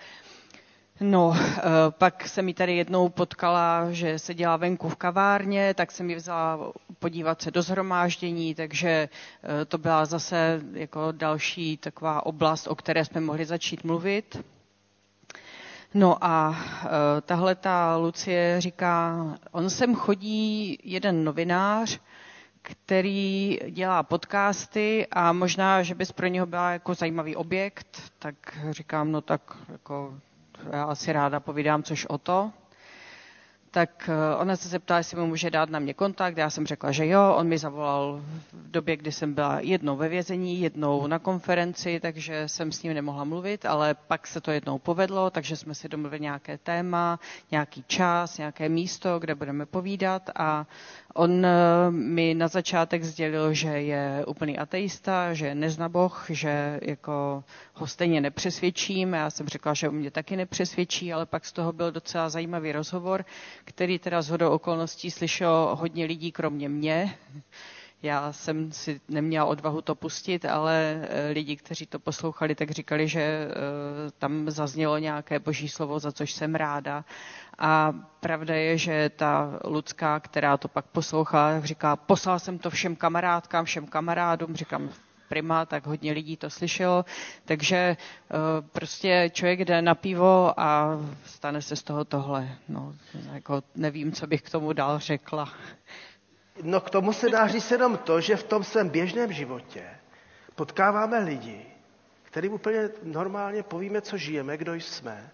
No, 1.00 1.34
eh, 1.36 1.60
pak 1.90 2.28
se 2.28 2.42
mi 2.42 2.54
tady 2.54 2.76
jednou 2.76 3.08
potkala, 3.08 3.92
že 3.92 4.18
se 4.18 4.34
dělá 4.34 4.56
venku 4.56 4.88
v 4.88 4.96
kavárně, 4.96 5.74
tak 5.74 5.92
se 5.92 6.02
mi 6.02 6.14
vzala 6.14 6.72
podívat 6.98 7.42
se 7.42 7.50
do 7.50 7.62
zhromáždění, 7.62 8.54
takže 8.54 8.88
eh, 8.88 9.64
to 9.64 9.78
byla 9.78 10.04
zase 10.04 10.60
jako 10.72 11.12
další 11.12 11.76
taková 11.76 12.26
oblast, 12.26 12.66
o 12.66 12.74
které 12.74 13.04
jsme 13.04 13.20
mohli 13.20 13.44
začít 13.44 13.84
mluvit. 13.84 14.44
No 15.94 16.24
a 16.24 16.56
eh, 16.84 16.88
tahle 17.20 17.54
ta 17.54 17.96
Lucie 17.96 18.60
říká, 18.60 19.24
on 19.50 19.70
sem 19.70 19.94
chodí 19.94 20.78
jeden 20.82 21.24
novinář, 21.24 22.00
který 22.62 23.58
dělá 23.70 24.02
podcasty 24.02 25.06
a 25.10 25.32
možná, 25.32 25.82
že 25.82 25.94
bys 25.94 26.12
pro 26.12 26.26
něho 26.26 26.46
byla 26.46 26.70
jako 26.72 26.94
zajímavý 26.94 27.36
objekt, 27.36 28.12
tak 28.18 28.34
říkám, 28.70 29.12
no 29.12 29.20
tak 29.20 29.56
jako 29.68 30.14
já 30.72 30.84
asi 30.84 31.12
ráda 31.12 31.40
povídám, 31.40 31.82
což 31.82 32.06
o 32.06 32.18
to. 32.18 32.52
Tak 33.72 34.08
eh, 34.12 34.36
ona 34.36 34.56
se 34.56 34.68
zeptala, 34.68 34.98
jestli 34.98 35.20
mu 35.20 35.26
může 35.26 35.50
dát 35.50 35.70
na 35.70 35.78
mě 35.78 35.94
kontakt. 35.94 36.36
Já 36.36 36.50
jsem 36.50 36.66
řekla, 36.66 36.92
že 36.92 37.06
jo. 37.06 37.34
On 37.36 37.48
mi 37.48 37.58
zavolal 37.58 38.20
v 38.52 38.70
době, 38.70 38.96
kdy 38.96 39.12
jsem 39.12 39.34
byla 39.34 39.60
jednou 39.60 39.96
ve 39.96 40.08
vězení, 40.08 40.60
jednou 40.60 41.06
na 41.06 41.18
konferenci, 41.18 42.00
takže 42.00 42.48
jsem 42.48 42.72
s 42.72 42.82
ním 42.82 42.94
nemohla 42.94 43.24
mluvit, 43.24 43.66
ale 43.66 43.94
pak 43.94 44.26
se 44.26 44.40
to 44.40 44.50
jednou 44.50 44.78
povedlo, 44.78 45.30
takže 45.30 45.56
jsme 45.56 45.74
si 45.74 45.88
domluvili 45.88 46.20
nějaké 46.20 46.58
téma, 46.58 47.20
nějaký 47.50 47.84
čas, 47.86 48.38
nějaké 48.38 48.68
místo, 48.68 49.18
kde 49.18 49.34
budeme 49.34 49.66
povídat 49.66 50.30
a 50.34 50.66
On 51.14 51.46
eh, 51.46 51.90
mi 51.90 52.34
na 52.34 52.48
začátek 52.48 53.04
sdělil, 53.04 53.54
že 53.54 53.68
je 53.68 54.24
úplný 54.26 54.58
ateista, 54.58 55.34
že 55.34 55.54
nezna 55.54 55.88
Boh, 55.88 56.26
že 56.28 56.80
jako 56.82 57.44
ho 57.74 57.86
stejně 57.86 58.20
nepřesvědčím. 58.20 59.12
Já 59.12 59.30
jsem 59.30 59.48
řekla, 59.48 59.74
že 59.74 59.90
mě 59.90 60.10
taky 60.10 60.36
nepřesvědčí, 60.36 61.12
ale 61.12 61.26
pak 61.26 61.44
z 61.44 61.52
toho 61.52 61.72
byl 61.72 61.92
docela 61.92 62.28
zajímavý 62.28 62.72
rozhovor, 62.72 63.24
který 63.64 63.98
teda 63.98 64.22
z 64.22 64.28
hodou 64.30 64.50
okolností 64.50 65.10
slyšel 65.10 65.76
hodně 65.80 66.04
lidí, 66.04 66.32
kromě 66.32 66.68
mě. 66.68 67.14
Já 68.02 68.32
jsem 68.32 68.72
si 68.72 69.00
neměla 69.08 69.46
odvahu 69.46 69.82
to 69.82 69.94
pustit, 69.94 70.44
ale 70.44 71.00
eh, 71.02 71.30
lidi, 71.32 71.56
kteří 71.56 71.86
to 71.86 71.98
poslouchali, 71.98 72.54
tak 72.54 72.70
říkali, 72.70 73.08
že 73.08 73.20
eh, 73.20 73.50
tam 74.18 74.50
zaznělo 74.50 74.98
nějaké 74.98 75.38
boží 75.38 75.68
slovo, 75.68 75.98
za 75.98 76.12
což 76.12 76.32
jsem 76.32 76.54
ráda. 76.54 77.04
A 77.58 77.92
pravda 78.20 78.54
je, 78.54 78.78
že 78.78 79.10
ta 79.16 79.60
Lucka, 79.64 80.20
která 80.20 80.56
to 80.56 80.68
pak 80.68 80.86
poslouchá, 80.86 81.60
říká, 81.60 81.96
poslal 81.96 82.38
jsem 82.38 82.58
to 82.58 82.70
všem 82.70 82.96
kamarádkám, 82.96 83.64
všem 83.64 83.86
kamarádům, 83.86 84.56
říkám, 84.56 84.90
prima, 85.30 85.66
tak 85.66 85.86
hodně 85.86 86.12
lidí 86.12 86.36
to 86.36 86.50
slyšelo. 86.50 87.04
Takže 87.44 87.76
eh, 87.76 87.96
prostě 88.72 89.30
člověk 89.32 89.64
jde 89.64 89.82
na 89.82 89.94
pivo 89.94 90.60
a 90.60 90.98
stane 91.24 91.62
se 91.62 91.76
z 91.76 91.82
toho 91.82 92.04
tohle. 92.04 92.48
No, 92.68 92.94
jako 93.32 93.62
nevím, 93.74 94.12
co 94.12 94.26
bych 94.26 94.42
k 94.42 94.50
tomu 94.50 94.72
dál 94.72 94.98
řekla. 94.98 95.48
No 96.62 96.80
k 96.80 96.90
tomu 96.90 97.12
se 97.12 97.28
dá 97.30 97.46
říct 97.46 97.70
jenom 97.70 97.96
to, 97.96 98.20
že 98.20 98.36
v 98.36 98.42
tom 98.44 98.64
svém 98.64 98.88
běžném 98.88 99.32
životě 99.32 99.82
potkáváme 100.54 101.18
lidi, 101.18 101.66
kterým 102.22 102.52
úplně 102.52 102.90
normálně 103.02 103.62
povíme, 103.62 104.00
co 104.00 104.16
žijeme, 104.16 104.56
kdo 104.56 104.74
jsme. 104.74 105.30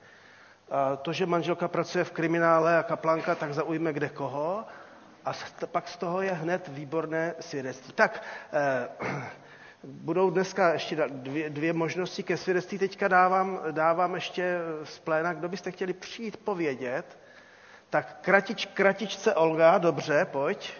A 0.70 0.96
to, 0.96 1.12
že 1.12 1.26
manželka 1.26 1.68
pracuje 1.68 2.04
v 2.04 2.10
kriminále 2.10 2.78
a 2.78 2.82
kaplanka, 2.82 3.34
tak 3.34 3.54
zaujme 3.54 3.92
kde 3.92 4.08
koho. 4.08 4.64
A 5.24 5.32
pak 5.66 5.88
z 5.88 5.96
toho 5.96 6.22
je 6.22 6.32
hned 6.32 6.68
výborné 6.68 7.34
svědectví. 7.40 7.92
Tak, 7.92 8.22
eh, 8.52 8.88
budou 9.84 10.30
dneska 10.30 10.72
ještě 10.72 10.96
dvě, 11.08 11.50
dvě 11.50 11.72
možnosti 11.72 12.22
ke 12.22 12.36
svědectví. 12.36 12.78
Teďka 12.78 13.08
dávám, 13.08 13.60
dávám 13.70 14.14
ještě 14.14 14.58
z 14.84 14.98
pléna, 14.98 15.32
kdo 15.32 15.48
byste 15.48 15.70
chtěli 15.70 15.92
přijít 15.92 16.36
povědět. 16.36 17.18
Tak 17.90 18.18
kratič, 18.20 18.66
kratičce 18.66 19.34
Olga, 19.34 19.78
dobře, 19.78 20.24
pojď. 20.24 20.72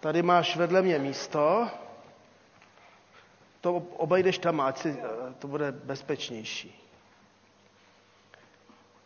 Tady 0.00 0.22
máš 0.22 0.56
vedle 0.56 0.82
mě 0.82 0.98
místo. 0.98 1.70
To 3.60 3.74
obejdeš 3.74 4.38
tam, 4.38 4.60
ať 4.60 4.78
si, 4.78 4.88
eh, 4.88 5.34
to 5.38 5.48
bude 5.48 5.72
bezpečnější. 5.72 6.88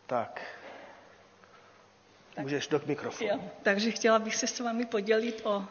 Tak. 0.05 0.41
tak. 2.35 2.43
Můžeš 2.43 2.67
do 2.67 2.81
mikrofonu. 2.85 3.29
Jo, 3.29 3.39
takže 3.63 3.91
chtěla 3.91 4.19
bych 4.19 4.35
se 4.35 4.47
s 4.47 4.59
vámi 4.59 4.85
podělit 4.85 5.41
o 5.43 5.65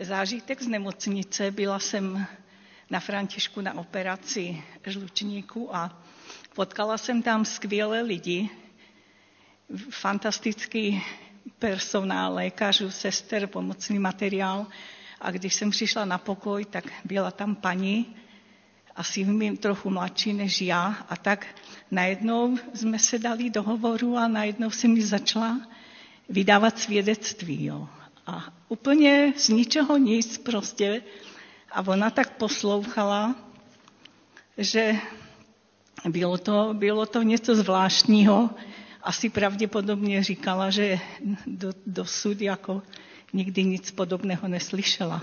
zážitek 0.00 0.62
z 0.62 0.66
nemocnice. 0.68 1.50
Byla 1.50 1.78
jsem 1.78 2.26
na 2.90 3.00
Františku 3.00 3.60
na 3.60 3.74
operaci 3.74 4.62
žlučníku 4.86 5.76
a 5.76 6.02
potkala 6.54 6.98
jsem 6.98 7.22
tam 7.22 7.44
skvělé 7.44 8.02
lidi, 8.02 8.50
fantastický 9.90 11.02
personál, 11.58 12.34
lékařů, 12.34 12.90
sester, 12.90 13.46
pomocný 13.46 13.98
materiál. 13.98 14.66
A 15.20 15.30
když 15.30 15.54
jsem 15.54 15.70
přišla 15.70 16.04
na 16.04 16.18
pokoj, 16.18 16.64
tak 16.64 16.84
byla 17.04 17.30
tam 17.30 17.54
paní, 17.54 18.16
asi 18.96 19.24
mým 19.24 19.56
trochu 19.56 19.90
mladší 19.90 20.32
než 20.32 20.62
já. 20.62 21.06
A 21.08 21.16
tak 21.16 21.46
najednou 21.90 22.58
jsme 22.74 22.98
se 22.98 23.18
dali 23.18 23.50
do 23.50 23.62
hovoru 23.62 24.16
a 24.16 24.28
najednou 24.28 24.70
si 24.70 24.88
mi 24.88 25.02
začala 25.02 25.60
vydávat 26.28 26.78
svědectví. 26.78 27.64
Jo. 27.64 27.88
A 28.26 28.44
úplně 28.68 29.32
z 29.36 29.48
ničeho 29.48 29.96
nic 29.96 30.38
prostě. 30.38 31.02
A 31.72 31.80
ona 31.86 32.10
tak 32.10 32.36
poslouchala, 32.36 33.34
že 34.58 34.94
bylo 36.08 36.38
to, 36.38 36.70
bylo 36.72 37.06
to 37.06 37.22
něco 37.22 37.56
zvláštního, 37.56 38.50
asi 39.02 39.28
pravděpodobně 39.30 40.22
říkala, 40.22 40.70
že 40.70 40.98
do, 41.46 41.72
dosud 41.86 42.40
jako 42.40 42.82
nikdy 43.32 43.64
nic 43.64 43.90
podobného 43.90 44.48
neslyšela. 44.48 45.22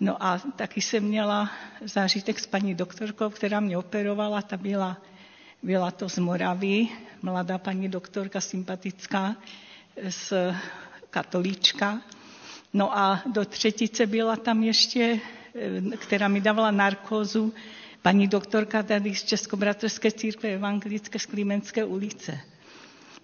No 0.00 0.22
a 0.24 0.38
taky 0.56 0.80
jsem 0.82 1.04
měla 1.04 1.50
zážitek 1.84 2.38
s 2.40 2.46
paní 2.46 2.74
doktorkou, 2.74 3.30
která 3.30 3.60
mě 3.60 3.78
operovala, 3.78 4.42
ta 4.42 4.56
byla, 4.56 4.96
byla 5.62 5.90
to 5.90 6.08
z 6.08 6.18
Moravy, 6.18 6.88
mladá 7.22 7.58
paní 7.58 7.88
doktorka, 7.88 8.40
sympatická. 8.40 9.36
z 10.08 10.32
katolíčka. 11.10 12.00
No 12.72 12.98
a 12.98 13.22
do 13.26 13.44
třetice 13.44 14.06
byla 14.06 14.36
tam 14.36 14.62
ještě, 14.62 15.20
eh, 15.92 15.96
která 15.96 16.28
mi 16.28 16.40
dávala 16.40 16.70
narkózu, 16.70 17.52
paní 18.02 18.28
doktorka 18.28 18.82
tady 18.82 19.14
z 19.14 19.24
Českobratrské 19.24 20.10
církve 20.12 20.48
evangelické 20.48 21.18
z 21.18 21.26
Klimenské 21.26 21.84
ulice. 21.84 22.40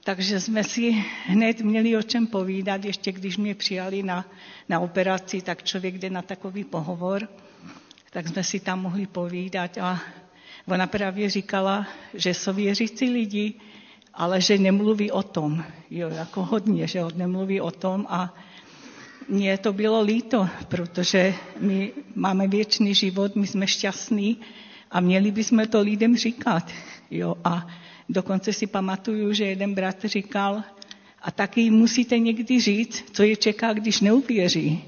Takže 0.04 0.40
jsme 0.40 0.64
si 0.64 1.04
hned 1.26 1.60
měli 1.60 1.96
o 1.96 2.02
čem 2.02 2.26
povídat, 2.26 2.84
ještě 2.84 3.12
když 3.12 3.36
mě 3.36 3.54
přijali 3.54 4.02
na, 4.02 4.26
na 4.68 4.80
operaci, 4.80 5.40
tak 5.42 5.62
člověk 5.62 5.98
jde 5.98 6.10
na 6.10 6.22
takový 6.22 6.64
pohovor, 6.64 7.28
tak 8.10 8.28
jsme 8.28 8.44
si 8.44 8.60
tam 8.60 8.82
mohli 8.82 9.06
povídat 9.06 9.78
a 9.78 10.00
ona 10.66 10.86
právě 10.86 11.30
říkala, 11.30 11.86
že 12.14 12.34
jsou 12.34 12.52
věřící 12.52 13.10
lidi, 13.10 13.54
ale 14.16 14.40
že 14.40 14.58
nemluví 14.58 15.10
o 15.10 15.22
tom. 15.22 15.64
Jo, 15.90 16.08
jako 16.08 16.42
hodně, 16.44 16.86
že 16.86 17.02
nemluví 17.14 17.60
o 17.60 17.70
tom 17.70 18.06
a 18.08 18.34
mně 19.28 19.58
to 19.58 19.72
bylo 19.72 20.00
líto, 20.02 20.48
protože 20.68 21.34
my 21.60 21.92
máme 22.14 22.48
věčný 22.48 22.94
život, 22.94 23.36
my 23.36 23.46
jsme 23.46 23.66
šťastní 23.66 24.36
a 24.90 25.00
měli 25.00 25.30
bychom 25.30 25.66
to 25.66 25.80
lidem 25.80 26.16
říkat. 26.16 26.70
Jo, 27.10 27.36
a 27.44 27.66
dokonce 28.08 28.52
si 28.52 28.66
pamatuju, 28.66 29.32
že 29.32 29.44
jeden 29.44 29.74
brat 29.74 30.04
říkal, 30.04 30.62
a 31.22 31.30
taky 31.30 31.70
musíte 31.70 32.18
někdy 32.18 32.60
říct, 32.60 33.04
co 33.12 33.22
je 33.22 33.36
čeká, 33.36 33.72
když 33.72 34.00
neuvěří. 34.00 34.84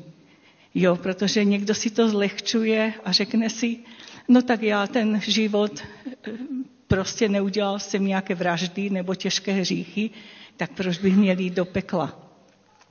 Jo, 0.74 0.96
protože 0.96 1.44
někdo 1.44 1.74
si 1.74 1.90
to 1.90 2.08
zlehčuje 2.08 2.94
a 3.04 3.12
řekne 3.12 3.50
si, 3.50 3.78
no 4.28 4.42
tak 4.42 4.62
já 4.62 4.86
ten 4.86 5.20
život 5.20 5.80
eh, 6.26 6.30
prostě 6.88 7.28
neudělal 7.28 7.78
jsem 7.78 8.06
nějaké 8.06 8.34
vraždy 8.34 8.90
nebo 8.90 9.14
těžké 9.14 9.52
hříchy, 9.52 10.10
tak 10.56 10.70
proč 10.72 10.98
bych 10.98 11.16
měl 11.16 11.38
jít 11.38 11.54
do 11.54 11.64
pekla? 11.64 12.18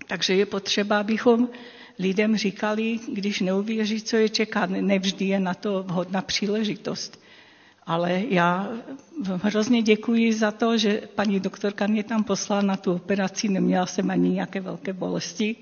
Takže 0.08 0.36
je 0.36 0.46
potřeba, 0.46 1.00
abychom 1.00 1.50
lidem 2.00 2.38
říkali, 2.38 3.00
když 3.14 3.40
neuvěří, 3.40 4.02
co 4.02 4.18
je 4.18 4.30
čeká. 4.30 4.66
Nevždy 4.66 5.26
je 5.26 5.40
na 5.40 5.54
to 5.54 5.84
vhodná 5.84 6.22
příležitost. 6.22 7.22
Ale 7.86 8.22
já 8.30 8.70
hrozně 9.44 9.82
děkuji 9.82 10.34
za 10.34 10.52
to, 10.52 10.78
že 10.78 11.02
paní 11.16 11.40
doktorka 11.40 11.88
mě 11.88 12.04
tam 12.04 12.24
poslala 12.24 12.62
na 12.62 12.78
tu 12.78 12.94
operaci, 12.94 13.50
neměla 13.50 13.86
jsem 13.86 14.12
ani 14.12 14.30
nějaké 14.30 14.62
velké 14.62 14.94
bolesti 14.94 15.56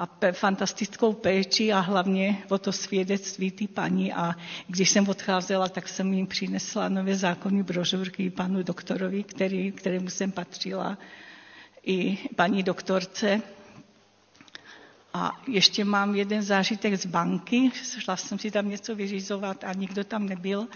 a 0.00 0.08
fantastickou 0.32 1.12
péči 1.12 1.72
a 1.72 1.80
hlavně 1.80 2.38
o 2.48 2.58
to 2.58 2.72
svědectví 2.72 3.50
ty 3.50 3.66
paní. 3.68 4.12
A 4.12 4.34
když 4.66 4.90
jsem 4.90 5.08
odcházela, 5.08 5.68
tak 5.68 5.88
jsem 5.88 6.12
jim 6.12 6.26
přinesla 6.26 6.88
nové 6.88 7.16
zákony 7.16 7.62
brožurky 7.62 8.30
panu 8.30 8.62
doktorovi, 8.62 9.22
který, 9.22 9.72
kterému 9.72 10.10
jsem 10.10 10.32
patřila, 10.32 10.98
i 11.86 12.18
paní 12.36 12.62
doktorce. 12.62 13.42
A 15.14 15.40
ještě 15.48 15.84
mám 15.84 16.14
jeden 16.14 16.42
zážitek 16.42 16.94
z 16.94 17.06
banky. 17.06 17.70
Šla 17.98 18.16
jsem 18.16 18.38
si 18.38 18.50
tam 18.50 18.68
něco 18.68 18.94
vyřizovat 18.96 19.64
a 19.64 19.72
nikdo 19.72 20.04
tam 20.04 20.26
nebyl. 20.26 20.66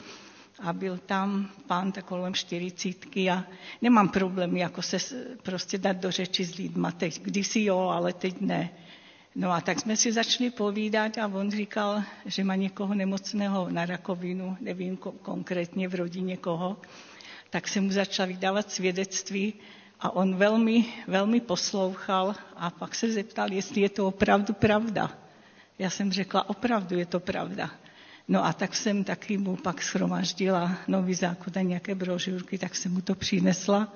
A 0.63 0.73
byl 0.73 0.99
tam 1.07 1.51
pán 1.67 1.93
tak 1.93 2.05
kolem 2.05 2.35
čtyřicítky 2.35 3.31
a 3.31 3.45
nemám 3.83 4.09
problém 4.09 4.57
jako 4.57 4.83
se 4.83 4.99
prostě 5.43 5.79
dát 5.79 5.97
do 5.97 6.11
řeči 6.11 6.45
s 6.45 6.57
lidma. 6.57 6.91
Teď, 6.93 7.23
kdysi 7.23 7.61
jo, 7.61 7.79
ale 7.79 8.13
teď 8.13 8.41
ne. 8.41 8.71
No 9.37 9.51
a 9.53 9.61
tak 9.61 9.81
jsme 9.81 9.97
si 9.97 10.13
začali 10.13 10.51
povídat 10.51 11.19
a 11.19 11.27
on 11.27 11.51
říkal, 11.51 12.03
že 12.27 12.45
má 12.45 12.55
někoho 12.55 12.95
nemocného 12.95 13.69
na 13.71 13.87
rakovinu, 13.87 14.57
nevím 14.61 14.97
konkrétně 15.23 15.89
v 15.89 15.95
rodině 15.95 16.37
koho, 16.37 16.77
tak 17.51 17.69
se 17.69 17.81
mu 17.81 17.91
začal 17.93 18.27
vydávat 18.27 18.71
svědectví 18.71 19.55
a 20.01 20.11
on 20.17 20.37
velmi, 20.37 20.85
velmi 21.07 21.41
poslouchal 21.41 22.35
a 22.57 22.71
pak 22.71 22.95
se 22.95 23.13
zeptal, 23.13 23.53
jestli 23.53 23.81
je 23.81 23.89
to 23.89 24.07
opravdu 24.07 24.55
pravda. 24.55 25.11
Já 25.79 25.91
jsem 25.91 26.13
řekla, 26.13 26.49
opravdu 26.49 26.99
je 26.99 27.07
to 27.07 27.21
pravda. 27.21 27.71
No 28.29 28.45
a 28.45 28.53
tak 28.53 28.75
jsem 28.75 29.05
taky 29.05 29.39
mu 29.39 29.57
pak 29.57 29.83
schromaždila 29.83 30.77
nový 30.89 31.15
zákon 31.15 31.53
a 31.57 31.61
nějaké 31.63 31.95
brožurky, 31.95 32.59
tak 32.59 32.75
jsem 32.77 32.93
mu 32.93 33.01
to 33.01 33.15
přinesla 33.15 33.93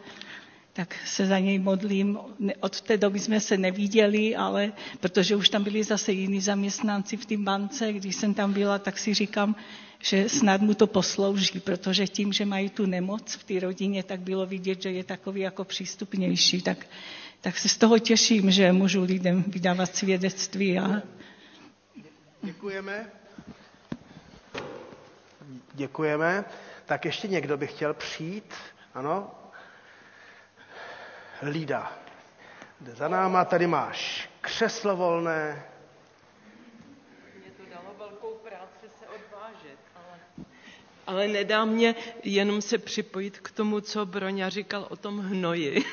tak 0.79 0.95
se 1.07 1.27
za 1.27 1.39
něj 1.39 1.59
modlím. 1.59 2.19
Od 2.61 2.81
té 2.81 2.97
doby 2.97 3.19
jsme 3.21 3.41
se 3.41 3.57
neviděli, 3.59 4.37
ale 4.37 4.73
protože 5.01 5.37
už 5.37 5.49
tam 5.49 5.65
byli 5.65 5.85
zase 5.85 6.13
jiní 6.13 6.41
zaměstnanci 6.41 7.17
v 7.17 7.27
té 7.27 7.37
bance, 7.37 7.93
když 7.93 8.17
jsem 8.17 8.35
tam 8.35 8.53
byla, 8.53 8.79
tak 8.79 8.99
si 8.99 9.15
říkám, 9.15 9.57
že 9.99 10.29
snad 10.29 10.61
mu 10.61 10.75
to 10.75 10.87
poslouží, 10.87 11.61
protože 11.61 12.07
tím, 12.07 12.33
že 12.33 12.45
mají 12.47 12.71
tu 12.71 12.87
nemoc 12.87 13.35
v 13.35 13.45
té 13.45 13.61
rodině, 13.61 14.03
tak 14.03 14.21
bylo 14.21 14.47
vidět, 14.47 14.83
že 14.83 14.91
je 14.91 15.05
takový 15.05 15.41
jako 15.41 15.65
přístupnější. 15.65 16.63
Tak, 16.63 16.87
tak 17.41 17.59
se 17.59 17.69
z 17.69 17.77
toho 17.77 17.99
těším, 17.99 18.51
že 18.51 18.73
můžu 18.73 19.03
lidem 19.03 19.45
vydávat 19.47 19.97
svědectví. 19.97 20.79
A... 20.79 21.03
Děkujeme. 22.43 23.11
Děkujeme. 25.75 26.45
Tak 26.87 27.05
ještě 27.05 27.29
někdo 27.29 27.57
by 27.57 27.67
chtěl 27.67 27.95
přijít? 27.95 28.55
Ano, 28.95 29.31
Lída. 31.43 31.93
Jde 32.81 32.95
za 32.95 33.09
náma, 33.09 33.45
tady 33.45 33.67
máš 33.67 34.31
křeslo 34.41 34.97
volné. 34.97 35.65
Mě 37.35 37.51
to 37.51 37.63
dalo 37.75 37.95
velkou 37.99 38.35
práci 38.35 38.87
se 38.99 39.07
odvážet, 39.07 39.79
ale, 39.97 40.19
ale 41.07 41.29
nedá 41.29 41.65
mě 41.65 41.95
jenom 42.25 42.63
se 42.63 42.79
připojit 42.79 43.39
k 43.39 43.51
tomu, 43.51 43.81
co 43.81 44.07
Broňa 44.07 44.49
říkal 44.49 44.87
o 44.91 44.97
tom 44.97 45.19
hnoji. 45.19 45.85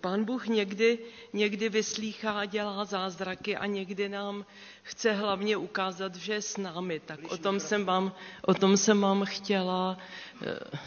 Pán 0.00 0.24
Bůh 0.24 0.46
někdy, 0.48 0.98
někdy 1.32 1.68
vyslýchá, 1.68 2.44
dělá 2.44 2.84
zázraky 2.84 3.56
a 3.56 3.66
někdy 3.66 4.08
nám 4.08 4.44
chce 4.82 5.12
hlavně 5.12 5.56
ukázat, 5.56 6.16
že 6.16 6.32
je 6.32 6.42
s 6.42 6.56
námi. 6.56 7.00
Tak 7.00 7.20
o 7.32 7.36
tom 7.36 7.60
jsem 7.60 7.84
vám, 7.84 8.12
o 8.42 8.54
tom 8.54 8.76
jsem 8.76 9.00
vám 9.00 9.24
chtěla, 9.24 9.98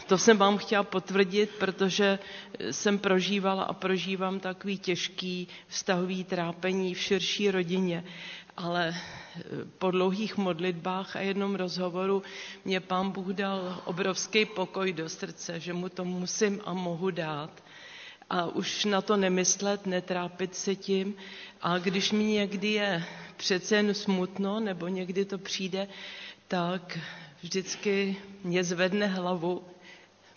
to 0.06 0.18
jsem 0.18 0.38
vám 0.38 0.58
chtěla 0.58 0.82
potvrdit, 0.82 1.50
protože 1.58 2.18
jsem 2.70 2.98
prožívala 2.98 3.62
a 3.62 3.72
prožívám 3.72 4.40
takový 4.40 4.78
těžký 4.78 5.48
vztahový 5.66 6.24
trápení 6.24 6.94
v 6.94 6.98
širší 6.98 7.50
rodině. 7.50 8.04
Ale 8.56 8.94
po 9.78 9.90
dlouhých 9.90 10.36
modlitbách 10.36 11.16
a 11.16 11.20
jednom 11.20 11.54
rozhovoru 11.54 12.22
mě 12.64 12.80
pán 12.80 13.10
Bůh 13.10 13.26
dal 13.26 13.82
obrovský 13.84 14.44
pokoj 14.44 14.92
do 14.92 15.08
srdce, 15.08 15.60
že 15.60 15.72
mu 15.72 15.88
to 15.88 16.04
musím 16.04 16.60
a 16.64 16.72
mohu 16.74 17.10
dát 17.10 17.50
a 18.30 18.46
už 18.46 18.84
na 18.84 19.00
to 19.02 19.16
nemyslet, 19.16 19.86
netrápit 19.86 20.54
se 20.54 20.74
tím. 20.76 21.14
A 21.62 21.78
když 21.78 22.12
mi 22.12 22.24
někdy 22.24 22.68
je 22.68 23.04
přece 23.36 23.76
jen 23.76 23.94
smutno, 23.94 24.60
nebo 24.60 24.88
někdy 24.88 25.24
to 25.24 25.38
přijde, 25.38 25.88
tak 26.48 26.98
vždycky 27.42 28.16
mě 28.44 28.64
zvedne 28.64 29.06
hlavu. 29.06 29.64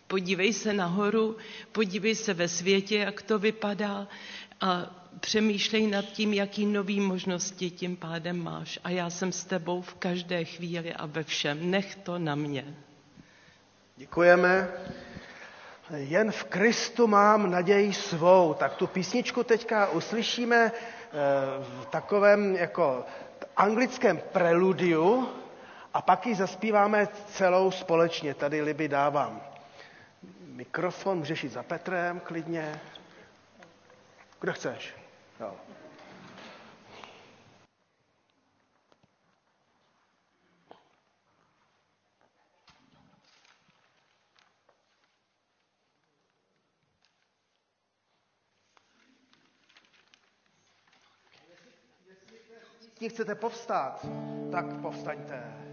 Podívej 0.07 0.53
se 0.53 0.73
nahoru, 0.73 1.37
podívej 1.71 2.15
se 2.15 2.33
ve 2.33 2.47
světě, 2.47 2.97
jak 2.97 3.21
to 3.21 3.39
vypadá 3.39 4.07
a 4.61 4.95
přemýšlej 5.19 5.87
nad 5.87 6.05
tím, 6.05 6.33
jaký 6.33 6.65
nový 6.65 6.99
možnosti 6.99 7.69
tím 7.69 7.95
pádem 7.95 8.43
máš. 8.43 8.79
A 8.83 8.89
já 8.89 9.09
jsem 9.09 9.31
s 9.31 9.43
tebou 9.45 9.81
v 9.81 9.93
každé 9.93 10.45
chvíli 10.45 10.93
a 10.93 11.05
ve 11.05 11.23
všem. 11.23 11.71
Nech 11.71 11.95
to 11.95 12.19
na 12.19 12.35
mě. 12.35 12.75
Děkujeme 13.97 14.67
jen 15.95 16.31
v 16.31 16.43
Kristu 16.43 17.07
mám 17.07 17.51
naději 17.51 17.93
svou. 17.93 18.53
Tak 18.53 18.75
tu 18.75 18.87
písničku 18.87 19.43
teďka 19.43 19.89
uslyšíme 19.89 20.71
eh, 20.71 21.11
v 21.81 21.85
takovém 21.85 22.55
jako 22.55 23.05
anglickém 23.57 24.17
preludiu 24.31 25.29
a 25.93 26.01
pak 26.01 26.25
ji 26.25 26.35
zaspíváme 26.35 27.07
celou 27.27 27.71
společně. 27.71 28.33
Tady 28.33 28.61
Liby 28.61 28.87
dávám 28.87 29.41
mikrofon, 30.45 31.17
můžeš 31.17 31.43
jít 31.43 31.51
za 31.53 31.63
Petrem 31.63 32.19
klidně. 32.19 32.79
Kde 34.39 34.53
chceš? 34.53 34.93
Jo. 35.39 35.55
Všichni 53.01 53.09
chcete 53.17 53.35
povstát, 53.35 54.05
tak 54.51 54.77
povstaňte. 54.81 55.70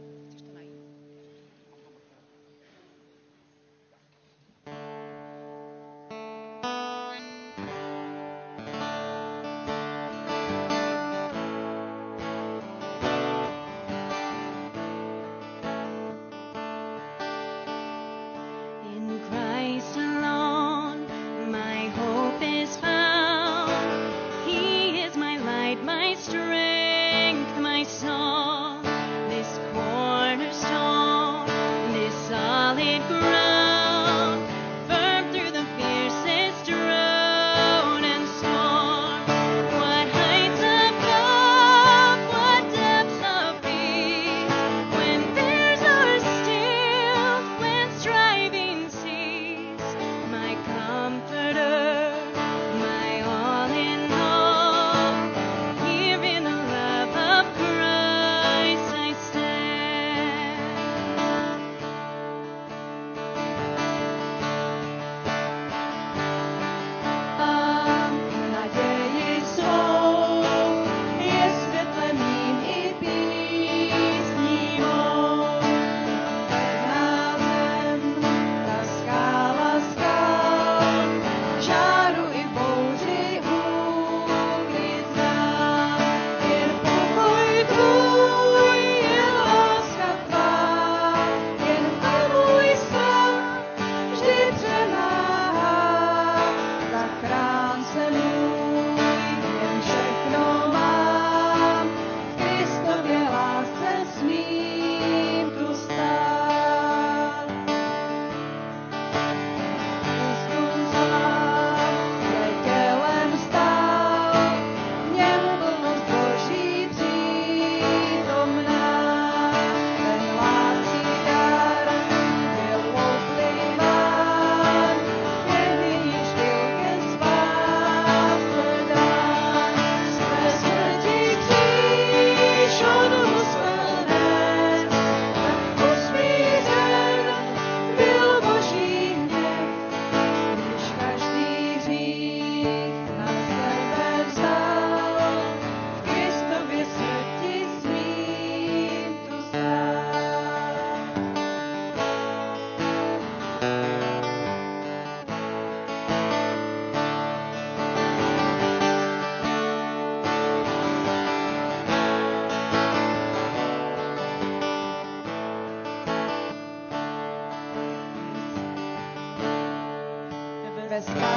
Ve 170.98 171.27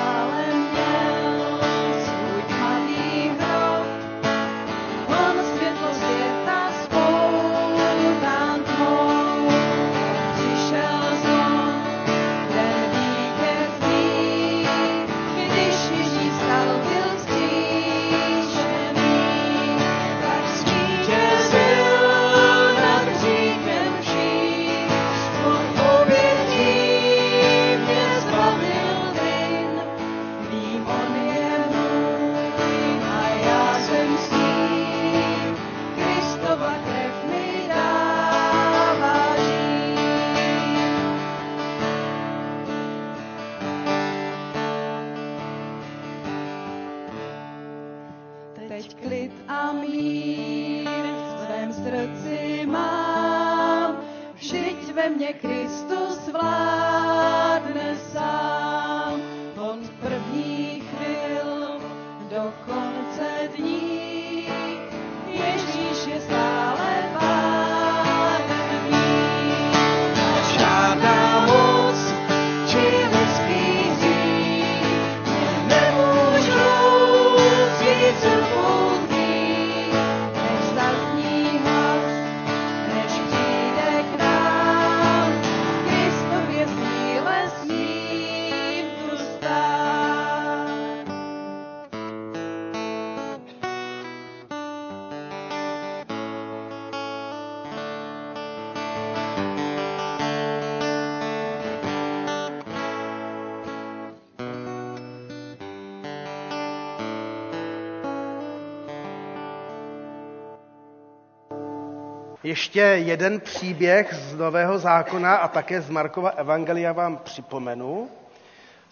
Ještě 112.51 112.79
jeden 112.79 113.39
příběh 113.39 114.13
z 114.13 114.35
Nového 114.35 114.79
zákona 114.79 115.35
a 115.35 115.47
také 115.47 115.81
z 115.81 115.89
Markova 115.89 116.29
Evangelia 116.29 116.91
vám 116.91 117.17
připomenu, 117.17 118.09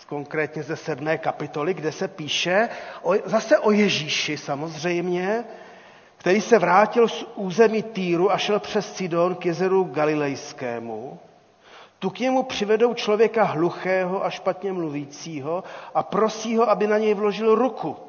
konkrétně 0.08 0.64
ze 0.64 0.76
sedmé 0.76 1.18
kapitoly, 1.18 1.74
kde 1.74 1.92
se 1.92 2.08
píše 2.08 2.70
o, 3.02 3.14
zase 3.26 3.60
o 3.60 3.72
Ježíši 3.72 4.38
samozřejmě, 4.38 5.44
který 6.18 6.42
se 6.42 6.60
vrátil 6.60 7.08
z 7.08 7.26
území 7.36 7.84
Týru 7.84 8.32
a 8.32 8.38
šel 8.38 8.60
přes 8.60 8.96
Sidon 8.96 9.36
k 9.36 9.46
jezeru 9.46 9.84
Galilejskému. 9.84 11.20
Tu 12.00 12.10
k 12.10 12.20
němu 12.20 12.44
přivedou 12.44 12.94
člověka 12.94 13.44
hluchého 13.44 14.26
a 14.26 14.30
špatně 14.30 14.74
mluvícího 14.74 15.64
a 15.94 16.04
prosí 16.04 16.58
ho, 16.58 16.70
aby 16.70 16.88
na 16.88 16.98
něj 16.98 17.14
vložil 17.14 17.56
ruku. 17.56 18.09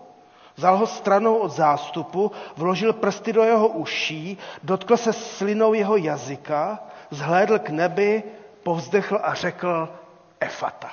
Vzal 0.56 0.76
ho 0.76 0.86
stranou 0.86 1.36
od 1.36 1.48
zástupu, 1.48 2.32
vložil 2.56 2.92
prsty 2.92 3.32
do 3.32 3.42
jeho 3.42 3.68
uší, 3.68 4.38
dotkl 4.62 4.96
se 4.96 5.12
slinou 5.12 5.74
jeho 5.74 5.96
jazyka, 5.96 6.78
zhlédl 7.10 7.58
k 7.58 7.68
nebi, 7.68 8.22
povzdechl 8.62 9.18
a 9.22 9.34
řekl 9.34 9.88
Efata. 10.40 10.90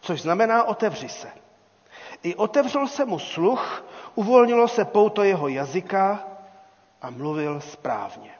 Což 0.00 0.22
znamená 0.22 0.64
otevři 0.64 1.08
se. 1.08 1.28
I 2.22 2.34
otevřel 2.34 2.88
se 2.88 3.04
mu 3.04 3.18
sluch, 3.18 3.84
uvolnilo 4.14 4.68
se 4.68 4.84
pouto 4.84 5.22
jeho 5.22 5.48
jazyka 5.48 6.24
a 7.02 7.10
mluvil 7.10 7.60
správně. 7.60 8.30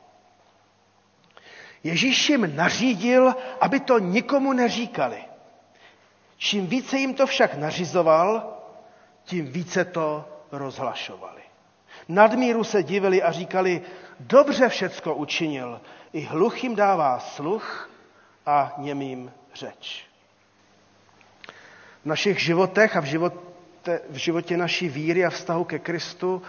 Ježíš 1.84 2.28
jim 2.28 2.56
nařídil, 2.56 3.34
aby 3.60 3.80
to 3.80 3.98
nikomu 3.98 4.52
neříkali. 4.52 5.24
Čím 6.36 6.66
více 6.66 6.98
jim 6.98 7.14
to 7.14 7.26
však 7.26 7.54
nařizoval, 7.54 8.56
tím 9.24 9.46
více 9.46 9.84
to 9.84 10.28
rozhlašovali. 10.52 11.42
Nadmíru 12.08 12.64
se 12.64 12.82
divili 12.82 13.22
a 13.22 13.32
říkali, 13.32 13.82
dobře 14.20 14.68
všecko 14.68 15.14
učinil, 15.14 15.80
i 16.12 16.20
hluchým 16.20 16.74
dává 16.74 17.18
sluch 17.18 17.90
a 18.46 18.74
němým 18.78 19.32
řeč. 19.54 20.04
V 22.02 22.06
našich 22.06 22.40
životech 22.40 22.96
a 22.96 23.00
v 23.00 23.04
životě, 23.04 24.00
v 24.10 24.16
životě 24.16 24.56
naší 24.56 24.88
víry 24.88 25.24
a 25.24 25.30
vztahu 25.30 25.64
ke 25.64 25.78
Kristu 25.78 26.42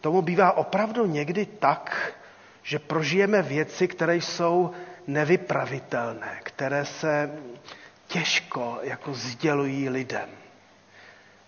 tomu 0.00 0.22
bývá 0.22 0.52
opravdu 0.52 1.06
někdy 1.06 1.46
tak, 1.46 2.12
že 2.62 2.78
prožijeme 2.78 3.42
věci, 3.42 3.88
které 3.88 4.16
jsou 4.16 4.70
nevypravitelné, 5.06 6.40
které 6.42 6.84
se 6.84 7.30
těžko 8.06 8.78
jako 8.82 9.14
sdělují 9.14 9.88
lidem. 9.88 10.28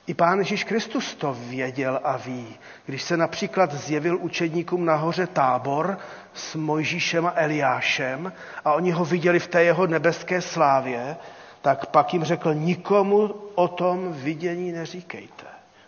I 0.06 0.14
Pán 0.14 0.38
Ježíš 0.38 0.64
Kristus 0.64 1.14
to 1.14 1.36
věděl 1.40 2.00
a 2.04 2.16
ví. 2.16 2.56
Když 2.86 3.02
se 3.02 3.16
například 3.16 3.74
zjevil 3.74 4.18
učedníkům 4.20 4.84
nahoře 4.84 5.26
tábor 5.26 5.98
s 6.34 6.54
Mojžíšem 6.54 7.26
a 7.26 7.32
Eliášem 7.36 8.32
a 8.64 8.72
oni 8.72 8.90
ho 8.90 9.04
viděli 9.04 9.38
v 9.38 9.46
té 9.46 9.64
jeho 9.64 9.86
nebeské 9.86 10.40
slávě, 10.40 11.16
tak 11.60 11.86
pak 11.86 12.12
jim 12.12 12.24
řekl, 12.24 12.54
nikomu 12.54 13.34
o 13.54 13.68
tom 13.68 14.12
vidění 14.12 14.72
neříkejte, 14.72 15.46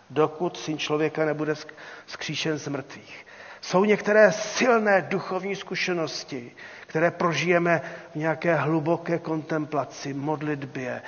dokud 0.09 0.57
syn 0.57 0.77
člověka 0.77 1.25
nebude 1.25 1.53
skříšen 2.07 2.57
z 2.57 2.67
mrtvých. 2.67 3.25
Jsou 3.61 3.85
některé 3.85 4.31
silné 4.31 5.01
duchovní 5.01 5.55
zkušenosti, 5.55 6.51
které 6.87 7.11
prožijeme 7.11 7.81
v 8.11 8.15
nějaké 8.15 8.55
hluboké 8.55 9.19
kontemplaci, 9.19 10.13
modlitbě, 10.13 11.01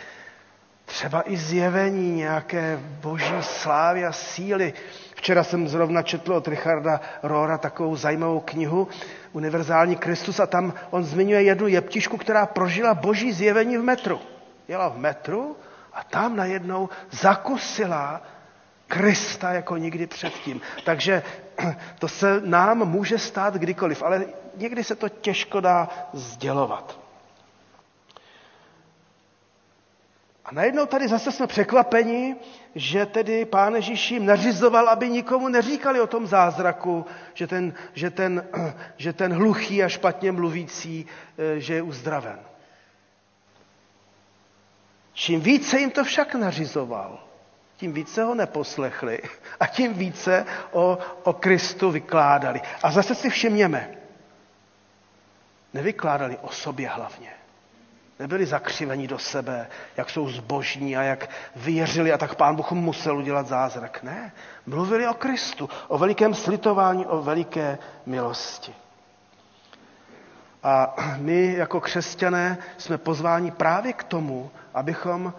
třeba 0.87 1.23
i 1.31 1.37
zjevení 1.37 2.11
nějaké 2.15 2.79
boží 3.01 3.33
slávy 3.41 4.05
a 4.05 4.11
síly. 4.11 4.73
Včera 5.15 5.43
jsem 5.43 5.67
zrovna 5.67 6.01
četl 6.01 6.33
od 6.33 6.47
Richarda 6.47 7.01
Rohra 7.23 7.57
takovou 7.57 7.95
zajímavou 7.95 8.39
knihu 8.39 8.87
Univerzální 9.33 9.95
Kristus 9.95 10.39
a 10.39 10.45
tam 10.45 10.73
on 10.89 11.03
zmiňuje 11.03 11.43
jednu 11.43 11.67
jeptišku, 11.67 12.17
která 12.17 12.45
prožila 12.45 12.93
boží 12.93 13.31
zjevení 13.33 13.77
v 13.77 13.83
metru. 13.83 14.19
Jela 14.67 14.87
v 14.89 14.97
metru 14.97 15.55
a 15.93 16.03
tam 16.03 16.35
najednou 16.35 16.89
zakusila 17.11 18.21
Krista 18.87 19.51
jako 19.51 19.77
nikdy 19.77 20.07
předtím. 20.07 20.61
Takže 20.85 21.23
to 21.99 22.07
se 22.07 22.41
nám 22.45 22.85
může 22.85 23.17
stát 23.19 23.53
kdykoliv, 23.53 24.03
ale 24.03 24.25
někdy 24.57 24.83
se 24.83 24.95
to 24.95 25.09
těžko 25.09 25.59
dá 25.59 25.89
sdělovat. 26.13 27.06
A 30.47 30.53
najednou 30.53 30.85
tady 30.85 31.07
zase 31.07 31.31
jsme 31.31 31.47
překvapeni, 31.47 32.35
že 32.75 33.05
tedy 33.05 33.45
pán 33.45 33.75
Ježíš 33.75 34.11
jim 34.11 34.25
nařizoval, 34.25 34.89
aby 34.89 35.09
nikomu 35.09 35.47
neříkali 35.47 36.01
o 36.01 36.07
tom 36.07 36.27
zázraku, 36.27 37.05
že 37.33 37.47
ten, 37.47 37.73
že 37.93 38.09
ten, 38.09 38.47
že 38.97 39.13
ten 39.13 39.33
hluchý 39.33 39.83
a 39.83 39.89
špatně 39.89 40.31
mluvící, 40.31 41.05
eh, 41.37 41.59
že 41.59 41.73
je 41.73 41.81
uzdraven. 41.81 42.39
Čím 45.13 45.41
více 45.41 45.79
jim 45.79 45.91
to 45.91 46.03
však 46.03 46.35
nařizoval, 46.35 47.23
tím 47.77 47.93
více 47.93 48.23
ho 48.23 48.35
neposlechli 48.35 49.19
a 49.59 49.67
tím 49.67 49.93
více 49.93 50.45
o, 50.71 50.97
o 51.23 51.33
Kristu 51.33 51.91
vykládali. 51.91 52.61
A 52.83 52.91
zase 52.91 53.15
si 53.15 53.29
všimněme, 53.29 53.97
nevykládali 55.73 56.37
o 56.41 56.49
sobě 56.49 56.89
hlavně. 56.89 57.37
Nebyli 58.19 58.45
zakřiveni 58.45 59.07
do 59.07 59.19
sebe, 59.19 59.67
jak 59.97 60.09
jsou 60.09 60.29
zbožní 60.29 60.97
a 60.97 61.01
jak 61.01 61.29
věřili 61.55 62.13
a 62.13 62.17
tak 62.17 62.35
pán 62.35 62.55
Bůh 62.55 62.71
musel 62.71 63.17
udělat 63.17 63.47
zázrak. 63.47 64.03
Ne, 64.03 64.31
mluvili 64.65 65.07
o 65.07 65.13
Kristu, 65.13 65.69
o 65.87 65.97
velikém 65.97 66.33
slitování, 66.33 67.05
o 67.05 67.21
veliké 67.21 67.77
milosti. 68.05 68.73
A 70.63 70.95
my 71.17 71.53
jako 71.53 71.81
křesťané 71.81 72.57
jsme 72.77 72.97
pozváni 72.97 73.51
právě 73.51 73.93
k 73.93 74.03
tomu, 74.03 74.51
abychom 74.73 75.33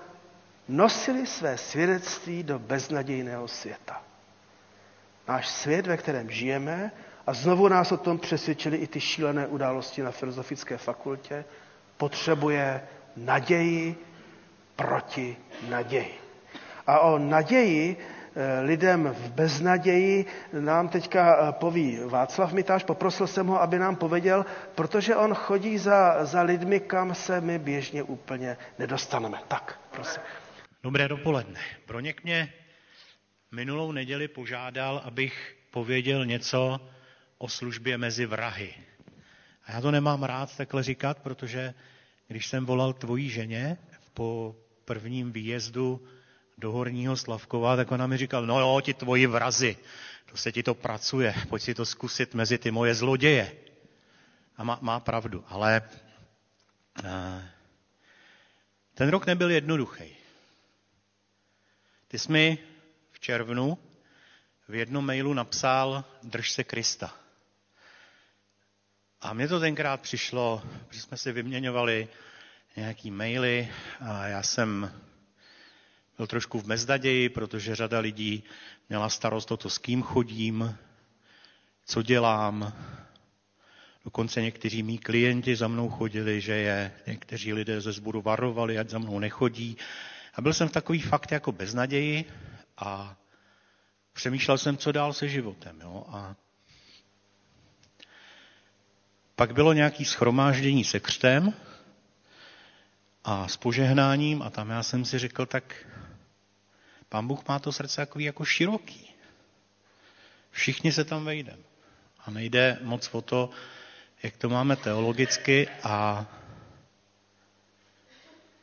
nosili 0.68 1.26
své 1.26 1.58
svědectví 1.58 2.42
do 2.42 2.58
beznadějného 2.58 3.48
světa. 3.48 4.02
Náš 5.28 5.48
svět, 5.48 5.86
ve 5.86 5.96
kterém 5.96 6.30
žijeme, 6.30 6.90
a 7.26 7.32
znovu 7.32 7.68
nás 7.68 7.92
o 7.92 7.96
tom 7.96 8.18
přesvědčili 8.18 8.76
i 8.76 8.86
ty 8.86 9.00
šílené 9.00 9.46
události 9.46 10.02
na 10.02 10.10
Filozofické 10.10 10.78
fakultě, 10.78 11.44
potřebuje 11.98 12.80
naději 13.16 13.96
proti 14.76 15.36
naději. 15.68 16.14
A 16.86 16.98
o 17.00 17.18
naději 17.18 17.96
eh, 17.96 18.60
lidem 18.60 19.14
v 19.18 19.30
beznaději 19.30 20.26
nám 20.52 20.88
teďka 20.88 21.48
eh, 21.48 21.52
poví 21.52 21.98
Václav 22.04 22.52
Mitáš. 22.52 22.84
Poprosil 22.84 23.26
jsem 23.26 23.46
ho, 23.46 23.62
aby 23.62 23.78
nám 23.78 23.96
pověděl, 23.96 24.46
protože 24.74 25.16
on 25.16 25.34
chodí 25.34 25.78
za, 25.78 26.24
za 26.24 26.42
lidmi, 26.42 26.80
kam 26.80 27.14
se 27.14 27.40
my 27.40 27.58
běžně 27.58 28.02
úplně 28.02 28.56
nedostaneme. 28.78 29.38
Tak, 29.48 29.80
prosím. 29.90 30.22
Dobré 30.82 31.08
dopoledne. 31.08 31.60
Broněk 31.86 32.24
mě 32.24 32.52
minulou 33.52 33.92
neděli 33.92 34.28
požádal, 34.28 35.02
abych 35.04 35.56
pověděl 35.70 36.26
něco 36.26 36.80
o 37.38 37.48
službě 37.48 37.98
mezi 37.98 38.26
vrahy. 38.26 38.74
A 39.68 39.72
já 39.72 39.80
to 39.80 39.90
nemám 39.90 40.22
rád 40.22 40.56
takhle 40.56 40.82
říkat, 40.82 41.18
protože 41.18 41.74
když 42.28 42.46
jsem 42.46 42.66
volal 42.66 42.92
tvojí 42.92 43.30
ženě 43.30 43.76
po 44.14 44.56
prvním 44.84 45.32
výjezdu 45.32 46.08
do 46.58 46.72
Horního 46.72 47.16
Slavkova, 47.16 47.76
tak 47.76 47.92
ona 47.92 48.06
mi 48.06 48.16
říkala, 48.16 48.46
no 48.46 48.60
jo, 48.60 48.80
ti 48.80 48.94
tvoji 48.94 49.26
vrazy, 49.26 49.76
to 50.30 50.36
se 50.36 50.52
ti 50.52 50.62
to 50.62 50.74
pracuje, 50.74 51.34
pojď 51.48 51.62
si 51.62 51.74
to 51.74 51.86
zkusit 51.86 52.34
mezi 52.34 52.58
ty 52.58 52.70
moje 52.70 52.94
zloděje. 52.94 53.52
A 54.56 54.64
má, 54.64 54.78
má 54.82 55.00
pravdu, 55.00 55.44
ale 55.48 55.82
uh, 57.04 57.42
ten 58.94 59.08
rok 59.08 59.26
nebyl 59.26 59.50
jednoduchý. 59.50 60.16
Ty 62.08 62.18
jsi 62.18 62.32
mi 62.32 62.58
v 63.12 63.20
červnu 63.20 63.78
v 64.68 64.74
jednom 64.74 65.06
mailu 65.06 65.34
napsal 65.34 66.04
Drž 66.22 66.50
se 66.50 66.64
Krista. 66.64 67.27
A 69.20 69.32
mně 69.32 69.48
to 69.48 69.60
tenkrát 69.60 70.00
přišlo, 70.00 70.62
že 70.90 71.00
jsme 71.00 71.16
si 71.16 71.32
vyměňovali 71.32 72.08
nějaký 72.76 73.10
maily 73.10 73.68
a 74.00 74.26
já 74.26 74.42
jsem 74.42 74.92
byl 76.16 76.26
trošku 76.26 76.60
v 76.60 76.66
mezdaději, 76.66 77.28
protože 77.28 77.76
řada 77.76 77.98
lidí 77.98 78.44
měla 78.88 79.08
starost 79.08 79.52
o 79.52 79.56
to, 79.56 79.70
s 79.70 79.78
kým 79.78 80.02
chodím, 80.02 80.76
co 81.84 82.02
dělám. 82.02 82.72
Dokonce 84.04 84.42
někteří 84.42 84.82
mý 84.82 84.98
klienti 84.98 85.56
za 85.56 85.68
mnou 85.68 85.90
chodili, 85.90 86.40
že 86.40 86.52
je 86.52 86.92
někteří 87.06 87.52
lidé 87.52 87.80
ze 87.80 87.92
zboru 87.92 88.22
varovali, 88.22 88.78
ať 88.78 88.88
za 88.88 88.98
mnou 88.98 89.18
nechodí. 89.18 89.76
A 90.34 90.40
byl 90.40 90.52
jsem 90.52 90.68
v 90.68 90.72
takový 90.72 91.00
fakt 91.00 91.32
jako 91.32 91.52
beznaději 91.52 92.24
a 92.76 93.16
přemýšlel 94.12 94.58
jsem, 94.58 94.76
co 94.76 94.92
dál 94.92 95.12
se 95.12 95.28
životem. 95.28 95.80
Jo? 95.80 96.04
A 96.08 96.36
pak 99.38 99.52
bylo 99.52 99.72
nějaké 99.72 100.04
schromáždění 100.04 100.84
se 100.84 101.00
křtem 101.00 101.54
a 103.24 103.48
s 103.48 103.56
požehnáním 103.56 104.42
a 104.42 104.50
tam 104.50 104.70
já 104.70 104.82
jsem 104.82 105.04
si 105.04 105.18
řekl, 105.18 105.46
tak 105.46 105.86
pán 107.08 107.26
Bůh 107.26 107.48
má 107.48 107.58
to 107.58 107.72
srdce 107.72 107.96
takový 107.96 108.24
jako 108.24 108.44
široký. 108.44 109.14
Všichni 110.50 110.92
se 110.92 111.04
tam 111.04 111.24
vejdeme. 111.24 111.62
A 112.26 112.30
nejde 112.30 112.78
moc 112.82 113.08
o 113.12 113.22
to, 113.22 113.50
jak 114.22 114.36
to 114.36 114.48
máme 114.48 114.76
teologicky 114.76 115.68
a 115.82 116.26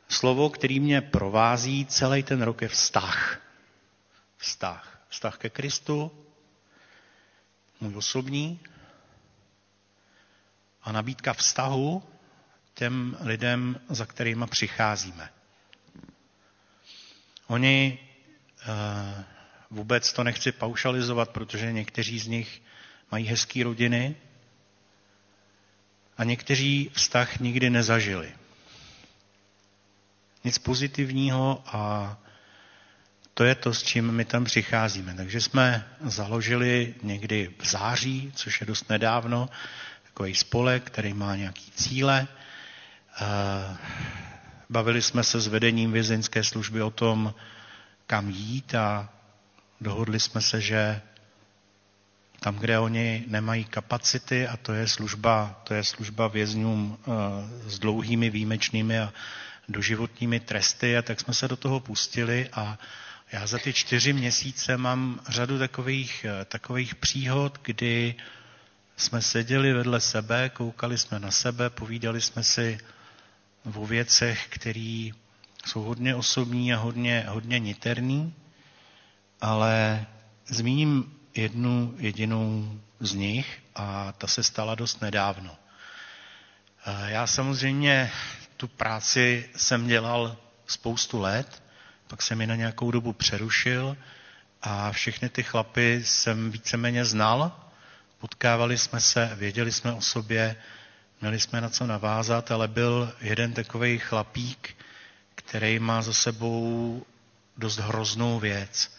slovo, 0.08 0.50
který 0.50 0.80
mě 0.80 1.00
provází 1.00 1.86
celý 1.86 2.22
ten 2.22 2.42
rok 2.42 2.62
je 2.62 2.68
vztah. 2.68 3.40
Vztah. 4.36 5.00
Vztah 5.08 5.38
ke 5.38 5.50
Kristu, 5.50 6.12
můj 7.80 7.96
osobní, 7.96 8.60
a 10.86 10.92
nabídka 10.92 11.32
vztahu 11.32 12.02
těm 12.74 13.16
lidem, 13.20 13.80
za 13.88 14.06
kterými 14.06 14.44
přicházíme. 14.50 15.28
Oni 17.46 17.98
eh, 18.60 19.24
vůbec 19.70 20.12
to 20.12 20.24
nechci 20.24 20.52
paušalizovat, 20.52 21.30
protože 21.30 21.72
někteří 21.72 22.18
z 22.18 22.26
nich 22.26 22.62
mají 23.12 23.26
hezké 23.26 23.64
rodiny 23.64 24.16
a 26.18 26.24
někteří 26.24 26.90
vztah 26.94 27.40
nikdy 27.40 27.70
nezažili. 27.70 28.32
Nic 30.44 30.58
pozitivního 30.58 31.62
a 31.66 32.16
to 33.34 33.44
je 33.44 33.54
to, 33.54 33.74
s 33.74 33.82
čím 33.82 34.10
my 34.12 34.24
tam 34.24 34.44
přicházíme. 34.44 35.14
Takže 35.14 35.40
jsme 35.40 35.88
založili 36.00 36.94
někdy 37.02 37.54
v 37.58 37.66
září, 37.66 38.32
což 38.34 38.60
je 38.60 38.66
dost 38.66 38.88
nedávno, 38.90 39.48
takový 40.16 40.34
spolek, 40.34 40.82
který 40.84 41.12
má 41.12 41.36
nějaký 41.36 41.70
cíle. 41.70 42.28
Eh, 43.20 43.76
bavili 44.70 45.02
jsme 45.02 45.22
se 45.24 45.40
s 45.40 45.46
vedením 45.46 45.92
vězeňské 45.92 46.44
služby 46.44 46.82
o 46.82 46.90
tom, 46.90 47.34
kam 48.06 48.30
jít 48.30 48.74
a 48.74 49.08
dohodli 49.80 50.20
jsme 50.20 50.40
se, 50.40 50.60
že 50.60 51.00
tam, 52.40 52.56
kde 52.56 52.78
oni 52.78 53.24
nemají 53.28 53.64
kapacity, 53.64 54.48
a 54.48 54.56
to 54.56 54.72
je 54.72 54.88
služba, 54.88 55.60
to 55.64 55.74
je 55.74 55.84
služba 55.84 56.28
vězňům 56.28 56.98
eh, 56.98 57.70
s 57.70 57.78
dlouhými 57.78 58.30
výjimečnými 58.30 59.00
a 59.00 59.12
doživotními 59.68 60.40
tresty, 60.40 60.96
a 60.96 61.02
tak 61.02 61.20
jsme 61.20 61.34
se 61.34 61.48
do 61.48 61.56
toho 61.56 61.80
pustili 61.80 62.48
a 62.52 62.78
já 63.32 63.46
za 63.46 63.58
ty 63.58 63.72
čtyři 63.72 64.12
měsíce 64.12 64.76
mám 64.76 65.20
řadu 65.28 65.58
takových, 65.58 66.24
eh, 66.24 66.44
takových 66.44 66.94
příhod, 66.94 67.58
kdy 67.62 68.14
jsme 68.96 69.22
seděli 69.22 69.72
vedle 69.72 70.00
sebe, 70.00 70.48
koukali 70.48 70.98
jsme 70.98 71.18
na 71.18 71.30
sebe, 71.30 71.70
povídali 71.70 72.20
jsme 72.20 72.44
si 72.44 72.78
o 73.74 73.86
věcech, 73.86 74.46
které 74.48 75.10
jsou 75.66 75.82
hodně 75.82 76.14
osobní 76.14 76.74
a 76.74 76.76
hodně, 76.78 77.26
hodně 77.28 77.58
niterný, 77.58 78.34
ale 79.40 80.06
zmíním 80.46 81.18
jednu 81.34 81.94
jedinou 81.98 82.72
z 83.00 83.12
nich 83.14 83.58
a 83.74 84.12
ta 84.12 84.26
se 84.26 84.42
stala 84.42 84.74
dost 84.74 85.02
nedávno. 85.02 85.56
Eh, 86.86 87.10
já 87.10 87.26
samozřejmě 87.26 88.10
tu 88.56 88.68
práci 88.68 89.50
jsem 89.56 89.86
dělal 89.86 90.36
spoustu 90.66 91.20
let, 91.20 91.62
pak 92.06 92.22
jsem 92.22 92.40
ji 92.40 92.46
na 92.46 92.54
nějakou 92.56 92.90
dobu 92.90 93.12
přerušil 93.12 93.96
a 94.62 94.92
všechny 94.92 95.28
ty 95.28 95.42
chlapy 95.42 96.02
jsem 96.04 96.50
víceméně 96.50 97.04
znal. 97.04 97.65
Potkávali 98.18 98.78
jsme 98.78 99.00
se, 99.00 99.30
věděli 99.34 99.72
jsme 99.72 99.92
o 99.92 100.00
sobě, 100.00 100.56
měli 101.20 101.40
jsme 101.40 101.60
na 101.60 101.68
co 101.68 101.86
navázat, 101.86 102.50
ale 102.50 102.68
byl 102.68 103.12
jeden 103.20 103.52
takový 103.52 103.98
chlapík, 103.98 104.76
který 105.34 105.78
má 105.78 106.02
za 106.02 106.12
sebou 106.12 107.06
dost 107.56 107.78
hroznou 107.78 108.40
věc. 108.40 108.96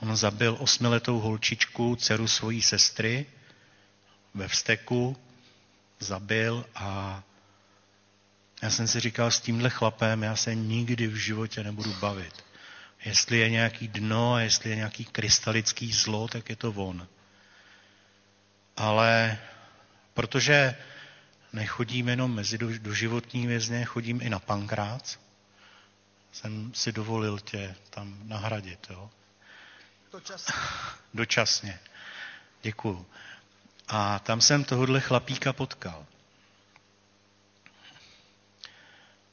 On 0.00 0.16
zabil 0.16 0.56
osmiletou 0.60 1.20
holčičku, 1.20 1.96
dceru 1.96 2.28
svojí 2.28 2.62
sestry, 2.62 3.26
ve 4.34 4.48
vsteku, 4.48 5.16
zabil 5.98 6.64
a 6.74 7.22
já 8.62 8.70
jsem 8.70 8.88
si 8.88 9.00
říkal, 9.00 9.30
s 9.30 9.40
tímhle 9.40 9.70
chlapem 9.70 10.22
já 10.22 10.36
se 10.36 10.54
nikdy 10.54 11.06
v 11.06 11.16
životě 11.16 11.64
nebudu 11.64 11.94
bavit. 11.94 12.44
Jestli 13.04 13.38
je 13.38 13.50
nějaký 13.50 13.88
dno 13.88 14.34
a 14.34 14.40
jestli 14.40 14.70
je 14.70 14.76
nějaký 14.76 15.04
krystalický 15.04 15.92
zlo, 15.92 16.28
tak 16.28 16.50
je 16.50 16.56
to 16.56 16.72
on. 16.72 17.08
Ale 18.78 19.38
protože 20.14 20.76
nechodím 21.52 22.08
jenom 22.08 22.34
mezi 22.34 22.58
doživotní 22.58 23.46
vězně, 23.46 23.84
chodím 23.84 24.20
i 24.22 24.30
na 24.30 24.38
pankrác, 24.38 25.18
jsem 26.32 26.74
si 26.74 26.92
dovolil 26.92 27.38
tě 27.38 27.74
tam 27.90 28.18
nahradit. 28.22 28.86
Jo? 28.90 29.10
Dočasně. 30.12 30.54
Dočasně. 31.14 31.78
Děkuju. 32.62 33.06
A 33.88 34.18
tam 34.18 34.40
jsem 34.40 34.64
tohohle 34.64 35.00
chlapíka 35.00 35.52
potkal. 35.52 36.06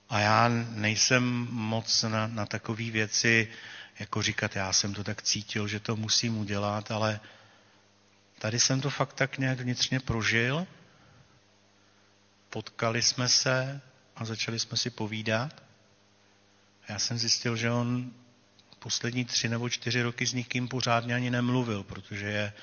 A 0.10 0.20
já 0.20 0.48
nejsem 0.70 1.48
moc 1.52 2.04
na, 2.04 2.28
na 2.28 2.46
takové 2.46 2.92
věci, 2.92 3.52
jako 4.00 4.22
říkat, 4.22 4.56
já 4.56 4.74
jsem 4.74 4.94
to 4.94 5.04
tak 5.04 5.22
cítil, 5.22 5.68
že 5.68 5.80
to 5.80 5.96
musím 5.96 6.38
udělat, 6.38 6.92
ale 6.92 7.20
tady 8.46 8.60
jsem 8.60 8.82
to 8.82 8.90
fakt 8.90 9.14
tak 9.14 9.38
nějak 9.38 9.60
vnitřně 9.60 10.00
prožil. 10.00 10.68
Potkali 12.50 13.02
jsme 13.02 13.28
se 13.30 13.82
a 14.16 14.26
začali 14.26 14.60
jsme 14.60 14.78
si 14.78 14.90
povídat. 14.90 15.64
Já 16.90 17.00
jsem 17.00 17.18
zjistil, 17.18 17.56
že 17.56 17.72
on 17.72 18.12
poslední 18.80 19.26
tři 19.26 19.50
nebo 19.50 19.70
čtyři 19.70 20.02
roky 20.02 20.26
s 20.28 20.34
nikým 20.34 20.68
pořádně 20.68 21.16
ani 21.16 21.30
nemluvil, 21.30 21.84
protože 21.84 22.26
je 22.26 22.54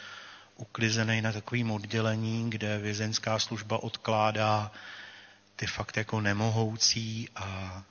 uklizený 0.57 1.22
na 1.22 1.33
takovým 1.33 1.70
oddělení, 1.70 2.51
kde 2.51 2.78
vězeňská 2.78 3.39
služba 3.39 3.83
odkládá 3.83 4.72
ty 5.57 5.66
fakt 5.66 5.97
jako 5.97 6.20
nemohoucí 6.20 7.28
a 7.37 7.83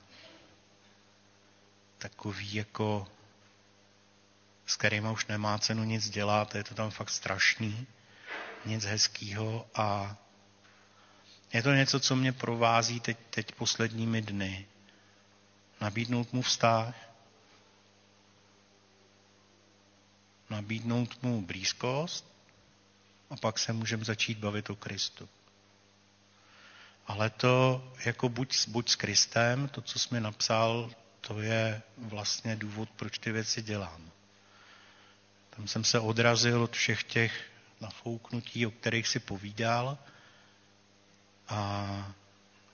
takový 1.98 2.54
jako 2.54 3.06
s 4.66 4.76
kterýma 4.76 5.10
už 5.10 5.26
nemá 5.26 5.58
cenu 5.58 5.84
nic 5.84 6.10
dělat, 6.10 6.54
je 6.54 6.64
to 6.64 6.74
tam 6.74 6.90
fakt 6.90 7.10
strašný, 7.10 7.86
nic 8.64 8.84
hezkýho 8.84 9.66
a 9.74 10.16
je 11.52 11.62
to 11.62 11.72
něco, 11.72 12.00
co 12.00 12.16
mě 12.16 12.32
provází 12.32 13.00
teď, 13.00 13.18
teď 13.30 13.52
posledními 13.52 14.22
dny. 14.22 14.66
Nabídnout 15.80 16.32
mu 16.32 16.42
vztah, 16.42 16.94
nabídnout 20.50 21.22
mu 21.22 21.42
blízkost 21.42 22.32
a 23.30 23.36
pak 23.36 23.58
se 23.58 23.72
můžeme 23.72 24.04
začít 24.04 24.38
bavit 24.38 24.70
o 24.70 24.76
Kristu. 24.76 25.28
Ale 27.06 27.30
to 27.30 27.84
jako 28.04 28.28
buď, 28.28 28.68
buď 28.68 28.88
s 28.88 28.96
Kristem, 28.96 29.68
to, 29.68 29.80
co 29.80 29.98
jsi 29.98 30.08
mi 30.14 30.20
napsal, 30.20 30.90
to 31.20 31.40
je 31.40 31.82
vlastně 31.98 32.56
důvod, 32.56 32.90
proč 32.90 33.18
ty 33.18 33.32
věci 33.32 33.62
dělám. 33.62 34.10
Tam 35.56 35.68
jsem 35.68 35.84
se 35.84 36.00
odrazil 36.00 36.62
od 36.62 36.72
všech 36.72 37.02
těch 37.04 37.44
nafouknutí, 37.80 38.66
o 38.66 38.70
kterých 38.70 39.08
si 39.08 39.18
povídal 39.18 39.98
a 41.48 41.86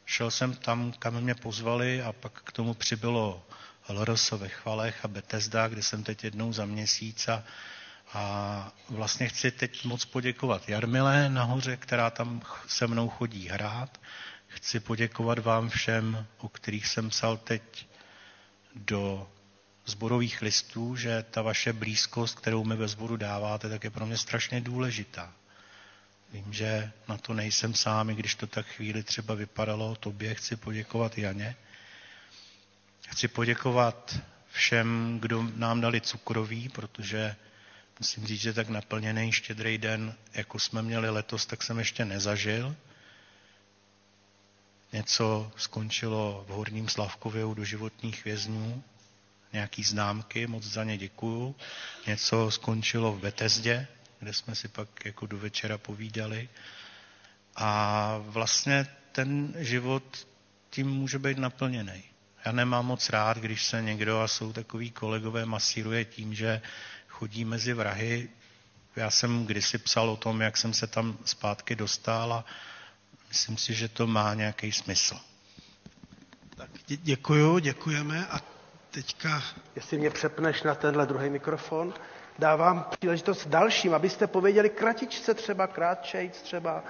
šel 0.06 0.30
jsem 0.30 0.54
tam, 0.54 0.92
kam 0.92 1.20
mě 1.20 1.34
pozvali 1.34 2.02
a 2.02 2.12
pak 2.12 2.42
k 2.42 2.52
tomu 2.52 2.74
přibylo 2.74 3.46
LRS 3.88 4.30
ve 4.30 4.48
Chvalech 4.48 5.04
a 5.04 5.08
Bethesda, 5.08 5.68
kde 5.68 5.82
jsem 5.82 6.04
teď 6.04 6.24
jednou 6.24 6.52
za 6.52 6.64
měsíc 6.64 7.28
a, 7.28 7.44
a 8.12 8.72
vlastně 8.88 9.28
chci 9.28 9.50
teď 9.50 9.84
moc 9.84 10.04
poděkovat 10.04 10.68
Jarmile 10.68 11.28
nahoře, 11.28 11.76
která 11.76 12.10
tam 12.10 12.42
se 12.66 12.86
mnou 12.86 13.08
chodí 13.08 13.48
hrát. 13.48 14.00
Chci 14.46 14.80
poděkovat 14.80 15.38
vám 15.38 15.68
všem, 15.68 16.26
o 16.38 16.48
kterých 16.48 16.86
jsem 16.86 17.10
psal 17.10 17.36
teď 17.36 17.86
do 18.74 19.28
zborových 19.88 20.42
listů, 20.42 20.96
že 20.96 21.24
ta 21.30 21.42
vaše 21.42 21.72
blízkost, 21.72 22.34
kterou 22.38 22.64
mi 22.64 22.76
ve 22.76 22.88
zboru 22.88 23.16
dáváte, 23.16 23.68
tak 23.68 23.84
je 23.84 23.90
pro 23.90 24.06
mě 24.06 24.18
strašně 24.18 24.60
důležitá. 24.60 25.32
Vím, 26.32 26.52
že 26.52 26.92
na 27.08 27.16
to 27.16 27.34
nejsem 27.34 27.74
sám, 27.74 28.10
i 28.10 28.14
když 28.14 28.34
to 28.34 28.46
tak 28.46 28.66
chvíli 28.66 29.02
třeba 29.02 29.34
vypadalo. 29.34 29.96
Tobě 29.96 30.34
chci 30.34 30.56
poděkovat 30.56 31.18
Janě. 31.18 31.56
Chci 33.08 33.28
poděkovat 33.28 34.18
všem, 34.50 35.18
kdo 35.22 35.42
nám 35.56 35.80
dali 35.80 36.00
cukroví, 36.00 36.68
protože 36.68 37.36
musím 37.98 38.26
říct, 38.26 38.40
že 38.40 38.52
tak 38.52 38.68
naplněný 38.68 39.32
štědrý 39.32 39.78
den, 39.78 40.14
jako 40.34 40.58
jsme 40.58 40.82
měli 40.82 41.10
letos, 41.10 41.46
tak 41.46 41.62
jsem 41.62 41.78
ještě 41.78 42.04
nezažil. 42.04 42.76
Něco 44.92 45.52
skončilo 45.56 46.44
v 46.48 46.50
Horním 46.52 46.88
Slavkově 46.88 47.44
u 47.44 47.54
doživotních 47.54 48.24
vězňů, 48.24 48.82
nějaký 49.52 49.82
známky, 49.82 50.46
moc 50.46 50.64
za 50.64 50.84
ně 50.84 50.98
děkuju. 50.98 51.56
Něco 52.06 52.50
skončilo 52.50 53.12
v 53.12 53.20
Betezdě, 53.20 53.86
kde 54.20 54.32
jsme 54.32 54.54
si 54.54 54.68
pak 54.68 55.04
jako 55.04 55.26
do 55.26 55.38
večera 55.38 55.78
povídali. 55.78 56.48
A 57.56 58.18
vlastně 58.22 58.86
ten 59.12 59.54
život 59.58 60.26
tím 60.70 60.88
může 60.90 61.18
být 61.18 61.38
naplněný. 61.38 62.02
Já 62.44 62.52
nemám 62.52 62.86
moc 62.86 63.10
rád, 63.10 63.36
když 63.38 63.64
se 63.64 63.82
někdo, 63.82 64.20
a 64.20 64.28
jsou 64.28 64.52
takový 64.52 64.90
kolegové, 64.90 65.46
masíruje 65.46 66.04
tím, 66.04 66.34
že 66.34 66.62
chodí 67.08 67.44
mezi 67.44 67.72
vrahy. 67.74 68.28
Já 68.96 69.10
jsem 69.10 69.46
kdysi 69.46 69.78
psal 69.78 70.10
o 70.10 70.16
tom, 70.16 70.40
jak 70.40 70.56
jsem 70.56 70.74
se 70.74 70.86
tam 70.86 71.18
zpátky 71.24 71.76
dostal 71.76 72.32
a 72.32 72.44
myslím 73.28 73.56
si, 73.56 73.74
že 73.74 73.88
to 73.88 74.06
má 74.06 74.34
nějaký 74.34 74.72
smysl. 74.72 75.18
Tak 76.56 76.70
děkuju, 76.86 77.58
děkujeme 77.58 78.26
a 78.26 78.40
teďka, 79.02 79.42
jestli 79.76 79.98
mě 79.98 80.10
přepneš 80.10 80.62
na 80.62 80.74
tenhle 80.74 81.06
druhý 81.06 81.30
mikrofon, 81.30 81.94
dávám 82.38 82.86
příležitost 82.98 83.46
dalším, 83.46 83.94
abyste 83.94 84.26
pověděli 84.26 84.70
kratičce 84.70 85.34
třeba, 85.34 85.66
krátčejc 85.66 86.42
třeba, 86.42 86.84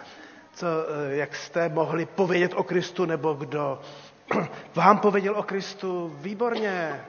co, 0.55 0.67
eh, 0.67 1.17
jak 1.17 1.37
jste 1.37 1.69
mohli 1.69 2.07
povědět 2.07 2.53
o 2.55 2.63
Kristu, 2.63 3.05
nebo 3.05 3.35
kdo 3.35 3.81
vám 4.75 4.99
pověděl 4.99 5.37
o 5.37 5.43
Kristu. 5.43 6.09
Výborně. 6.21 7.05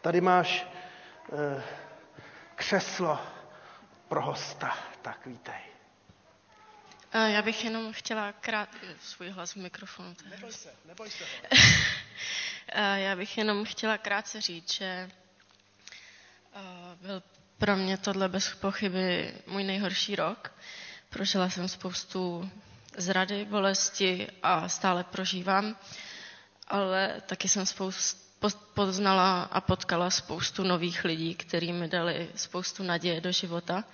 Tady 0.00 0.20
máš 0.20 0.66
eh, 1.32 1.62
křeslo 2.54 3.18
pro 4.08 4.22
hosta, 4.22 4.70
tak 5.02 5.26
vítej. 5.26 5.71
Já 7.14 7.42
bych 7.42 7.64
jenom 7.64 7.92
chtěla 7.92 8.32
krát... 8.32 8.68
Svůj 9.02 9.28
hlas 9.28 9.52
v 9.52 9.56
mikrofonu. 9.56 10.16
Neboj 10.30 10.52
se, 10.52 10.74
neboj 10.84 11.10
se. 11.10 11.24
Já 12.96 13.16
bych 13.16 13.38
jenom 13.38 13.64
chtěla 13.64 13.98
krátce 13.98 14.40
říct, 14.40 14.72
že 14.72 15.10
Byl 17.02 17.22
pro 17.58 17.76
mě 17.76 17.96
tohle 17.98 18.28
bez 18.28 18.54
pochyby 18.54 19.34
můj 19.46 19.64
nejhorší 19.64 20.16
rok. 20.16 20.52
Prožila 21.10 21.50
jsem 21.50 21.68
spoustu 21.68 22.50
zrady, 22.96 23.44
bolesti 23.44 24.28
a 24.42 24.68
stále 24.68 25.04
prožívám, 25.04 25.76
ale 26.68 27.22
taky 27.26 27.48
jsem 27.48 27.66
spoustu 27.66 28.22
poznala 28.74 29.42
a 29.42 29.60
potkala 29.60 30.10
spoustu 30.10 30.62
nových 30.62 31.04
lidí, 31.04 31.34
kteří 31.34 31.72
mi 31.72 31.88
dali 31.88 32.28
spoustu 32.36 32.82
naděje 32.82 33.20
do 33.20 33.32
života, 33.32 33.84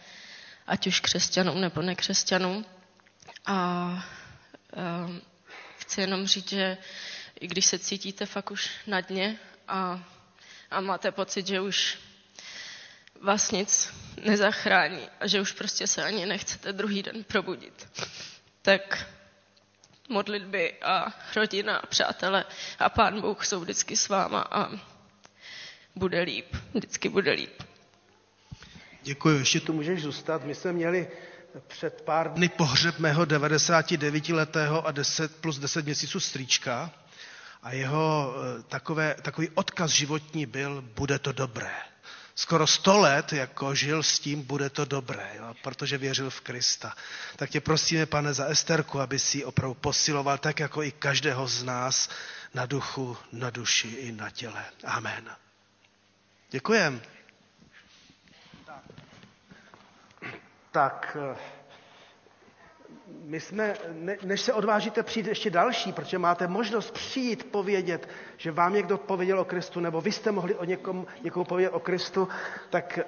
ať 0.66 0.86
už 0.86 1.00
křesťanům 1.00 1.60
nebo 1.60 1.82
nekřesťanům. 1.82 2.64
A 3.46 3.88
um, 5.06 5.22
chci 5.78 6.00
jenom 6.00 6.26
říct, 6.26 6.48
že 6.50 6.76
i 7.40 7.46
když 7.46 7.66
se 7.66 7.78
cítíte 7.78 8.26
fakt 8.26 8.50
už 8.50 8.70
na 8.86 9.00
dně 9.00 9.38
a, 9.68 10.04
a 10.70 10.80
máte 10.80 11.12
pocit, 11.12 11.46
že 11.46 11.60
už 11.60 11.98
vás 13.22 13.50
nic 13.50 13.94
nezachrání 14.24 15.08
a 15.20 15.26
že 15.26 15.40
už 15.40 15.52
prostě 15.52 15.86
se 15.86 16.04
ani 16.04 16.26
nechcete 16.26 16.72
druhý 16.72 17.02
den 17.02 17.24
probudit, 17.24 17.88
tak 18.62 19.06
modlitby 20.08 20.74
a 20.82 21.12
rodina 21.36 21.76
a 21.76 21.86
přátelé 21.86 22.44
a 22.78 22.88
pán 22.88 23.20
Bůh 23.20 23.46
jsou 23.46 23.60
vždycky 23.60 23.96
s 23.96 24.08
váma 24.08 24.40
a 24.50 24.68
bude 25.96 26.20
líp, 26.22 26.56
vždycky 26.74 27.08
bude 27.08 27.32
líp. 27.32 27.62
Děkuji, 29.02 29.38
ještě 29.38 29.60
tu 29.60 29.72
můžeš 29.72 30.02
zůstat. 30.02 30.44
My 30.44 30.54
jsme 30.54 30.72
měli 30.72 31.08
před 31.68 32.02
pár 32.02 32.32
dny 32.32 32.48
pohřeb 32.48 32.98
mého 32.98 33.24
99-letého 33.24 34.86
a 34.86 34.92
10 34.92 35.36
plus 35.36 35.58
10 35.58 35.84
měsíců 35.84 36.20
strýčka 36.20 36.90
a 37.62 37.72
jeho 37.72 38.34
eh, 38.58 38.62
takové, 38.62 39.14
takový 39.22 39.48
odkaz 39.54 39.90
životní 39.90 40.46
byl, 40.46 40.82
bude 40.94 41.18
to 41.18 41.32
dobré 41.32 41.70
skoro 42.38 42.66
sto 42.66 42.98
let 42.98 43.32
jako 43.32 43.74
žil 43.74 44.02
s 44.02 44.18
tím, 44.18 44.42
bude 44.42 44.70
to 44.70 44.84
dobré, 44.84 45.30
jo, 45.36 45.54
protože 45.62 45.98
věřil 45.98 46.30
v 46.30 46.40
Krista. 46.40 46.94
Tak 47.36 47.50
tě 47.50 47.60
prosíme, 47.60 48.06
pane, 48.06 48.34
za 48.34 48.44
Esterku, 48.46 49.00
aby 49.00 49.18
si 49.18 49.44
opravdu 49.44 49.74
posiloval 49.74 50.38
tak, 50.38 50.60
jako 50.60 50.82
i 50.82 50.92
každého 50.92 51.48
z 51.48 51.62
nás 51.64 52.08
na 52.54 52.66
duchu, 52.66 53.16
na 53.32 53.50
duši 53.50 53.88
i 53.88 54.12
na 54.12 54.30
těle. 54.30 54.64
Amen. 54.84 55.30
Děkujem. 56.50 57.02
Tak, 60.72 61.16
eh, 61.32 61.36
my 63.22 63.40
jsme, 63.40 63.74
než 64.22 64.40
se 64.40 64.52
odvážíte 64.52 65.02
přijít 65.02 65.26
ještě 65.26 65.50
další, 65.50 65.92
protože 65.92 66.18
máte 66.18 66.48
možnost 66.48 66.90
přijít 66.90 67.50
povědět, 67.50 68.08
že 68.36 68.52
vám 68.52 68.74
někdo 68.74 68.98
pověděl 68.98 69.40
o 69.40 69.44
Kristu, 69.44 69.80
nebo 69.80 70.00
vy 70.00 70.12
jste 70.12 70.32
mohli 70.32 70.54
o 70.54 70.64
někom, 70.64 71.06
někomu 71.22 71.44
povědět 71.44 71.70
o 71.70 71.80
Kristu, 71.80 72.28
tak 72.70 72.98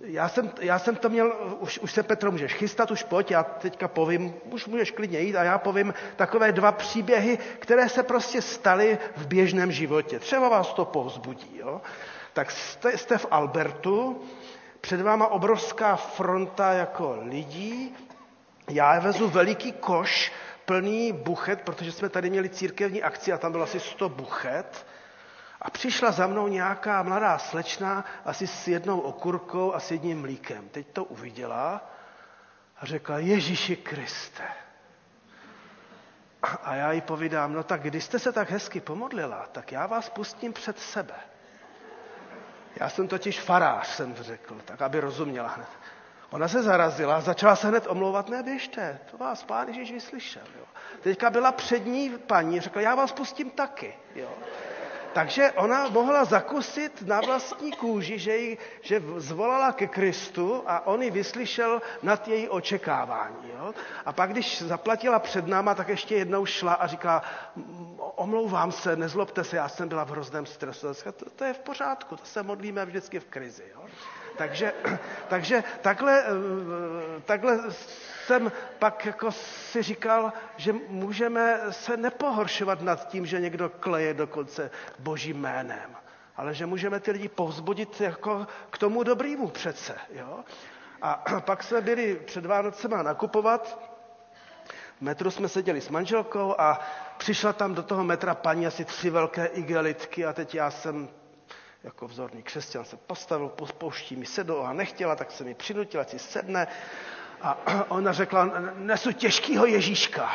já 0.00 0.28
jsem, 0.28 0.52
já 0.60 0.78
jsem 0.78 0.96
to 0.96 1.08
měl, 1.08 1.56
už, 1.60 1.78
už 1.78 1.92
se 1.92 2.02
Petro 2.02 2.32
můžeš 2.32 2.54
chystat, 2.54 2.90
už 2.90 3.02
pojď, 3.02 3.30
já 3.30 3.42
teďka 3.42 3.88
povím, 3.88 4.34
už 4.44 4.66
můžeš 4.66 4.90
klidně 4.90 5.20
jít 5.20 5.36
a 5.36 5.44
já 5.44 5.58
povím 5.58 5.94
takové 6.16 6.52
dva 6.52 6.72
příběhy, 6.72 7.38
které 7.58 7.88
se 7.88 8.02
prostě 8.02 8.42
staly 8.42 8.98
v 9.16 9.26
běžném 9.26 9.72
životě. 9.72 10.18
Třeba 10.18 10.48
vás 10.48 10.72
to 10.72 10.84
povzbudí. 10.84 11.58
Jo? 11.58 11.80
Tak 12.32 12.50
jste, 12.50 12.98
jste 12.98 13.18
v 13.18 13.26
Albertu, 13.30 14.22
před 14.84 15.00
váma 15.00 15.26
obrovská 15.26 15.96
fronta 15.96 16.72
jako 16.72 17.18
lidí. 17.22 17.96
Já 18.70 19.00
vezu 19.00 19.28
veliký 19.28 19.72
koš 19.72 20.32
plný 20.64 21.12
buchet, 21.12 21.62
protože 21.62 21.92
jsme 21.92 22.08
tady 22.08 22.30
měli 22.30 22.48
církevní 22.48 23.02
akci 23.02 23.32
a 23.32 23.38
tam 23.38 23.52
bylo 23.52 23.64
asi 23.64 23.80
100 23.80 24.08
buchet. 24.08 24.86
A 25.60 25.70
přišla 25.70 26.10
za 26.12 26.26
mnou 26.26 26.48
nějaká 26.48 27.02
mladá 27.02 27.38
slečna, 27.38 28.04
asi 28.24 28.46
s 28.46 28.68
jednou 28.68 29.00
okurkou 29.00 29.74
a 29.74 29.80
s 29.80 29.90
jedním 29.90 30.20
mlíkem. 30.20 30.68
Teď 30.68 30.86
to 30.92 31.04
uviděla 31.04 31.90
a 32.80 32.86
řekla, 32.86 33.18
Ježíši 33.18 33.76
Kriste. 33.76 34.48
A 36.62 36.74
já 36.74 36.92
jí 36.92 37.00
povídám, 37.00 37.52
no 37.52 37.62
tak 37.62 37.82
když 37.82 38.04
jste 38.04 38.18
se 38.18 38.32
tak 38.32 38.50
hezky 38.50 38.80
pomodlila, 38.80 39.48
tak 39.52 39.72
já 39.72 39.86
vás 39.86 40.08
pustím 40.08 40.52
před 40.52 40.78
sebe. 40.78 41.14
Já 42.76 42.88
jsem 42.88 43.08
totiž 43.08 43.40
farář, 43.40 43.86
jsem 43.88 44.14
řekl, 44.14 44.60
tak 44.64 44.82
aby 44.82 45.00
rozuměla 45.00 45.48
hned. 45.48 45.68
Ona 46.30 46.48
se 46.48 46.62
zarazila, 46.62 47.20
začala 47.20 47.56
se 47.56 47.68
hned 47.68 47.86
omlouvat, 47.86 48.28
ne, 48.28 48.42
běžte, 48.42 48.98
to 49.10 49.18
vás 49.18 49.44
pán 49.44 49.68
Ježíš 49.68 49.92
vyslyšel. 49.92 50.42
Jo. 50.58 50.64
Teďka 51.00 51.30
byla 51.30 51.52
přední 51.52 52.10
paní, 52.10 52.60
řekla, 52.60 52.82
já 52.82 52.94
vás 52.94 53.12
pustím 53.12 53.50
taky. 53.50 53.94
Jo. 54.14 54.28
Takže 55.14 55.52
ona 55.52 55.88
mohla 55.88 56.24
zakusit 56.24 57.02
na 57.02 57.20
vlastní 57.20 57.72
kůži, 57.72 58.18
že, 58.18 58.36
jí, 58.36 58.58
že 58.82 59.02
zvolala 59.16 59.72
ke 59.72 59.86
Kristu 59.86 60.62
a 60.66 60.86
on 60.86 61.02
ji 61.02 61.10
vyslyšel 61.10 61.82
nad 62.02 62.28
její 62.28 62.48
očekávání. 62.48 63.50
Jo? 63.58 63.74
A 64.06 64.12
pak, 64.12 64.30
když 64.30 64.62
zaplatila 64.62 65.18
před 65.18 65.46
náma, 65.46 65.74
tak 65.74 65.88
ještě 65.88 66.14
jednou 66.14 66.46
šla 66.46 66.72
a 66.74 66.86
říká, 66.86 67.22
omlouvám 67.98 68.72
se, 68.72 68.96
nezlobte 68.96 69.44
se, 69.44 69.56
já 69.56 69.68
jsem 69.68 69.88
byla 69.88 70.04
v 70.04 70.10
hrozném 70.10 70.46
stresu. 70.46 70.86
To, 71.16 71.30
to 71.36 71.44
je 71.44 71.52
v 71.54 71.58
pořádku, 71.58 72.16
to 72.16 72.24
se 72.24 72.42
modlíme 72.42 72.84
vždycky 72.84 73.20
v 73.20 73.24
krizi. 73.24 73.64
Jo? 73.74 73.84
Takže, 74.36 74.72
takže 75.28 75.64
takhle, 75.82 76.22
eh, 76.22 77.20
takhle 77.24 77.58
jsem 78.26 78.52
pak 78.78 79.06
jako 79.06 79.32
si 79.32 79.82
říkal, 79.82 80.32
že 80.56 80.72
můžeme 80.88 81.60
se 81.70 81.96
nepohoršovat 81.96 82.80
nad 82.80 83.08
tím, 83.08 83.26
že 83.26 83.40
někdo 83.40 83.68
kleje 83.68 84.14
dokonce 84.14 84.70
božím 84.98 85.40
jménem, 85.40 85.96
ale 86.36 86.54
že 86.54 86.66
můžeme 86.66 87.00
ty 87.00 87.10
lidi 87.10 87.28
povzbudit 87.28 88.00
jako 88.00 88.46
k 88.70 88.78
tomu 88.78 89.02
dobrýmu 89.02 89.48
přece. 89.48 89.94
Jo? 90.12 90.44
A 91.02 91.24
pak 91.40 91.62
jsme 91.62 91.80
byli 91.80 92.14
před 92.16 92.46
Vánocema 92.46 93.02
nakupovat, 93.02 93.78
v 94.98 95.00
metru 95.00 95.30
jsme 95.30 95.48
seděli 95.48 95.80
s 95.80 95.88
manželkou 95.88 96.54
a 96.58 96.80
přišla 97.18 97.52
tam 97.52 97.74
do 97.74 97.82
toho 97.82 98.04
metra 98.04 98.34
paní 98.34 98.66
asi 98.66 98.84
tři 98.84 99.10
velké 99.10 99.46
igelitky 99.46 100.26
a 100.26 100.32
teď 100.32 100.54
já 100.54 100.70
jsem 100.70 101.08
jako 101.84 102.08
vzorný 102.08 102.42
křesťan 102.42 102.84
se 102.84 102.96
postavil, 102.96 103.48
pouští 103.78 104.16
mi 104.16 104.26
sedl 104.26 104.62
a 104.66 104.72
nechtěla, 104.72 105.16
tak 105.16 105.30
se 105.30 105.44
mi 105.44 105.54
přinutila, 105.54 106.04
si 106.04 106.18
sedne. 106.18 106.66
A 107.42 107.58
ona 107.88 108.12
řekla, 108.12 108.50
nesu 108.74 109.12
těžkýho 109.12 109.66
Ježíška. 109.66 110.30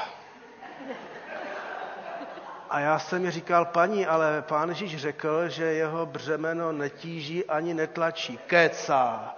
A 2.69 2.79
já 2.79 2.99
jsem 2.99 3.21
mi 3.21 3.31
říkal, 3.31 3.65
paní, 3.65 4.07
ale 4.07 4.41
pán 4.41 4.69
Ježíš 4.69 4.97
řekl, 4.97 5.49
že 5.49 5.63
jeho 5.63 6.05
břemeno 6.05 6.71
netíží 6.71 7.45
ani 7.45 7.73
netlačí. 7.73 8.37
Kecá. 8.37 9.35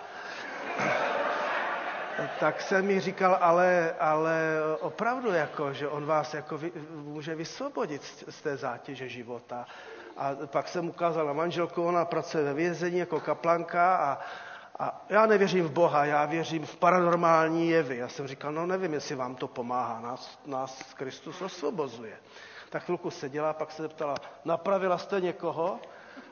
tak 2.40 2.62
jsem 2.62 2.86
mi 2.86 3.00
říkal, 3.00 3.38
ale, 3.42 3.96
ale 4.00 4.42
opravdu, 4.80 5.32
jako, 5.32 5.74
že 5.74 5.88
on 5.88 6.06
vás 6.06 6.34
jako 6.34 6.58
vy, 6.58 6.72
může 6.92 7.36
vysvobodit 7.36 8.26
z, 8.30 8.42
té 8.42 8.58
zátěže 8.58 9.10
života. 9.10 9.66
A 10.18 10.32
pak 10.46 10.68
jsem 10.68 10.90
ukázal 10.90 11.26
na 11.26 11.34
manželku, 11.34 11.84
ona 11.84 12.06
pracuje 12.06 12.44
ve 12.44 12.54
vězení 12.54 12.98
jako 13.00 13.20
kaplanka 13.20 13.96
a, 13.96 14.20
a 14.80 15.06
já 15.10 15.26
nevěřím 15.26 15.66
v 15.66 15.72
Boha, 15.72 16.06
já 16.06 16.26
věřím 16.26 16.66
v 16.66 16.76
paranormální 16.76 17.70
jevy. 17.70 17.98
Já 17.98 18.08
jsem 18.10 18.28
říkal, 18.28 18.52
no 18.52 18.66
nevím, 18.66 18.94
jestli 18.94 19.16
vám 19.16 19.36
to 19.36 19.48
pomáhá, 19.48 20.00
nás, 20.00 20.40
nás 20.46 20.94
Kristus 20.94 21.42
osvobozuje. 21.42 22.14
Tak 22.70 22.84
chvilku 22.84 23.12
seděla, 23.12 23.54
pak 23.54 23.72
se 23.72 23.82
zeptala, 23.82 24.16
napravila 24.46 24.98
jste 24.98 25.22
někoho? 25.22 25.80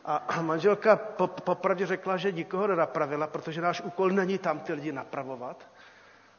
A 0.05 0.27
manželka 0.41 0.95
popravdě 1.43 1.85
řekla, 1.85 2.17
že 2.17 2.31
nikoho 2.31 2.67
nenapravila, 2.67 3.27
protože 3.27 3.61
náš 3.61 3.81
úkol 3.81 4.09
není 4.09 4.37
tam 4.37 4.59
ty 4.59 4.73
lidi 4.73 4.91
napravovat, 4.91 5.67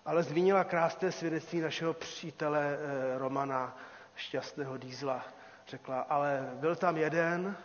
ale 0.06 0.22
zmínila 0.22 0.64
krásné 0.64 1.12
svědectví 1.12 1.60
našeho 1.60 1.94
přítele 1.94 2.78
eh, 2.78 3.18
Romana 3.18 3.76
Šťastného 4.14 4.76
Dýzla, 4.76 5.24
Řekla, 5.70 6.00
ale 6.00 6.50
byl 6.54 6.76
tam 6.76 6.96
jeden, 6.96 7.56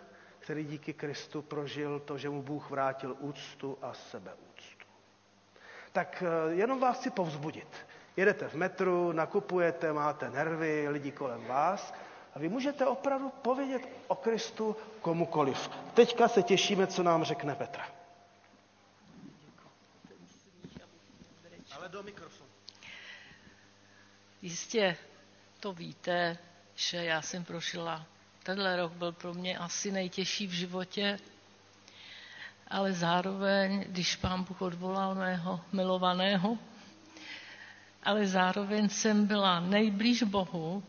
který 0.46 0.66
díky 0.66 0.94
Kristu 0.94 1.42
prožil 1.42 2.00
to, 2.00 2.18
že 2.18 2.30
mu 2.30 2.42
Bůh 2.42 2.70
vrátil 2.70 3.16
úctu 3.20 3.78
a 3.82 3.94
sebeúctu. 3.94 4.86
Tak 5.92 6.24
eh, 6.26 6.54
jenom 6.54 6.80
vás 6.80 6.98
chci 7.00 7.10
povzbudit. 7.10 7.68
Jedete 8.18 8.48
v 8.50 8.54
metru, 8.54 9.12
nakupujete, 9.12 9.94
máte 9.94 10.30
nervy, 10.30 10.90
lidi 10.90 11.12
kolem 11.12 11.46
vás 11.46 11.94
a 12.36 12.40
vy 12.40 12.50
můžete 12.50 12.86
opravdu 12.86 13.30
povědět 13.30 13.82
o 14.08 14.16
Kristu 14.16 14.76
komukoliv. 15.02 15.70
Teďka 15.94 16.28
se 16.28 16.44
těšíme, 16.44 16.88
co 16.88 17.04
nám 17.04 17.24
řekne 17.24 17.56
Petra. 17.56 17.88
Ale 21.78 21.90
do 21.90 22.04
mikrofonu. 22.04 22.50
Jistě 24.42 24.98
to 25.60 25.74
víte, 25.74 26.38
že 26.76 26.98
já 26.98 27.22
jsem 27.22 27.44
prošla. 27.44 28.06
Tenhle 28.46 28.76
rok 28.76 28.92
byl 28.92 29.12
pro 29.12 29.34
mě 29.34 29.58
asi 29.58 29.92
nejtěžší 29.92 30.48
v 30.48 30.52
životě, 30.52 31.20
ale 32.68 32.94
zároveň, 32.94 33.86
když 33.90 34.16
pán 34.16 34.44
Bůh 34.44 34.62
odvolal 34.62 35.16
mého 35.16 35.62
milovaného, 35.72 36.58
ale 38.04 38.28
zároveň 38.28 38.90
jsem 38.90 39.28
byla 39.28 39.60
nejblíž 39.60 40.24
Bohu, 40.24 40.84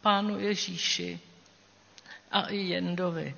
pánu 0.00 0.38
Ježíši 0.38 1.20
a 2.30 2.42
i 2.46 2.56
Jendovi. 2.56 3.34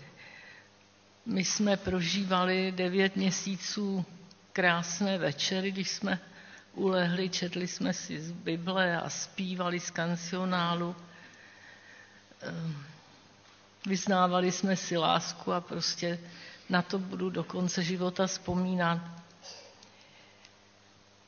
My 1.27 1.45
jsme 1.45 1.77
prožívali 1.77 2.73
devět 2.73 3.17
měsíců 3.17 4.05
krásné 4.53 5.19
večery, 5.19 5.71
když 5.71 5.91
jsme 5.91 6.21
ulehli, 6.75 7.29
četli 7.29 7.69
jsme 7.69 7.93
si 7.93 8.21
z 8.21 8.33
Bible 8.33 9.01
a 9.01 9.11
zpívali 9.11 9.81
z 9.81 9.91
kancionálu. 9.91 10.97
Ehm, 12.43 12.94
vyznávali 13.87 14.53
jsme 14.53 14.77
si 14.77 14.97
lásku 14.97 15.53
a 15.53 15.61
prostě 15.61 16.19
na 16.69 16.83
to 16.83 16.99
budu 16.99 17.31
do 17.31 17.45
konce 17.45 17.83
života 17.83 18.27
vzpomínat. 18.27 18.99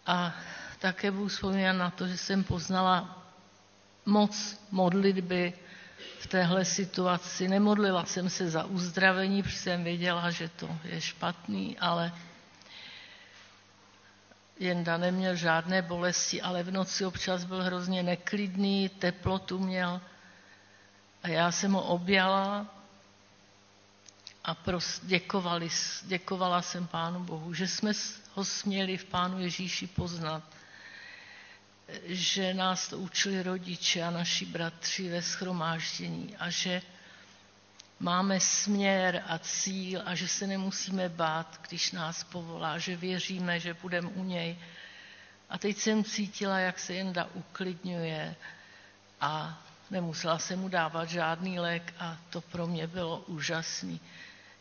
A 0.07 0.35
také 0.79 1.11
budu 1.11 1.29
vzpomínat 1.29 1.73
na 1.73 1.91
to, 1.91 2.07
že 2.09 2.17
jsem 2.19 2.45
poznala 2.45 3.23
moc 4.07 4.61
modlitby 4.71 5.53
v 6.19 6.27
téhle 6.27 6.65
situaci. 6.65 7.49
Nemodlila 7.49 8.05
jsem 8.05 8.31
se 8.31 8.51
za 8.51 8.65
uzdravení, 8.65 9.43
protože 9.43 9.57
jsem 9.59 9.85
věděla, 9.85 10.31
že 10.31 10.49
to 10.49 10.69
je 10.85 11.01
špatný, 11.01 11.79
ale 11.79 12.13
Jenda 14.59 14.97
neměl 14.97 15.37
žádné 15.37 15.83
bolesti, 15.83 16.43
ale 16.43 16.63
v 16.63 16.71
noci 16.71 17.05
občas 17.07 17.45
byl 17.45 17.63
hrozně 17.63 18.03
neklidný, 18.03 18.89
teplotu 18.89 19.59
měl. 19.59 20.01
A 21.23 21.29
já 21.29 21.53
jsem 21.53 21.73
ho 21.73 21.83
objala 21.83 22.67
a 24.45 24.57
děkovali, 25.03 25.69
děkovala 26.03 26.63
jsem 26.63 26.87
Pánu 26.87 27.21
Bohu, 27.25 27.55
že 27.55 27.69
jsme 27.69 27.93
ho 28.35 28.45
směli 28.45 28.97
v 28.97 29.05
Pánu 29.05 29.39
Ježíši 29.41 29.87
poznat 29.87 30.43
že 32.05 32.55
nás 32.55 32.89
to 32.89 32.99
učili 32.99 33.43
rodiče 33.43 34.03
a 34.03 34.11
naši 34.11 34.47
bratři 34.47 35.09
ve 35.09 35.23
schromáždění 35.23 36.37
a 36.37 36.51
že 36.51 36.83
máme 38.01 38.41
směr 38.41 39.23
a 39.27 39.39
cíl 39.39 40.03
a 40.05 40.15
že 40.15 40.29
se 40.29 40.47
nemusíme 40.47 41.09
bát, 41.09 41.61
když 41.69 41.93
nás 41.93 42.25
povolá, 42.25 42.79
že 42.79 42.97
věříme, 42.97 43.61
že 43.61 43.75
budeme 43.75 44.09
u 44.09 44.25
něj. 44.25 44.59
A 45.51 45.59
teď 45.59 45.77
jsem 45.77 46.05
cítila, 46.05 46.59
jak 46.59 46.79
se 46.79 46.95
Jenda 46.95 47.29
uklidňuje 47.35 48.35
a 49.21 49.63
nemusela 49.91 50.39
jsem 50.39 50.59
mu 50.61 50.69
dávat 50.69 51.09
žádný 51.09 51.61
lék 51.61 51.95
a 51.99 52.17
to 52.31 52.41
pro 52.41 52.67
mě 52.67 52.87
bylo 52.87 53.19
úžasný, 53.19 54.01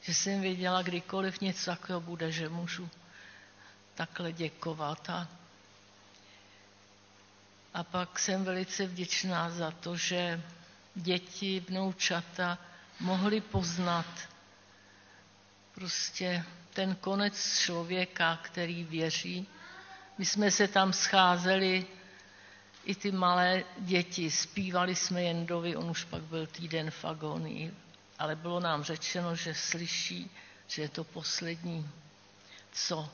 že 0.02 0.14
jsem 0.14 0.42
věděla, 0.42 0.82
kdykoliv 0.82 1.42
něco 1.42 1.66
takového 1.66 2.02
bude, 2.02 2.32
že 2.32 2.50
můžu 2.50 2.90
takhle 3.96 4.32
děkovat 4.32 5.10
a 5.10 5.28
a 7.76 7.84
pak 7.84 8.20
jsem 8.20 8.44
velice 8.44 8.86
vděčná 8.88 9.50
za 9.50 9.72
to, 9.72 9.96
že 9.98 10.42
děti, 10.96 11.60
vnoučata 11.70 12.58
mohli 13.00 13.42
poznat 13.42 14.06
prostě 15.74 16.44
ten 16.74 16.96
konec 16.96 17.60
člověka, 17.60 18.40
který 18.44 18.84
věří. 18.84 19.48
My 20.18 20.26
jsme 20.26 20.52
se 20.52 20.68
tam 20.68 20.94
scházeli, 20.94 21.86
i 22.86 22.96
ty 22.96 23.12
malé 23.12 23.64
děti, 23.78 24.32
zpívali 24.32 24.96
jsme 24.96 25.24
Jendovi, 25.24 25.76
on 25.76 25.90
už 25.90 26.04
pak 26.04 26.22
byl 26.22 26.48
týden 26.48 26.92
v 26.92 27.06
agonii, 27.06 27.74
ale 28.20 28.36
bylo 28.36 28.60
nám 28.60 28.84
řečeno, 28.84 29.36
že 29.36 29.54
slyší, 29.56 30.32
že 30.68 30.82
je 30.82 30.90
to 30.90 31.04
poslední, 31.04 31.90
co 32.72 33.10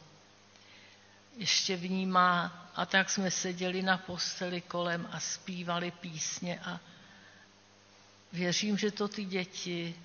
ještě 1.37 1.75
vnímá. 1.75 2.57
A 2.75 2.85
tak 2.85 3.09
jsme 3.09 3.31
seděli 3.31 3.81
na 3.81 3.97
posteli 3.97 4.61
kolem 4.61 5.07
a 5.11 5.19
zpívali 5.19 5.91
písně 5.91 6.59
a 6.59 6.79
věřím, 8.33 8.77
že 8.77 8.91
to 8.91 9.07
ty 9.07 9.25
děti 9.25 9.95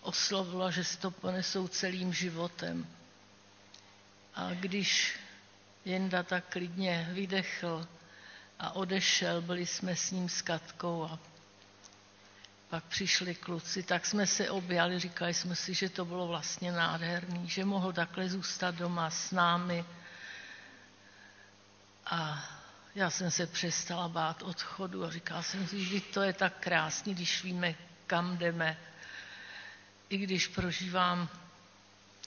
oslovilo, 0.00 0.70
že 0.70 0.84
si 0.84 0.98
to 0.98 1.10
ponesou 1.10 1.68
celým 1.68 2.12
životem. 2.12 2.86
A 4.34 4.50
když 4.54 5.16
Jenda 5.84 6.22
tak 6.22 6.44
klidně 6.48 7.08
vydechl 7.12 7.86
a 8.58 8.72
odešel, 8.76 9.42
byli 9.42 9.66
jsme 9.66 9.96
s 9.96 10.10
ním 10.10 10.28
s 10.28 10.42
Katkou 10.42 11.04
a 11.04 11.18
pak 12.70 12.84
přišli 12.84 13.34
kluci, 13.34 13.82
tak 13.82 14.06
jsme 14.06 14.26
se 14.26 14.50
objali, 14.50 14.98
říkali 14.98 15.34
jsme 15.34 15.56
si, 15.56 15.74
že 15.74 15.88
to 15.88 16.04
bylo 16.04 16.26
vlastně 16.26 16.72
nádherný, 16.72 17.48
že 17.48 17.64
mohl 17.64 17.92
takhle 17.92 18.28
zůstat 18.28 18.74
doma 18.74 19.10
s 19.10 19.30
námi, 19.30 19.84
a 22.06 22.44
já 22.94 23.10
jsem 23.10 23.30
se 23.30 23.46
přestala 23.46 24.08
bát 24.08 24.42
odchodu 24.42 25.04
a 25.04 25.10
říkala 25.10 25.42
jsem 25.42 25.66
si, 25.68 25.84
že 25.84 26.00
to 26.00 26.22
je 26.22 26.32
tak 26.32 26.52
krásný, 26.60 27.14
když 27.14 27.44
víme, 27.44 27.74
kam 28.06 28.38
jdeme. 28.38 28.76
I 30.08 30.16
když 30.18 30.46
prožívám 30.48 31.28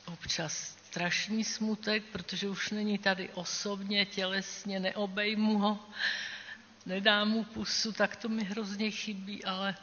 občas 0.05 0.76
strašný 0.89 1.43
smutek, 1.43 2.03
protože 2.11 2.49
už 2.49 2.69
není 2.69 2.97
tady 2.97 3.29
osobně, 3.29 4.05
tělesně, 4.05 4.79
neobejmu 4.79 5.57
ho, 5.57 5.79
nedám 6.85 7.29
mu 7.29 7.43
pusu, 7.43 7.91
tak 7.91 8.15
to 8.15 8.29
mi 8.29 8.43
hrozně 8.43 8.91
chybí, 8.91 9.45
ale 9.45 9.75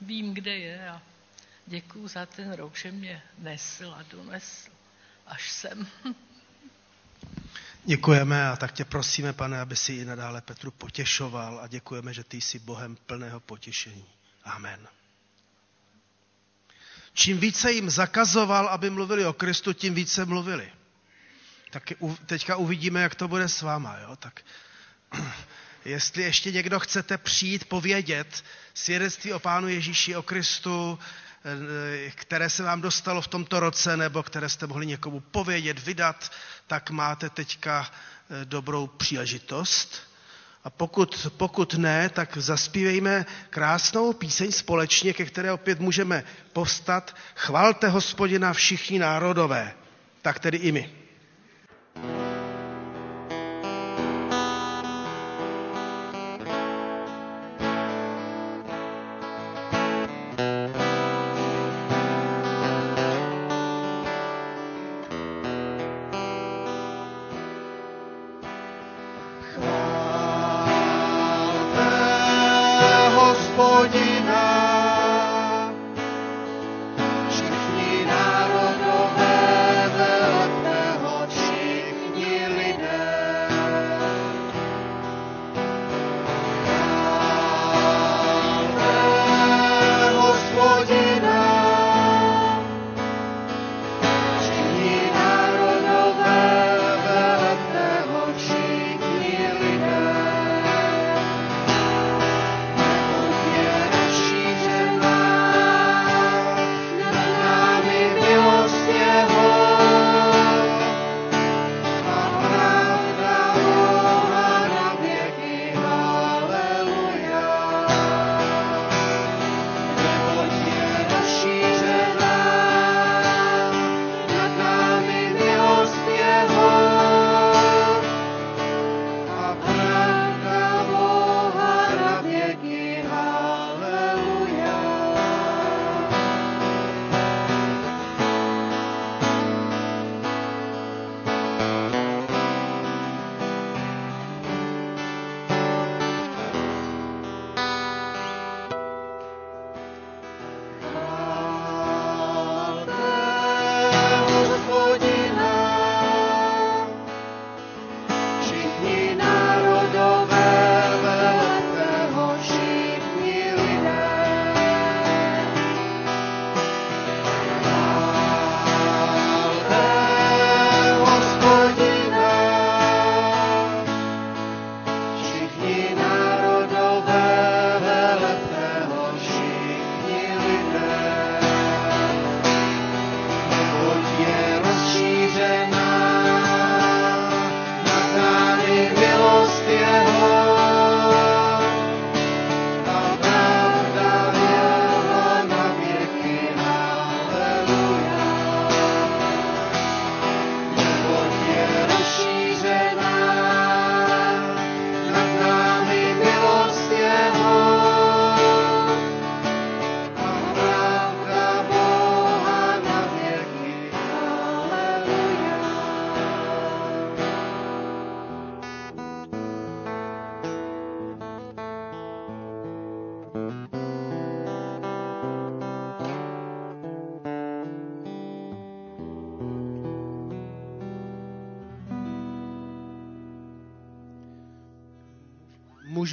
vím, 0.00 0.34
kde 0.34 0.58
je 0.58 0.88
a 0.90 1.02
děkuju 1.66 2.08
za 2.08 2.26
ten 2.26 2.52
rok, 2.52 2.76
že 2.76 2.92
mě 2.92 3.22
nesl 3.38 3.94
a 3.94 4.02
donesl 4.02 4.70
až 5.26 5.50
sem. 5.52 5.86
Děkujeme 7.84 8.48
a 8.48 8.56
tak 8.56 8.72
tě 8.72 8.84
prosíme, 8.84 9.32
pane, 9.32 9.60
aby 9.60 9.76
si 9.76 9.92
i 9.92 10.04
nadále 10.04 10.40
Petru 10.40 10.70
potěšoval 10.70 11.60
a 11.60 11.66
děkujeme, 11.66 12.14
že 12.14 12.24
ty 12.24 12.40
jsi 12.40 12.58
Bohem 12.58 12.96
plného 13.06 13.40
potěšení. 13.40 14.06
Amen. 14.44 14.88
Čím 17.14 17.38
více 17.38 17.72
jim 17.72 17.90
zakazoval, 17.90 18.68
aby 18.68 18.90
mluvili 18.90 19.26
o 19.26 19.32
Kristu, 19.32 19.72
tím 19.72 19.94
více 19.94 20.24
mluvili. 20.24 20.72
Tak 21.70 21.92
teďka 22.26 22.56
uvidíme, 22.56 23.02
jak 23.02 23.14
to 23.14 23.28
bude 23.28 23.48
s 23.48 23.62
váma. 23.62 23.98
Jo? 23.98 24.16
Tak 24.16 24.40
jestli 25.84 26.22
ještě 26.22 26.52
někdo 26.52 26.80
chcete 26.80 27.18
přijít 27.18 27.64
povědět 27.64 28.44
svědectví 28.74 29.32
o 29.32 29.38
Pánu 29.38 29.68
Ježíši, 29.68 30.16
o 30.16 30.22
Kristu, 30.22 30.98
Eh, 31.46 32.10
které 32.10 32.50
se 32.50 32.62
vám 32.62 32.80
dostalo 32.80 33.20
v 33.22 33.28
tomto 33.28 33.60
roce, 33.60 33.96
nebo 33.96 34.22
které 34.22 34.48
jste 34.48 34.66
mohli 34.66 34.86
někomu 34.86 35.20
povědět, 35.20 35.78
vydat, 35.78 36.32
tak 36.66 36.90
máte 36.90 37.30
teďka 37.30 37.90
eh, 37.90 38.44
dobrou 38.44 38.86
příležitost. 38.86 40.13
A 40.64 40.70
pokud, 40.70 41.26
pokud 41.36 41.74
ne, 41.74 42.08
tak 42.08 42.36
zaspívejme 42.36 43.26
krásnou 43.50 44.12
píseň 44.12 44.52
společně, 44.52 45.12
ke 45.12 45.24
které 45.24 45.52
opět 45.52 45.80
můžeme 45.80 46.24
povstat. 46.52 47.16
Chvalte 47.34 47.88
hospodina 47.88 48.52
všichni 48.52 48.98
národové, 48.98 49.72
tak 50.22 50.38
tedy 50.38 50.56
i 50.58 50.72
my. 50.72 50.90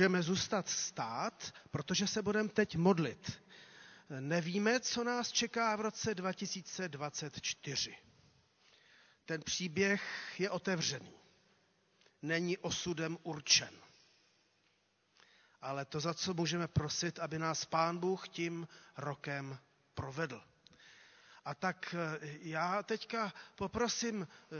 Můžeme 0.01 0.23
zůstat 0.23 0.69
stát, 0.69 1.53
protože 1.71 2.07
se 2.07 2.21
budeme 2.21 2.49
teď 2.49 2.75
modlit. 2.75 3.41
Nevíme, 4.19 4.79
co 4.79 5.03
nás 5.03 5.31
čeká 5.31 5.75
v 5.75 5.81
roce 5.81 6.15
2024. 6.15 7.97
Ten 9.25 9.41
příběh 9.41 10.01
je 10.39 10.49
otevřený. 10.49 11.13
Není 12.21 12.57
osudem 12.57 13.17
určen. 13.23 13.73
Ale 15.61 15.85
to, 15.85 15.99
za 15.99 16.13
co 16.13 16.33
můžeme 16.33 16.67
prosit, 16.67 17.19
aby 17.19 17.39
nás 17.39 17.65
Pán 17.65 17.97
Bůh 17.97 18.29
tím 18.29 18.67
rokem 18.97 19.59
provedl. 19.93 20.43
A 21.45 21.55
tak 21.55 21.95
eh, 21.97 22.19
já 22.41 22.83
teďka 22.83 23.33
poprosím 23.55 24.27
eh, 24.27 24.55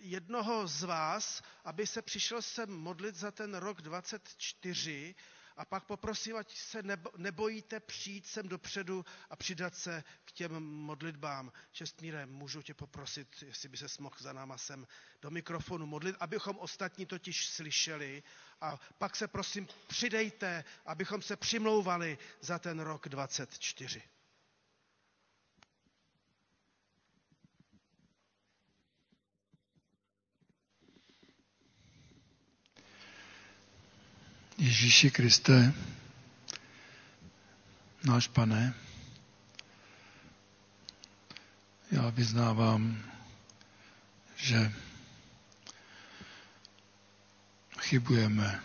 jednoho 0.00 0.66
z 0.66 0.82
vás, 0.82 1.42
aby 1.64 1.86
se 1.86 2.02
přišel 2.02 2.42
sem 2.42 2.70
modlit 2.70 3.16
za 3.16 3.30
ten 3.30 3.54
rok 3.54 3.82
24 3.82 5.14
a 5.60 5.64
pak 5.64 5.84
poprosím, 5.84 6.36
ať 6.36 6.56
se 6.56 6.82
nebojíte 7.16 7.80
přijít 7.80 8.26
sem 8.26 8.48
dopředu 8.48 9.04
a 9.30 9.36
přidat 9.36 9.74
se 9.74 10.04
k 10.24 10.32
těm 10.32 10.52
modlitbám. 10.62 11.52
Čestmíre, 11.72 12.26
můžu 12.26 12.62
tě 12.62 12.74
poprosit, 12.74 13.28
jestli 13.46 13.68
by 13.68 13.76
se 13.76 13.86
mohl 13.98 14.16
za 14.18 14.32
náma 14.32 14.58
sem 14.58 14.86
do 15.22 15.30
mikrofonu 15.30 15.86
modlit, 15.86 16.16
abychom 16.20 16.58
ostatní 16.58 17.06
totiž 17.06 17.48
slyšeli. 17.48 18.22
A 18.60 18.80
pak 18.98 19.16
se 19.16 19.28
prosím 19.28 19.68
přidejte, 19.86 20.64
abychom 20.86 21.22
se 21.22 21.36
přimlouvali 21.36 22.18
za 22.40 22.58
ten 22.58 22.80
rok 22.80 23.08
24. 23.08 24.02
Ježíši 34.60 35.10
Kriste, 35.10 35.72
náš 38.04 38.28
pane, 38.28 38.74
já 41.90 42.10
vyznávám, 42.10 43.02
že 44.36 44.72
chybujeme 47.78 48.60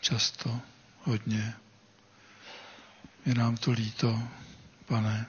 často, 0.00 0.60
hodně. 1.02 1.54
Je 3.26 3.34
nám 3.34 3.56
to 3.56 3.70
líto, 3.70 4.28
pane. 4.86 5.26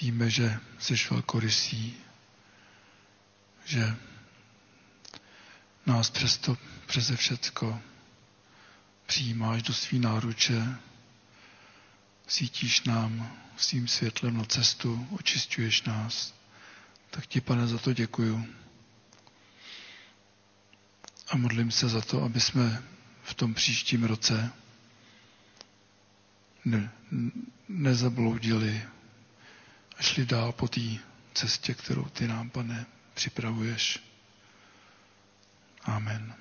Víme, 0.00 0.30
že 0.30 0.60
jsi 0.78 0.94
velkorysý, 1.10 1.94
že 3.64 3.96
nás 5.86 6.10
přesto 6.10 6.56
přeze 6.86 7.16
všecko 7.16 7.80
přijímáš 9.06 9.62
do 9.62 9.74
svý 9.74 9.98
náruče, 9.98 10.76
sítíš 12.26 12.82
nám 12.82 13.36
svým 13.56 13.88
světlem 13.88 14.36
na 14.36 14.44
cestu, 14.44 15.06
očistuješ 15.10 15.82
nás. 15.82 16.34
Tak 17.10 17.26
ti, 17.26 17.40
pane, 17.40 17.66
za 17.66 17.78
to 17.78 17.92
děkuju. 17.92 18.46
A 21.28 21.36
modlím 21.36 21.70
se 21.70 21.88
za 21.88 22.00
to, 22.00 22.22
aby 22.22 22.40
jsme 22.40 22.82
v 23.22 23.34
tom 23.34 23.54
příštím 23.54 24.04
roce 24.04 24.52
ne, 26.64 26.90
nezabloudili 27.68 28.82
a 29.98 30.02
šli 30.02 30.26
dál 30.26 30.52
po 30.52 30.68
té 30.68 30.80
cestě, 31.34 31.74
kterou 31.74 32.04
ty 32.04 32.28
nám, 32.28 32.50
pane, 32.50 32.86
připravuješ. 33.14 34.11
Amen. 35.84 36.34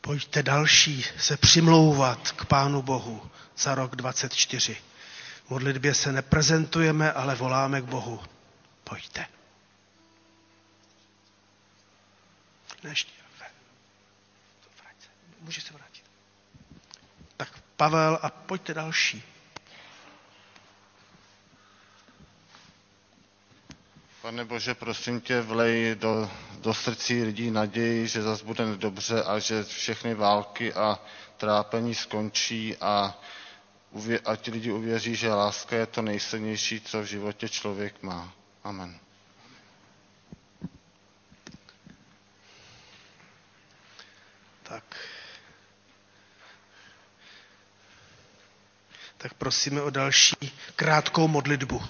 Pojďte 0.00 0.42
další 0.42 1.02
se 1.18 1.36
přimlouvat 1.36 2.32
k 2.32 2.44
Pánu 2.44 2.82
Bohu 2.82 3.30
za 3.58 3.74
rok 3.74 3.96
24. 3.96 4.76
V 5.46 5.50
modlitbě 5.50 5.94
se 5.94 6.12
neprezentujeme, 6.12 7.12
ale 7.12 7.34
voláme 7.34 7.80
k 7.80 7.84
Bohu. 7.84 8.22
Pojďte. 8.84 9.26
Ještě. 12.88 13.12
Může 15.40 15.60
se 15.60 15.72
vrátit. 15.74 16.04
Tak 17.36 17.58
Pavel 17.76 18.18
a 18.22 18.30
pojďte 18.30 18.74
další. 18.74 19.33
Pane 24.24 24.44
Bože, 24.44 24.74
prosím 24.74 25.20
tě, 25.20 25.40
vlej 25.40 25.94
do, 25.94 26.30
do 26.60 26.74
srdcí 26.74 27.22
lidí 27.22 27.50
naději, 27.50 28.08
že 28.08 28.22
zase 28.22 28.44
bude 28.44 28.76
dobře 28.76 29.22
a 29.22 29.38
že 29.38 29.64
všechny 29.64 30.14
války 30.14 30.72
a 30.74 30.98
trápení 31.36 31.94
skončí 31.94 32.76
a 32.76 33.18
a 34.24 34.36
ti 34.36 34.50
lidi 34.50 34.72
uvěří, 34.72 35.16
že 35.16 35.32
láska 35.34 35.76
je 35.76 35.86
to 35.86 36.02
nejsilnější, 36.02 36.80
co 36.80 37.00
v 37.02 37.04
životě 37.04 37.48
člověk 37.48 38.02
má. 38.02 38.32
Amen. 38.64 38.98
Tak. 44.62 44.84
Tak 49.16 49.34
prosíme 49.34 49.82
o 49.82 49.90
další 49.90 50.36
krátkou 50.76 51.28
modlitbu. 51.28 51.82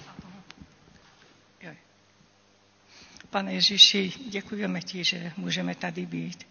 Pane 3.35 3.53
Ježíši, 3.53 4.13
děkujeme 4.29 4.81
ti, 4.81 5.03
že 5.03 5.31
můžeme 5.37 5.75
tady 5.75 6.05
být 6.05 6.47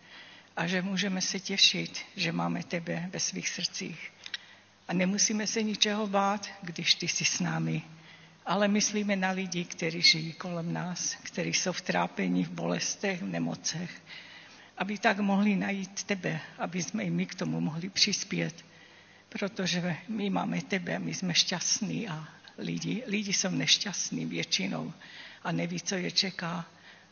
a 0.56 0.66
že 0.66 0.82
můžeme 0.82 1.20
se 1.20 1.40
těšit, 1.40 2.00
že 2.16 2.32
máme 2.32 2.62
tebe 2.62 3.08
ve 3.12 3.20
svých 3.20 3.48
srdcích. 3.48 4.12
A 4.88 4.92
nemusíme 4.92 5.46
se 5.46 5.62
ničeho 5.62 6.06
bát, 6.06 6.48
když 6.62 6.94
ty 6.94 7.08
jsi 7.08 7.24
s 7.24 7.40
námi. 7.40 7.82
Ale 8.46 8.68
myslíme 8.68 9.16
na 9.16 9.30
lidi, 9.30 9.64
kteří 9.64 10.02
žijí 10.02 10.32
kolem 10.32 10.72
nás, 10.72 11.14
kteří 11.22 11.52
jsou 11.52 11.72
v 11.72 11.80
trápení, 11.80 12.44
v 12.44 12.50
bolestech, 12.50 13.22
v 13.22 13.26
nemocech, 13.28 13.90
aby 14.78 14.98
tak 14.98 15.18
mohli 15.18 15.56
najít 15.56 16.04
tebe, 16.04 16.40
aby 16.58 16.82
jsme 16.82 17.02
i 17.04 17.10
my 17.10 17.26
k 17.26 17.34
tomu 17.34 17.60
mohli 17.60 17.88
přispět. 17.90 18.64
Protože 19.28 19.96
my 20.08 20.30
máme 20.30 20.62
tebe, 20.62 20.98
my 20.98 21.14
jsme 21.14 21.34
šťastní 21.34 22.08
a 22.08 22.28
lidi, 22.58 23.02
lidi 23.06 23.32
jsou 23.32 23.50
nešťastní 23.50 24.26
většinou 24.26 24.92
a 25.44 25.52
neví, 25.52 25.80
co 25.80 25.94
je 25.94 26.10
čeká. 26.10 26.66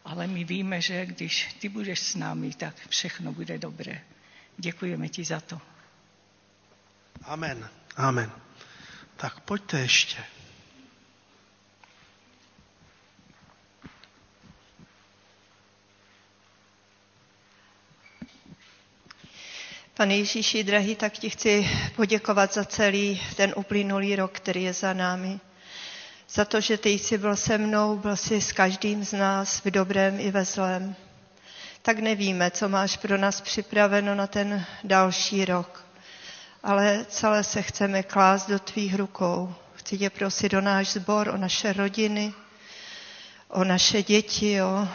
Ale 0.05 0.27
my 0.27 0.45
víme, 0.45 0.81
že 0.81 1.07
když 1.07 1.53
ty 1.61 1.69
budeš 1.69 2.01
s 2.01 2.15
námi, 2.15 2.55
tak 2.55 2.74
všechno 2.89 3.33
bude 3.33 3.59
dobré. 3.59 4.01
Děkujeme 4.57 5.09
ti 5.09 5.24
za 5.24 5.41
to. 5.41 5.61
Amen. 7.24 7.69
Amen. 7.97 8.33
Tak 9.16 9.41
pojďte 9.41 9.81
ještě. 9.81 10.24
Pane 19.95 20.16
Ježíši, 20.16 20.65
drahý, 20.65 20.97
tak 20.97 21.12
ti 21.12 21.31
chci 21.31 21.69
poděkovat 21.97 22.55
za 22.55 22.65
celý 22.65 23.23
ten 23.37 23.53
uplynulý 23.57 24.16
rok, 24.16 24.33
který 24.33 24.62
je 24.62 24.73
za 24.73 24.93
námi 24.93 25.41
za 26.35 26.45
to, 26.45 26.61
že 26.61 26.79
ty 26.79 26.89
jsi 26.91 27.19
byl 27.19 27.37
se 27.37 27.59
mnou, 27.59 27.97
byl 27.97 28.17
jsi 28.17 28.41
s 28.41 28.53
každým 28.53 29.05
z 29.05 29.13
nás 29.13 29.65
v 29.65 29.71
dobrém 29.71 30.21
i 30.21 30.31
ve 30.31 30.45
zlém. 30.45 30.97
Tak 31.83 31.99
nevíme, 31.99 32.51
co 32.51 32.69
máš 32.69 32.97
pro 32.97 33.19
nás 33.19 33.41
připraveno 33.41 34.15
na 34.15 34.27
ten 34.27 34.65
další 34.85 35.45
rok, 35.45 35.85
ale 36.63 37.07
celé 37.09 37.45
se 37.45 37.63
chceme 37.63 38.03
klást 38.03 38.49
do 38.49 38.59
tvých 38.59 38.95
rukou. 38.95 39.55
Chci 39.75 39.99
tě 39.99 40.11
prosit 40.11 40.55
o 40.55 40.61
náš 40.61 40.89
sbor, 40.93 41.29
o 41.29 41.37
naše 41.37 41.73
rodiny, 41.73 42.33
o 43.49 43.65
naše 43.65 44.03
děti, 44.03 44.63
o 44.63 44.89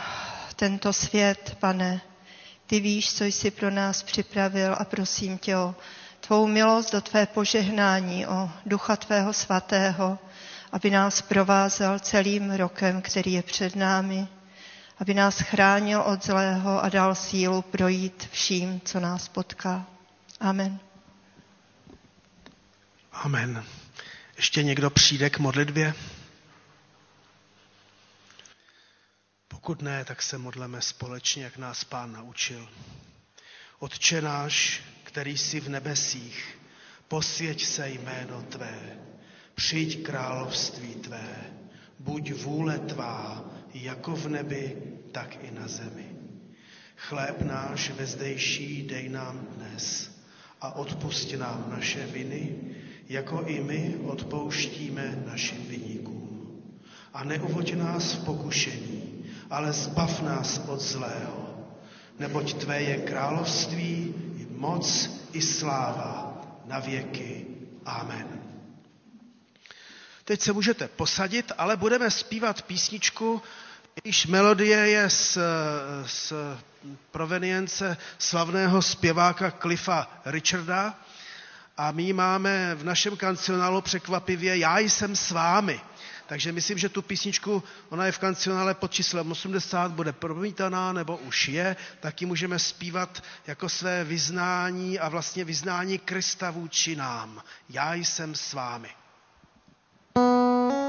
tento 0.56 0.94
svět, 0.94 1.58
pane. 1.60 2.02
Ty 2.68 2.80
víš, 2.80 3.14
co 3.14 3.24
jsi 3.24 3.52
pro 3.52 3.72
nás 3.72 4.04
připravil 4.04 4.76
a 4.80 4.86
prosím 4.86 5.38
tě 5.38 5.58
o 5.58 5.76
tvou 6.20 6.48
milost, 6.48 6.94
o 6.94 7.02
tvé 7.02 7.26
požehnání, 7.26 8.28
o 8.28 8.50
ducha 8.66 8.96
tvého 8.96 9.34
svatého, 9.34 10.20
aby 10.72 10.90
nás 10.90 11.22
provázel 11.22 12.00
celým 12.00 12.52
rokem, 12.52 13.02
který 13.02 13.34
je 13.34 13.44
před 13.44 13.76
námi, 13.76 14.28
aby 15.00 15.14
nás 15.14 15.40
chránil 15.40 16.02
od 16.02 16.26
zlého 16.26 16.84
a 16.84 16.90
dal 16.90 17.16
sílu 17.16 17.62
projít 17.62 18.28
vším, 18.32 18.82
co 18.82 19.00
nás 19.00 19.28
potká. 19.28 19.86
Amen. 20.40 20.80
Amen. 23.12 23.64
Ještě 24.38 24.64
někdo 24.64 24.90
přijde 24.90 25.30
k 25.30 25.40
modlitbě? 25.40 25.94
Pokud 29.48 29.82
ne, 29.82 30.06
tak 30.06 30.22
se 30.22 30.38
modleme 30.38 30.82
společně, 30.82 31.44
jak 31.44 31.58
nás 31.58 31.84
Pán 31.84 32.12
naučil. 32.12 32.70
Otče 33.80 34.22
náš, 34.22 34.82
který 35.04 35.38
jsi 35.38 35.60
v 35.60 35.70
nebesích, 35.70 36.58
posvěť 37.08 37.66
se 37.66 37.90
jméno 37.90 38.42
Tvé, 38.42 38.98
přijď 39.58 40.04
království 40.06 40.96
tvé, 40.96 41.30
buď 42.00 42.34
vůle 42.34 42.80
tvá, 42.80 43.46
jako 43.74 44.16
v 44.16 44.28
nebi, 44.28 44.78
tak 45.12 45.38
i 45.44 45.52
na 45.52 45.68
zemi. 45.68 46.06
Chléb 46.96 47.42
náš 47.42 47.90
vezdejší 47.90 48.88
dej 48.88 49.10
nám 49.10 49.48
dnes 49.58 50.12
a 50.62 50.76
odpust 50.76 51.34
nám 51.34 51.66
naše 51.70 52.06
viny, 52.06 52.56
jako 53.10 53.42
i 53.42 53.64
my 53.64 53.96
odpouštíme 54.04 55.24
našim 55.26 55.66
viníkům. 55.66 56.62
A 57.14 57.24
neuvoď 57.24 57.74
nás 57.74 58.14
v 58.14 58.26
pokušení, 58.26 59.26
ale 59.50 59.74
zbav 59.74 60.22
nás 60.22 60.62
od 60.68 60.82
zlého, 60.82 61.66
neboť 62.20 62.54
Tvé 62.54 62.82
je 62.82 62.98
království, 62.98 64.14
i 64.38 64.48
moc, 64.58 64.86
i 65.34 65.42
sláva 65.42 66.42
na 66.66 66.80
věky. 66.80 67.46
Amen. 67.86 68.37
Teď 70.28 70.42
se 70.42 70.54
můžete 70.54 70.88
posadit, 70.88 71.52
ale 71.58 71.78
budeme 71.78 72.12
zpívat 72.12 72.62
písničku, 72.62 73.42
jejíž 74.04 74.26
melodie 74.26 74.78
je 74.90 75.10
z, 75.10 75.38
z 76.06 76.34
provenience 77.12 77.98
slavného 78.18 78.82
zpěváka 78.82 79.52
Cliffa 79.52 80.22
Richarda 80.26 81.00
a 81.78 81.92
my 81.92 82.14
máme 82.14 82.76
v 82.76 82.84
našem 82.84 83.18
kancionálu 83.18 83.82
překvapivě 83.82 84.58
Já 84.58 84.80
jsem 84.80 85.16
s 85.16 85.32
vámi. 85.32 85.82
Takže 86.28 86.52
myslím, 86.52 86.78
že 86.78 86.90
tu 86.90 87.02
písničku, 87.02 87.64
ona 87.90 88.06
je 88.06 88.12
v 88.12 88.20
kancionále 88.20 88.74
pod 88.74 88.92
číslem 88.92 89.32
80, 89.32 89.92
bude 89.92 90.14
promítaná 90.14 90.94
nebo 90.94 91.18
už 91.18 91.48
je, 91.48 91.76
taky 92.00 92.26
můžeme 92.26 92.60
zpívat 92.60 93.24
jako 93.48 93.70
své 93.70 94.04
vyznání 94.04 95.00
a 95.00 95.10
vlastně 95.10 95.44
vyznání 95.46 95.98
Krista 96.00 96.52
vůči 96.52 96.96
nám. 96.96 97.42
Já 97.70 97.94
jsem 97.94 98.36
s 98.36 98.54
vámi. 98.54 98.90
Música 100.18 100.87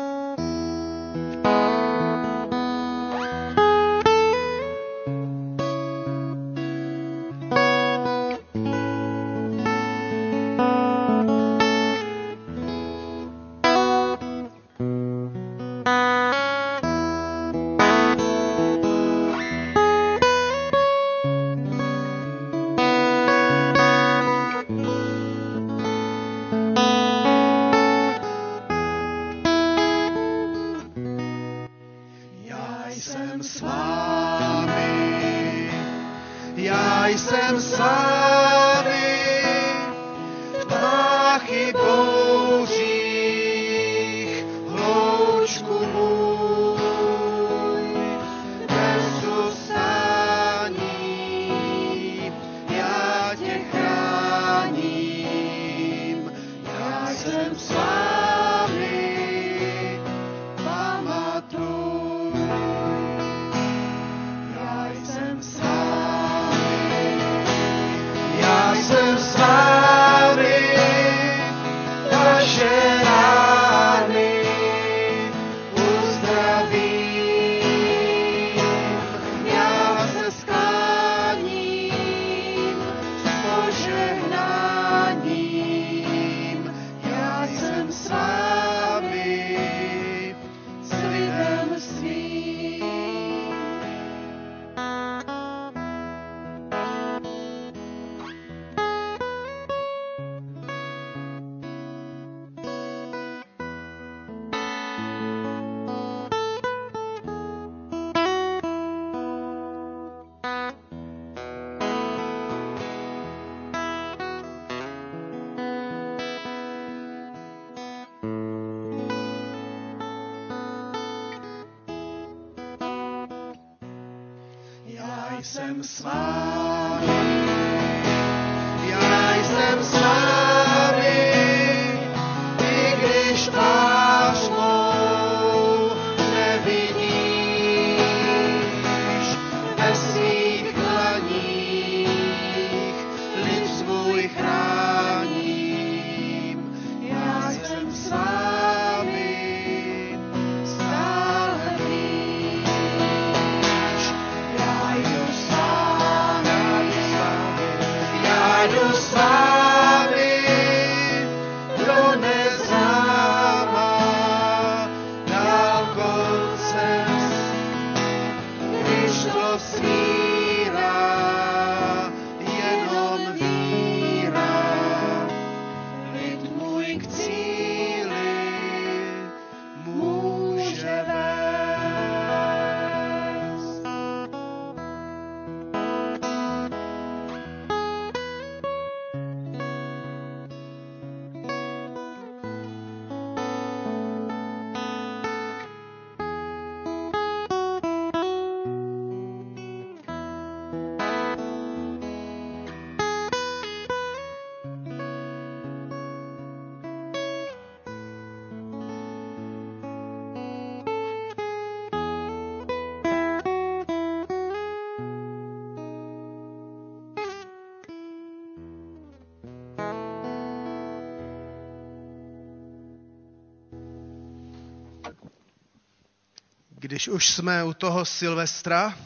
Když 226.89 227.09
už 227.09 227.29
jsme 227.29 227.65
u 227.65 227.73
toho 227.75 228.05
Silvestra, 228.05 228.99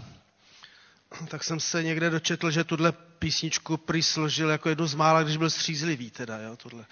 tak 1.28 1.44
jsem 1.44 1.60
se 1.60 1.82
někde 1.82 2.10
dočetl, 2.10 2.50
že 2.50 2.64
tuhle 2.64 2.92
písničku 2.92 3.76
prý 3.76 4.00
jako 4.50 4.68
jednu 4.68 4.86
z 4.86 4.94
mála, 4.94 5.22
když 5.22 5.36
byl 5.36 5.50
střízlivý 5.50 6.10
teda, 6.10 6.38
jo, 6.38 6.56
tuhle 6.56 6.86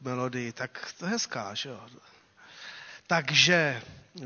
melodii. 0.00 0.52
Tak 0.52 0.92
to 0.98 1.04
je 1.06 1.10
hezká, 1.10 1.54
že 1.54 1.68
jo. 1.68 1.80
Takže 3.06 3.82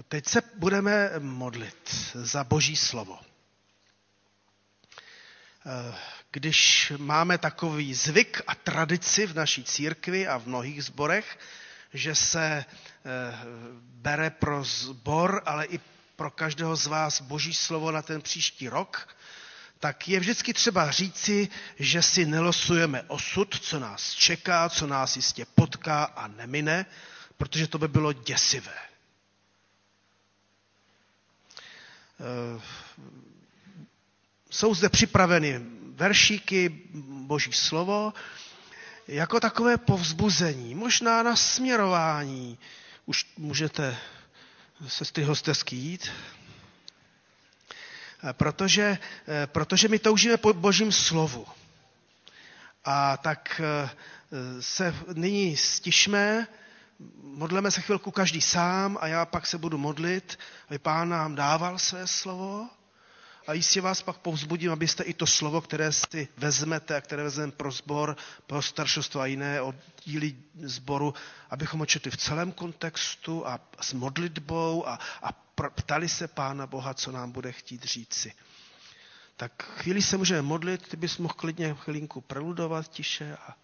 teď 0.09 0.27
se 0.29 0.43
budeme 0.57 1.11
modlit 1.19 2.07
za 2.15 2.45
Boží 2.45 2.77
slovo. 2.77 3.19
Když 6.31 6.93
máme 6.97 7.39
takový 7.39 7.95
zvyk 7.95 8.43
a 8.47 8.55
tradici 8.55 9.27
v 9.27 9.35
naší 9.35 9.65
církvi 9.65 10.29
a 10.29 10.39
v 10.39 10.47
mnohých 10.47 10.85
zborech, 10.85 11.39
že 11.95 12.15
se 12.15 12.65
bere 14.09 14.31
pro 14.31 14.65
zbor, 14.65 15.43
ale 15.47 15.65
i 15.67 15.81
pro 16.17 16.31
každého 16.31 16.77
z 16.77 16.87
vás 16.87 17.21
Boží 17.21 17.55
slovo 17.55 17.93
na 17.93 18.03
ten 18.03 18.23
příští 18.23 18.69
rok, 18.69 19.09
tak 19.81 20.09
je 20.09 20.21
vždycky 20.21 20.55
třeba 20.55 20.91
říci, 20.91 21.49
že 21.79 22.03
si 22.03 22.27
nelosujeme 22.27 23.03
osud, 23.03 23.59
co 23.61 23.79
nás 23.79 24.13
čeká, 24.15 24.69
co 24.69 24.87
nás 24.87 25.17
jistě 25.17 25.45
potká 25.55 26.05
a 26.05 26.27
nemine, 26.29 26.87
protože 27.37 27.67
to 27.67 27.79
by 27.79 27.89
bylo 27.89 28.13
děsivé. 28.13 28.79
Eh, 32.21 32.61
jsou 34.51 34.75
zde 34.75 34.89
připraveny 34.89 35.61
veršíky, 35.95 36.81
boží 37.29 37.53
slovo, 37.53 38.13
jako 39.09 39.41
takové 39.41 39.77
povzbuzení, 39.77 40.75
možná 40.75 41.23
na 41.23 41.37
směrování. 41.37 42.59
Už 43.09 43.27
můžete 43.37 43.97
se 44.89 45.05
z 45.05 45.13
tyho 45.13 45.37
stezky 45.37 45.77
jít, 45.77 46.11
eh, 48.25 48.33
protože, 48.33 48.99
eh, 49.29 49.47
protože 49.47 49.89
my 49.89 49.99
toužíme 49.99 50.37
po 50.37 50.53
božím 50.53 50.93
slovu. 50.93 51.47
A 52.85 53.17
tak 53.17 53.61
se 54.61 54.95
nyní 55.13 55.57
stišme, 55.57 56.47
modleme 57.23 57.71
se 57.71 57.81
chvilku 57.81 58.11
každý 58.11 58.41
sám 58.41 58.99
a 59.01 59.07
já 59.07 59.25
pak 59.27 59.47
se 59.47 59.59
budu 59.59 59.79
modlit, 59.79 60.39
aby 60.69 60.79
pán 60.79 61.09
nám 61.09 61.35
dával 61.35 61.79
své 61.79 62.07
slovo 62.07 62.69
a 63.49 63.53
jistě 63.53 63.81
vás 63.81 64.03
pak 64.03 64.17
povzbudím, 64.19 64.73
abyste 64.73 65.03
i 65.05 65.15
to 65.15 65.27
slovo, 65.27 65.61
které 65.61 65.93
si 65.93 66.29
vezmete 66.37 66.97
a 66.97 67.01
které 67.01 67.23
vezmeme 67.23 67.53
pro 67.53 67.71
sbor, 67.71 68.17
pro 68.47 68.63
staršostvo 68.63 69.21
a 69.21 69.27
jiné 69.27 69.61
oddíly 69.61 70.37
sboru, 70.63 71.15
abychom 71.51 71.81
ho 71.81 71.87
četli 71.87 72.11
v 72.11 72.17
celém 72.17 72.53
kontextu 72.53 73.47
a 73.47 73.61
s 73.81 73.93
modlitbou 73.93 74.89
a, 74.89 74.99
a 75.23 75.33
ptali 75.75 76.09
se 76.09 76.29
Pána 76.29 76.67
Boha, 76.67 76.95
co 76.95 77.13
nám 77.13 77.33
bude 77.33 77.53
chtít 77.53 77.85
říci. 77.85 78.33
Tak 79.37 79.63
chvíli 79.63 80.03
se 80.03 80.17
můžeme 80.17 80.43
modlit, 80.43 80.89
ty 80.89 80.97
bys 80.97 81.19
mohl 81.19 81.35
klidně 81.35 81.75
chvilinku 81.75 82.21
preludovat 82.21 82.89
tiše. 82.89 83.37
A... 83.37 83.57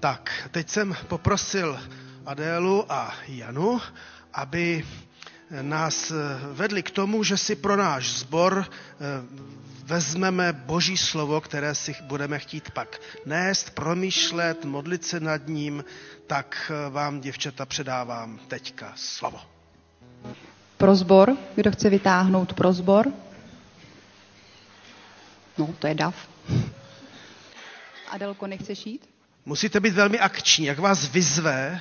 Tak, 0.00 0.48
teď 0.50 0.68
jsem 0.70 0.96
poprosil 1.08 1.80
Adélu 2.26 2.92
a 2.92 3.14
Janu, 3.26 3.80
aby 4.32 4.86
nás 5.62 6.12
vedli 6.52 6.82
k 6.82 6.90
tomu, 6.90 7.22
že 7.24 7.36
si 7.36 7.56
pro 7.56 7.76
náš 7.76 8.12
sbor 8.12 8.64
eh, 8.64 9.04
vezmeme 9.84 10.52
Boží 10.52 10.96
slovo, 10.96 11.40
které 11.40 11.74
si 11.74 11.94
budeme 12.02 12.38
chtít 12.38 12.70
pak 12.70 13.00
nést, 13.26 13.70
promýšlet, 13.70 14.64
modlit 14.64 15.04
se 15.04 15.20
nad 15.20 15.48
ním, 15.48 15.84
tak 16.26 16.72
eh, 16.86 16.90
vám, 16.90 17.20
děvčata, 17.20 17.66
předávám 17.66 18.38
teďka 18.48 18.92
slovo. 18.96 19.40
Pro 20.76 20.94
zbor, 20.96 21.36
kdo 21.54 21.70
chce 21.72 21.90
vytáhnout 21.90 22.52
pro 22.52 22.72
zbor? 22.72 23.06
No, 25.58 25.74
to 25.78 25.86
je 25.86 25.94
dav. 25.94 26.28
Adelko, 28.10 28.46
nechceš 28.46 28.86
jít? 28.86 29.08
Musíte 29.46 29.80
být 29.80 29.94
velmi 29.94 30.18
akční, 30.20 30.64
jak 30.64 30.78
vás 30.78 31.08
vyzve, 31.12 31.80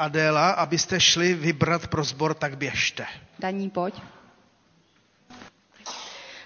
Adéla, 0.00 0.50
abyste 0.50 1.00
šli 1.00 1.34
vybrat 1.34 1.86
pro 1.86 2.04
zbor, 2.04 2.34
tak 2.34 2.56
běžte. 2.58 3.06
Daní, 3.38 3.70
pojď. 3.70 3.94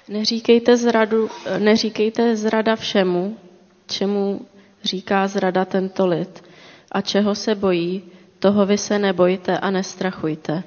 Neříkejte, 0.09 0.77
zradu, 0.77 1.31
neříkejte 1.59 2.37
zrada 2.37 2.77
všemu, 2.77 3.39
čemu 3.87 4.47
říká 4.85 5.29
zrada 5.29 5.65
tento 5.65 6.07
lid. 6.07 6.45
A 6.93 7.01
čeho 7.01 7.35
se 7.35 7.55
bojí, 7.55 8.03
toho 8.39 8.67
vy 8.67 8.79
se 8.79 8.99
nebojte 8.99 9.59
a 9.59 9.71
nestrachujte. 9.71 10.63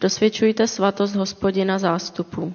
Dosvědčujte 0.00 0.66
svatost 0.66 1.14
hospodina 1.14 1.78
zástupu. 1.78 2.54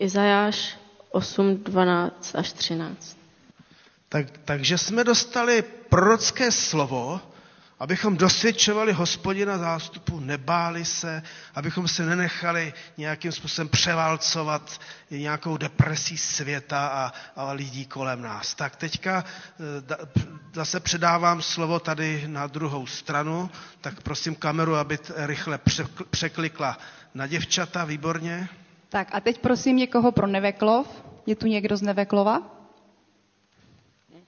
Izajáš 0.00 0.78
8, 1.10 1.56
12 1.56 2.34
až 2.34 2.52
13. 2.52 3.16
Tak, 4.08 4.26
takže 4.44 4.78
jsme 4.78 5.04
dostali 5.04 5.62
prorocké 5.88 6.50
slovo, 6.52 7.20
abychom 7.80 8.16
dosvědčovali 8.16 8.92
hospodina 8.92 9.58
zástupu, 9.58 10.20
nebáli 10.20 10.84
se, 10.84 11.22
abychom 11.54 11.88
se 11.88 12.06
nenechali 12.06 12.72
nějakým 12.96 13.32
způsobem 13.32 13.68
převálcovat 13.68 14.80
nějakou 15.10 15.56
depresí 15.56 16.18
světa 16.18 16.86
a, 16.88 17.12
a 17.36 17.52
lidí 17.52 17.86
kolem 17.86 18.22
nás. 18.22 18.54
Tak 18.54 18.76
teďka 18.76 19.24
eh, 19.24 19.96
zase 20.52 20.80
předávám 20.80 21.42
slovo 21.42 21.80
tady 21.80 22.24
na 22.26 22.46
druhou 22.46 22.86
stranu, 22.86 23.50
tak 23.80 24.00
prosím 24.02 24.34
kameru, 24.34 24.74
aby 24.76 24.98
rychle 25.16 25.58
překlikla 26.10 26.78
na 27.14 27.26
děvčata, 27.26 27.84
výborně. 27.84 28.48
Tak 28.88 29.08
a 29.12 29.20
teď 29.20 29.38
prosím 29.40 29.76
někoho 29.76 30.12
pro 30.12 30.26
Neveklov. 30.26 30.86
Je 31.26 31.36
tu 31.36 31.46
někdo 31.46 31.76
z 31.76 31.82
Neveklova? 31.82 32.42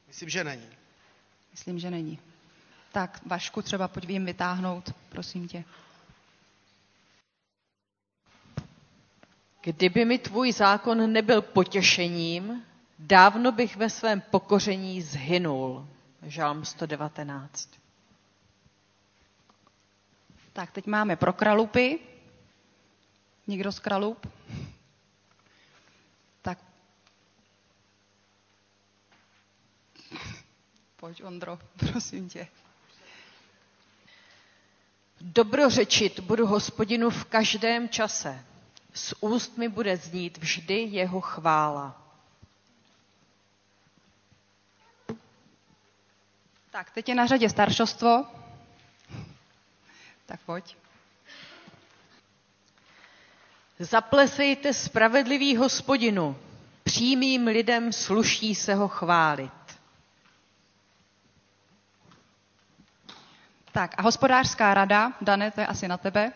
Myslím, 0.08 0.28
že 0.28 0.44
není. 0.44 0.66
Myslím, 1.52 1.78
že 1.78 1.90
není. 1.90 2.18
Tak 2.92 3.20
Vašku 3.26 3.62
třeba 3.62 3.88
pojď 3.88 4.08
jim 4.08 4.24
vytáhnout, 4.26 4.94
prosím 5.08 5.48
tě. 5.48 5.64
Kdyby 9.62 10.04
mi 10.04 10.18
tvůj 10.18 10.52
zákon 10.52 11.12
nebyl 11.12 11.42
potěšením, 11.42 12.64
dávno 12.98 13.52
bych 13.52 13.76
ve 13.76 13.90
svém 13.90 14.20
pokoření 14.20 15.02
zhynul. 15.02 15.88
Žálm 16.22 16.64
119. 16.64 17.68
Tak 20.52 20.70
teď 20.70 20.86
máme 20.86 21.16
pro 21.16 21.32
kralupy. 21.32 21.98
Někdo 23.46 23.72
z 23.72 23.78
kralup? 23.78 24.26
Tak. 26.42 26.58
Pojď, 30.96 31.22
Ondro, 31.22 31.58
prosím 31.92 32.28
tě. 32.28 32.48
Dobrořečit 35.24 36.20
budu 36.20 36.46
hospodinu 36.46 37.10
v 37.10 37.24
každém 37.24 37.88
čase. 37.88 38.44
Z 38.94 39.14
úst 39.20 39.58
mi 39.58 39.68
bude 39.68 39.96
znít 39.96 40.38
vždy 40.38 40.74
jeho 40.74 41.20
chvála. 41.20 42.02
Tak, 46.70 46.90
teď 46.90 47.08
je 47.08 47.14
na 47.14 47.26
řadě 47.26 47.48
staršostvo. 47.50 48.24
Tak 50.26 50.40
pojď. 50.46 50.76
Zaplesejte 53.78 54.74
spravedlivý 54.74 55.56
hospodinu, 55.56 56.36
přímým 56.84 57.46
lidem 57.46 57.92
sluší 57.92 58.54
se 58.54 58.74
ho 58.74 58.88
chválit. 58.88 59.61
Tak 63.72 63.94
a 63.98 64.02
hospodářská 64.02 64.74
rada, 64.74 65.12
Dane, 65.20 65.50
to 65.50 65.60
je 65.60 65.66
asi 65.66 65.88
na 65.88 65.96
tebe. 65.96 66.32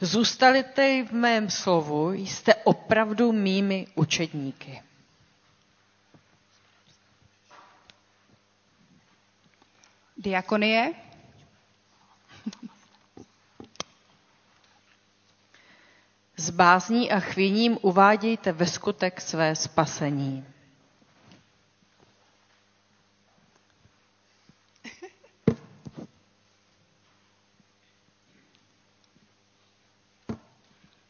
Zůstali 0.00 0.62
v 1.04 1.12
mém 1.12 1.50
slovu, 1.50 2.12
jste 2.12 2.54
opravdu 2.54 3.32
mými 3.32 3.86
učedníky. 3.94 4.82
Diakonie. 10.16 10.92
S 16.36 16.50
bázní 16.50 17.12
a 17.12 17.20
chvěním 17.20 17.78
uvádějte 17.82 18.52
ve 18.52 18.66
skutek 18.66 19.20
své 19.20 19.56
spasení. 19.56 20.44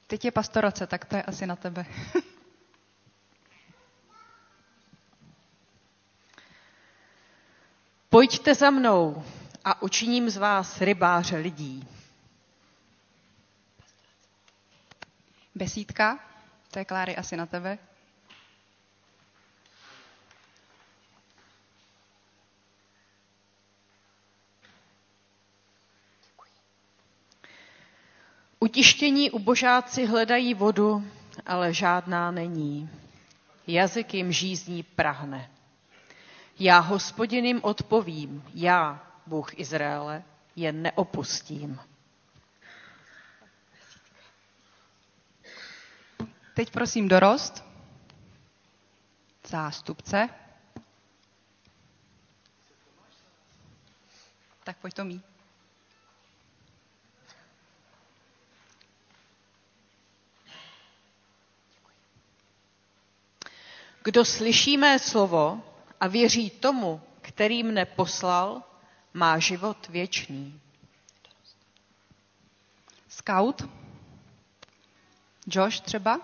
Teď 0.08 0.24
je 0.24 0.30
pastorace, 0.30 0.86
tak 0.86 1.04
to 1.04 1.16
je 1.16 1.22
asi 1.22 1.46
na 1.46 1.56
tebe. 1.56 1.86
Pojďte 8.08 8.54
za 8.54 8.70
mnou 8.70 9.24
a 9.64 9.82
učiním 9.82 10.30
z 10.30 10.36
vás 10.36 10.80
rybáře 10.80 11.36
lidí. 11.36 11.88
Besídka, 15.54 16.18
to 16.70 16.78
je 16.78 16.84
Kláry 16.84 17.16
asi 17.16 17.36
na 17.36 17.46
tebe. 17.46 17.78
Utištění 28.60 29.30
ubožáci 29.30 30.06
hledají 30.06 30.54
vodu, 30.54 31.04
ale 31.46 31.74
žádná 31.74 32.30
není. 32.30 32.90
Jazyk 33.66 34.14
jim 34.14 34.32
žízní 34.32 34.82
prahne. 34.82 35.50
Já 36.58 36.78
hospodiným 36.78 37.60
odpovím, 37.62 38.44
já, 38.54 39.06
Bůh 39.26 39.58
Izraele, 39.58 40.22
je 40.56 40.72
neopustím. 40.72 41.80
Teď 46.54 46.70
prosím 46.70 47.08
dorost. 47.08 47.64
Zástupce. 49.46 50.28
Tak 54.64 54.76
pojď 54.76 54.94
to 54.94 55.04
mít. 55.04 55.27
Kdo 64.04 64.24
slyší 64.24 64.76
mé 64.76 64.98
slovo 64.98 65.62
a 66.00 66.08
věří 66.08 66.50
tomu, 66.50 67.00
který 67.20 67.62
mne 67.62 67.84
poslal, 67.84 68.62
má 69.14 69.38
život 69.38 69.88
věčný. 69.88 70.60
Scout. 73.08 73.62
Josh 75.46 75.80
třeba. 75.80 76.20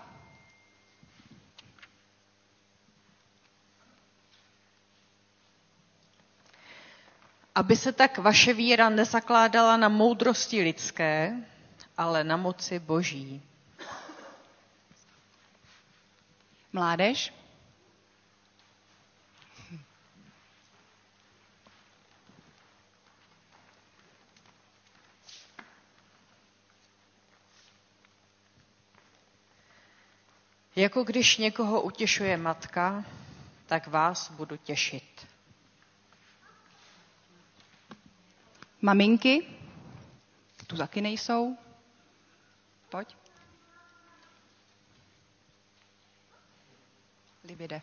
Aby 7.55 7.75
se 7.75 7.91
tak 7.91 8.17
vaše 8.17 8.53
víra 8.53 8.89
nezakládala 8.89 9.77
na 9.77 9.89
moudrosti 9.89 10.61
lidské, 10.61 11.35
ale 11.97 12.23
na 12.23 12.37
moci 12.37 12.79
boží. 12.79 13.41
Mládež. 16.73 17.33
Jako 30.75 31.03
když 31.03 31.37
někoho 31.37 31.81
utěšuje 31.81 32.37
matka, 32.37 33.05
tak 33.65 33.87
vás 33.87 34.31
budu 34.31 34.57
těšit. 34.57 35.27
Maminky. 38.81 39.47
Tu 40.67 40.77
taky 40.77 41.01
nejsou. 41.01 41.57
Pojď. 42.89 43.15
Libide. 47.43 47.81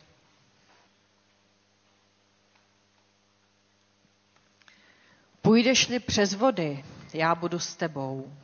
Půjdeš-li 5.43 6.01
přes 6.01 6.35
vody, 6.35 6.85
já 7.14 7.35
budu 7.35 7.59
s 7.59 7.77
tebou. 7.77 8.36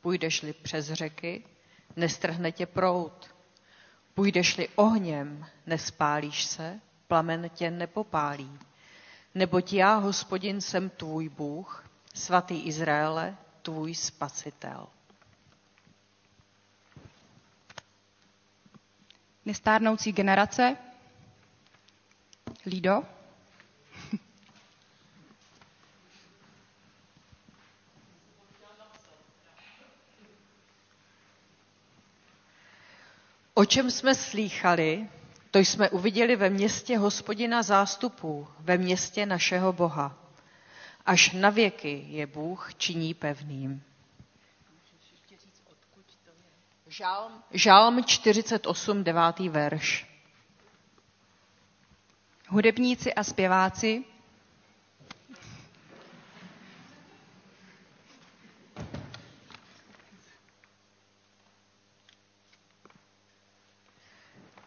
Půjdeš-li 0.00 0.52
přes 0.52 0.86
řeky, 0.92 1.44
nestrhne 1.96 2.52
tě 2.52 2.66
prout. 2.66 3.33
Půjdeš-li 4.14 4.68
ohněm, 4.76 5.46
nespálíš 5.66 6.44
se, 6.44 6.80
plamen 7.08 7.50
tě 7.54 7.70
nepopálí. 7.70 8.58
Neboť 9.34 9.72
já, 9.72 9.94
hospodin, 9.94 10.60
jsem 10.60 10.90
tvůj 10.90 11.28
Bůh, 11.28 11.84
svatý 12.14 12.62
Izraele, 12.62 13.36
tvůj 13.62 13.94
spasitel. 13.94 14.86
Nestárnoucí 19.44 20.12
generace. 20.12 20.76
Lido. 22.66 23.13
O 33.54 33.64
čem 33.64 33.90
jsme 33.90 34.14
slýchali, 34.14 35.08
to 35.50 35.58
jsme 35.58 35.90
uviděli 35.90 36.36
ve 36.36 36.50
městě 36.50 36.98
hospodina 36.98 37.62
zástupů, 37.62 38.48
ve 38.60 38.78
městě 38.78 39.26
našeho 39.26 39.72
Boha. 39.72 40.18
Až 41.06 41.32
na 41.32 41.50
věky 41.50 42.04
je 42.08 42.26
Bůh 42.26 42.74
činí 42.74 43.14
pevným. 43.14 43.82
Žálm, 46.88 47.42
Žálm 47.50 48.04
48, 48.04 49.04
9. 49.04 49.38
verš. 49.38 50.06
Hudebníci 52.48 53.14
a 53.14 53.24
zpěváci. 53.24 54.04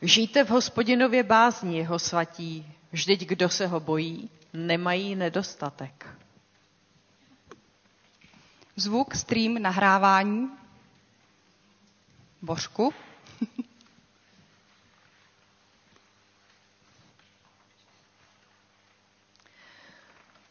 Žijte 0.02 0.44
v 0.44 0.50
hospodinově 0.50 1.24
bázni 1.24 1.78
jeho 1.78 2.00
svatí, 2.00 2.74
vždyť 2.92 3.26
kdo 3.26 3.50
se 3.50 3.68
ho 3.68 3.80
bojí, 3.80 4.30
nemají 4.54 5.16
nedostatek. 5.16 6.08
Zvuk, 8.76 9.16
stream, 9.16 9.62
nahrávání. 9.62 10.50
Božku. 12.42 12.94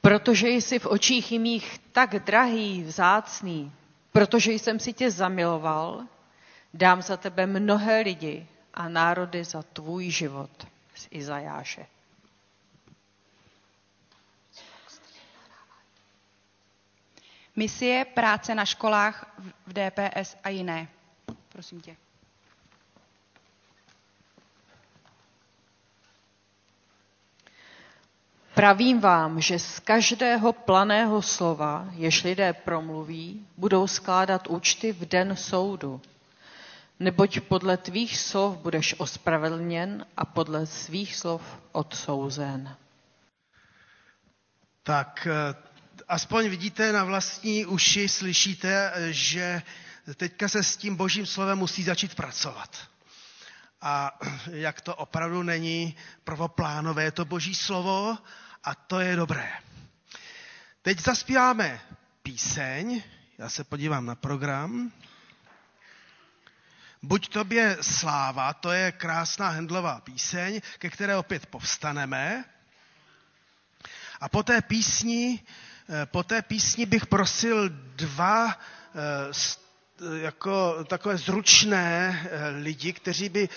Protože 0.01 0.48
jsi 0.48 0.78
v 0.78 0.86
očích 0.86 1.32
mých 1.32 1.78
tak 1.93 2.24
drahý, 2.24 2.82
vzácný, 2.82 3.73
protože 4.12 4.52
jsem 4.52 4.81
si 4.81 4.93
tě 4.93 5.10
zamiloval, 5.10 6.02
dám 6.74 7.02
za 7.02 7.16
tebe 7.16 7.47
mnohé 7.47 8.01
lidi 8.01 8.47
a 8.77 8.89
národy 8.89 9.44
za 9.44 9.62
tvůj 9.62 10.11
život 10.11 10.66
z 10.94 11.09
Izajáše. 11.11 11.86
Misie, 17.57 18.05
práce 18.05 18.55
na 18.55 18.65
školách 18.65 19.35
v 19.66 19.73
DPS 19.73 20.36
a 20.44 20.48
jiné. 20.48 20.89
Prosím 21.48 21.81
tě. 21.81 21.97
Pravím 28.55 29.01
vám, 29.01 29.40
že 29.40 29.59
z 29.59 29.81
každého 29.81 30.53
planého 30.53 31.23
slova, 31.23 31.89
jež 31.93 32.24
lidé 32.24 32.53
promluví, 32.53 33.47
budou 33.57 33.86
skládat 33.86 34.47
účty 34.47 34.93
v 34.93 35.01
den 35.09 35.36
soudu. 35.36 36.01
Neboť 37.01 37.40
podle 37.40 37.77
tvých 37.77 38.18
slov 38.18 38.56
budeš 38.56 38.94
ospravedlněn 38.98 40.06
a 40.16 40.24
podle 40.24 40.66
svých 40.66 41.16
slov 41.16 41.43
odsouzen. 41.73 42.77
Tak 44.82 45.28
eh, 45.31 45.55
aspoň 46.09 46.48
vidíte 46.48 46.93
na 46.93 47.05
vlastní 47.05 47.66
uši, 47.66 48.09
slyšíte, 48.09 48.93
že 49.10 49.62
teďka 50.14 50.48
se 50.48 50.62
s 50.62 50.77
tím 50.77 50.97
božím 50.97 51.27
slovem 51.27 51.59
musí 51.59 51.82
začít 51.82 52.14
pracovat. 52.14 52.77
A 53.81 54.18
jak 54.51 54.81
to 54.81 54.94
opravdu 54.94 55.43
není 55.43 55.97
prvoplánové, 56.24 57.10
to 57.10 57.24
boží 57.24 57.55
slovo 57.55 58.18
a 58.64 58.74
to 58.74 59.01
je 59.01 59.16
dobré. 59.16 59.52
Teď 60.82 61.01
zaspíváme 61.01 61.81
píseň, 62.23 63.02
já 63.39 63.48
se 63.48 63.64
podívám 63.64 64.06
na 64.06 64.14
program. 64.14 64.93
Buď 67.07 67.28
tobě 67.28 67.77
sláva, 67.81 68.53
to 68.53 68.73
je 68.73 68.93
krásná 68.93 69.49
hendlová 69.49 70.01
píseň, 70.01 70.61
ke 70.78 70.91
které 70.91 71.16
opět 71.16 71.47
povstaneme. 71.47 72.45
A 74.20 74.28
po 74.28 74.43
té 74.43 74.62
písni, 74.62 75.41
eh, 76.03 76.07
po 76.07 76.23
té 76.23 76.43
písni 76.43 76.87
bych 76.87 77.07
prosil 77.07 77.69
dva 77.97 78.59
eh, 78.59 80.16
jako 80.23 80.85
takové 80.85 81.16
zručné 81.19 82.20
eh, 82.31 82.49
lidi, 82.49 82.93
kteří 82.93 83.28
by 83.28 83.49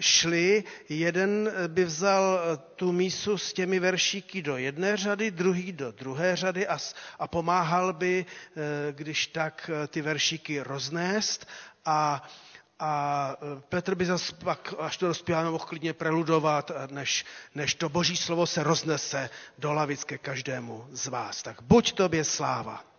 šli, 0.00 0.64
jeden 0.88 1.50
by 1.66 1.84
vzal 1.84 2.40
tu 2.76 2.92
mísu 2.92 3.38
s 3.38 3.52
těmi 3.52 3.80
veršíky 3.80 4.42
do 4.42 4.56
jedné 4.56 4.96
řady, 4.96 5.30
druhý 5.30 5.72
do 5.72 5.92
druhé 5.92 6.36
řady 6.36 6.66
a, 6.66 6.78
a 7.18 7.28
pomáhal 7.28 7.92
by, 7.92 8.26
když 8.92 9.26
tak, 9.26 9.70
ty 9.88 10.02
veršíky 10.02 10.60
roznést 10.60 11.46
a 11.84 12.22
a 12.82 13.36
e, 13.42 13.60
Petr 13.68 13.94
by 13.94 14.06
zase 14.06 14.32
pak, 14.34 14.74
až 14.78 14.96
to 14.96 15.06
rozpívá, 15.06 15.50
mohl 15.50 15.64
klidně 15.64 15.92
preludovat, 15.92 16.70
než, 16.90 17.24
než 17.54 17.74
to 17.74 17.88
boží 17.88 18.16
slovo 18.16 18.46
se 18.46 18.62
roznese 18.62 19.30
do 19.58 19.72
lavic 19.72 20.04
ke 20.04 20.18
každému 20.18 20.86
z 20.90 21.06
vás. 21.06 21.42
Tak 21.42 21.62
buď 21.62 21.92
tobě 21.92 22.24
sláva. 22.24 22.91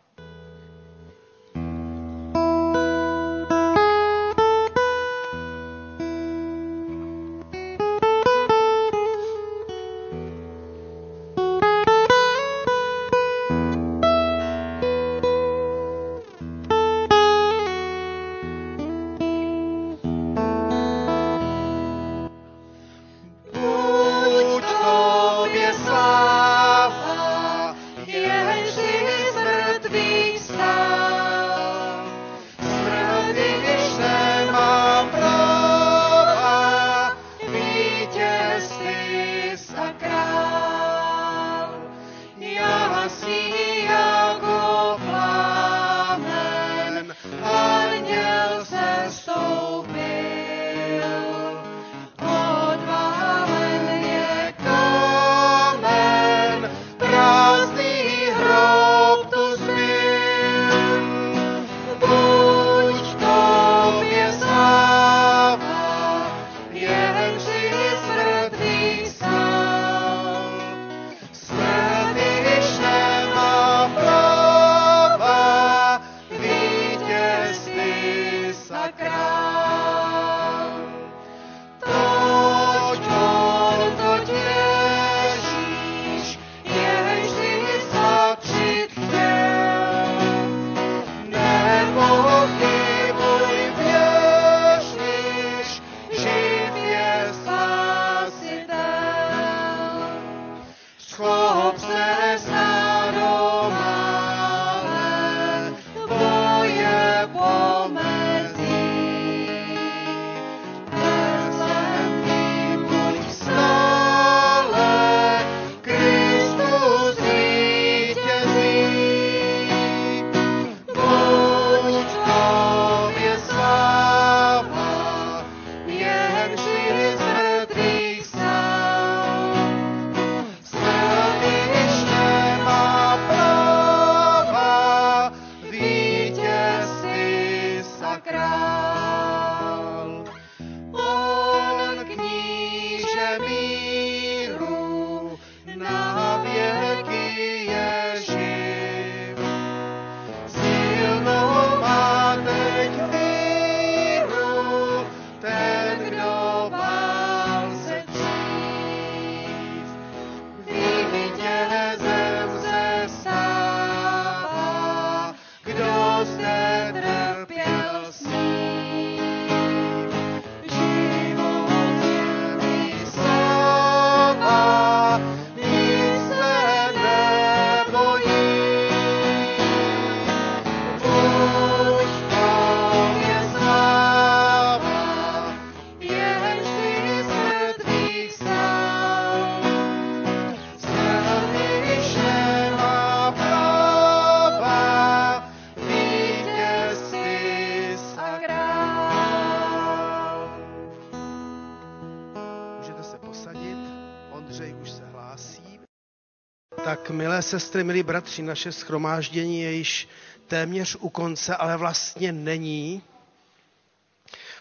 Milé 207.14 207.42
sestry, 207.42 207.84
milí 207.84 208.04
bratři, 208.04 208.42
naše 208.42 208.72
schromáždění 208.72 209.62
je 209.62 209.72
již 209.74 210.08
téměř 210.48 210.98
u 211.00 211.10
konce, 211.10 211.56
ale 211.56 211.78
vlastně 211.78 212.32
není, 212.32 213.02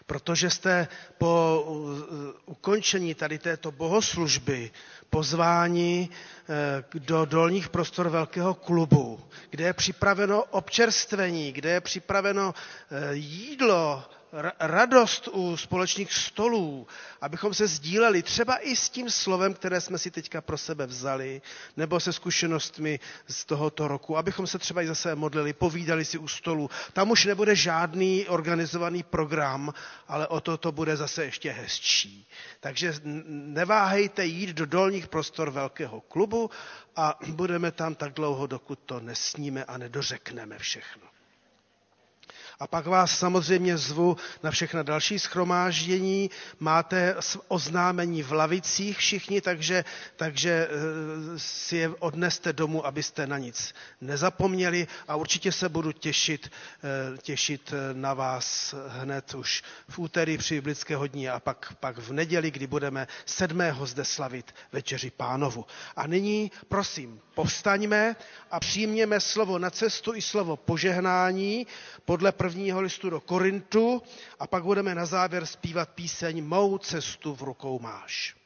protože 0.06 0.50
jste 0.50 0.88
po 1.18 1.64
ukončení 2.46 3.14
tady 3.14 3.38
této 3.38 3.70
bohoslužby 3.72 4.70
pozváni 5.10 6.08
eh, 6.48 6.98
do 6.98 7.24
dolních 7.24 7.68
prostor 7.68 8.08
velkého 8.08 8.54
klubu, 8.54 9.20
kde 9.50 9.64
je 9.64 9.72
připraveno 9.72 10.44
občerstvení, 10.44 11.52
kde 11.52 11.70
je 11.70 11.80
připraveno 11.80 12.54
eh, 12.90 13.14
jídlo, 13.14 14.04
radost 14.60 15.28
u 15.32 15.56
společných 15.56 16.12
stolů, 16.12 16.86
abychom 17.20 17.54
se 17.54 17.66
sdíleli 17.66 18.22
třeba 18.22 18.56
i 18.56 18.76
s 18.76 18.90
tím 18.90 19.10
slovem, 19.10 19.54
které 19.54 19.80
jsme 19.80 19.98
si 19.98 20.10
teďka 20.10 20.40
pro 20.40 20.59
sebe 20.59 20.86
vzali, 20.86 21.42
nebo 21.76 22.00
se 22.00 22.12
zkušenostmi 22.12 23.00
z 23.28 23.44
tohoto 23.44 23.88
roku, 23.88 24.16
abychom 24.16 24.46
se 24.46 24.59
třeba 24.59 24.82
i 24.82 24.86
zase 24.86 25.14
modlili, 25.14 25.52
povídali 25.52 26.04
si 26.04 26.18
u 26.18 26.28
stolu. 26.28 26.70
Tam 26.92 27.10
už 27.10 27.24
nebude 27.24 27.56
žádný 27.56 28.26
organizovaný 28.28 29.02
program, 29.02 29.74
ale 30.09 30.26
o 30.26 30.40
to 30.40 30.56
to 30.56 30.72
bude 30.72 30.96
zase 30.96 31.24
ještě 31.24 31.50
hezčí. 31.50 32.26
Takže 32.60 32.94
neváhejte 33.28 34.24
jít 34.24 34.50
do 34.50 34.66
dolních 34.66 35.09
prostor 35.09 35.50
velkého 35.50 36.00
klubu 36.00 36.50
a 36.96 37.18
budeme 37.28 37.72
tam 37.72 37.94
tak 37.94 38.12
dlouho, 38.12 38.46
dokud 38.46 38.78
to 38.86 39.00
nesníme 39.00 39.64
a 39.64 39.78
nedořekneme 39.78 40.59
všechno. 40.59 41.12
A 42.62 42.66
pak 42.66 42.86
vás 42.86 43.18
samozřejmě 43.18 43.78
zvu 43.78 44.16
na 44.43 44.51
všechna 44.51 44.82
další 44.82 45.18
schromáždění. 45.18 46.30
Máte 46.60 47.14
oznámení 47.48 48.22
v 48.22 48.32
lavicích 48.32 48.98
všichni, 48.98 49.40
takže, 49.40 49.84
takže 50.16 50.68
eh, 50.70 51.39
si 51.39 51.76
je 51.76 51.89
odneste 51.89 52.52
domů, 52.52 52.86
abyste 52.86 53.26
na 53.26 53.39
nic 53.39 53.74
nezapomněli 54.01 54.86
a 55.09 55.16
určitě 55.16 55.52
se 55.52 55.68
budu 55.68 55.93
těšit, 55.93 56.51
eh, 56.84 57.18
těšit 57.18 57.72
eh, 57.72 57.94
na 57.94 58.14
vás 58.14 58.74
hned 58.89 59.34
už 59.34 59.62
v 59.89 59.98
úterý 59.98 60.39
při 60.39 60.55
biblické 60.55 60.97
hodině 60.97 61.30
a 61.30 61.40
pak, 61.40 61.72
pak 61.80 61.98
v 61.98 62.12
neděli, 62.12 62.51
kdy 62.51 62.66
budeme 62.66 63.09
sedmého 63.26 63.86
zde 63.86 64.05
slavit 64.05 64.55
večeři 64.72 65.10
pánovu. 65.10 65.66
A 65.97 66.06
nyní, 66.06 66.51
prosím, 66.68 67.20
povstaňme 67.34 68.16
a 68.51 68.60
přijměme 68.60 69.20
slovo 69.20 69.59
na 69.59 69.70
cestu 69.70 70.14
i 70.14 70.22
slovo 70.22 70.56
požehnání 70.56 71.66
podle 72.05 72.32
prvního 72.52 72.80
listu 72.80 73.10
do 73.10 73.20
Korintu 73.20 74.02
a 74.38 74.46
pak 74.46 74.62
budeme 74.64 74.94
na 74.94 75.06
závěr 75.06 75.46
zpívat 75.46 75.88
píseň 75.88 76.44
Mou 76.44 76.78
cestu 76.78 77.34
v 77.34 77.42
rukou 77.42 77.78
máš. 77.78 78.36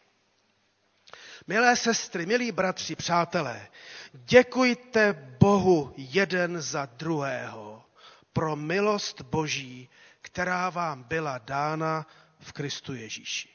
Milé 1.47 1.77
sestry, 1.77 2.27
milí 2.27 2.53
bratři, 2.53 2.97
přátelé, 2.97 3.69
děkujte 4.13 5.13
Bohu 5.41 5.95
jeden 5.97 6.61
za 6.61 6.87
druhého 6.87 7.85
pro 8.33 8.57
milost 8.57 9.21
Boží, 9.21 9.89
která 10.23 10.71
vám 10.71 11.03
byla 11.03 11.39
dána 11.39 12.07
v 12.39 12.53
Kristu 12.53 12.95
Ježíši. 12.95 13.49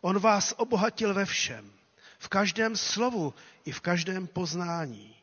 On 0.00 0.18
vás 0.18 0.54
obohatil 0.56 1.14
ve 1.14 1.24
všem, 1.24 1.72
v 2.18 2.28
každém 2.28 2.76
slovu 2.76 3.34
i 3.64 3.72
v 3.72 3.80
každém 3.80 4.26
poznání. 4.26 5.16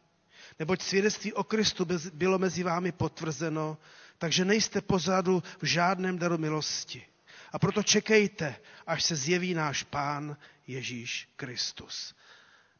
Neboť 0.59 0.81
svědectví 0.81 1.33
o 1.33 1.43
Kristu 1.43 1.87
bylo 2.13 2.39
mezi 2.39 2.63
vámi 2.63 2.91
potvrzeno, 2.91 3.77
takže 4.18 4.45
nejste 4.45 4.81
pozadu 4.81 5.44
v 5.61 5.65
žádném 5.65 6.18
daru 6.18 6.38
milosti. 6.38 7.06
A 7.52 7.60
proto 7.60 7.84
čekejte, 7.84 8.56
až 8.88 9.03
se 9.03 9.15
zjeví 9.15 9.53
náš 9.53 9.84
Pán 9.84 10.38
Ježíš 10.68 11.30
Kristus. 11.35 12.15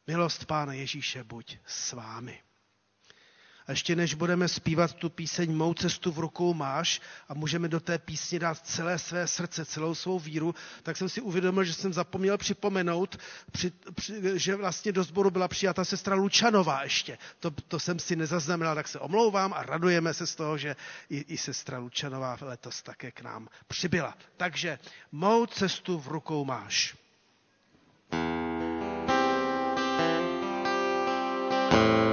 Milost 0.06 0.44
Pána 0.44 0.72
Ježíše 0.72 1.24
buď 1.24 1.56
s 1.66 1.92
vámi. 1.92 2.40
A 3.68 3.72
ještě 3.72 3.96
než 3.96 4.14
budeme 4.14 4.48
zpívat 4.48 4.94
tu 4.94 5.10
píseň 5.10 5.56
Mou 5.56 5.74
cestu 5.74 6.12
v 6.12 6.18
rukou 6.18 6.54
máš 6.54 7.00
a 7.28 7.34
můžeme 7.34 7.68
do 7.68 7.80
té 7.80 7.98
písně 7.98 8.38
dát 8.38 8.66
celé 8.66 8.98
své 8.98 9.26
srdce, 9.28 9.64
celou 9.64 9.94
svou 9.94 10.18
víru, 10.18 10.54
tak 10.82 10.96
jsem 10.96 11.08
si 11.08 11.20
uvědomil, 11.20 11.64
že 11.64 11.74
jsem 11.74 11.92
zapomněl 11.92 12.38
připomenout, 12.38 13.16
při, 13.52 13.72
při, 13.94 14.14
že 14.34 14.56
vlastně 14.56 14.92
do 14.92 15.04
sboru 15.04 15.30
byla 15.30 15.48
přijata 15.48 15.84
sestra 15.84 16.14
Lučanová 16.14 16.82
ještě. 16.82 17.18
To, 17.40 17.50
to 17.50 17.80
jsem 17.80 17.98
si 17.98 18.16
nezaznamenal, 18.16 18.74
tak 18.74 18.88
se 18.88 18.98
omlouvám 18.98 19.52
a 19.52 19.62
radujeme 19.62 20.14
se 20.14 20.26
z 20.26 20.34
toho, 20.34 20.58
že 20.58 20.76
i, 21.10 21.24
i 21.28 21.38
sestra 21.38 21.78
Lučanová 21.78 22.38
letos 22.40 22.82
také 22.82 23.10
k 23.10 23.20
nám 23.20 23.48
přibyla. 23.66 24.14
Takže 24.36 24.78
Mou 25.12 25.46
cestu 25.46 25.98
v 25.98 26.08
rukou 26.08 26.44
máš. 26.44 26.96
thank 31.70 32.02
you 32.02 32.07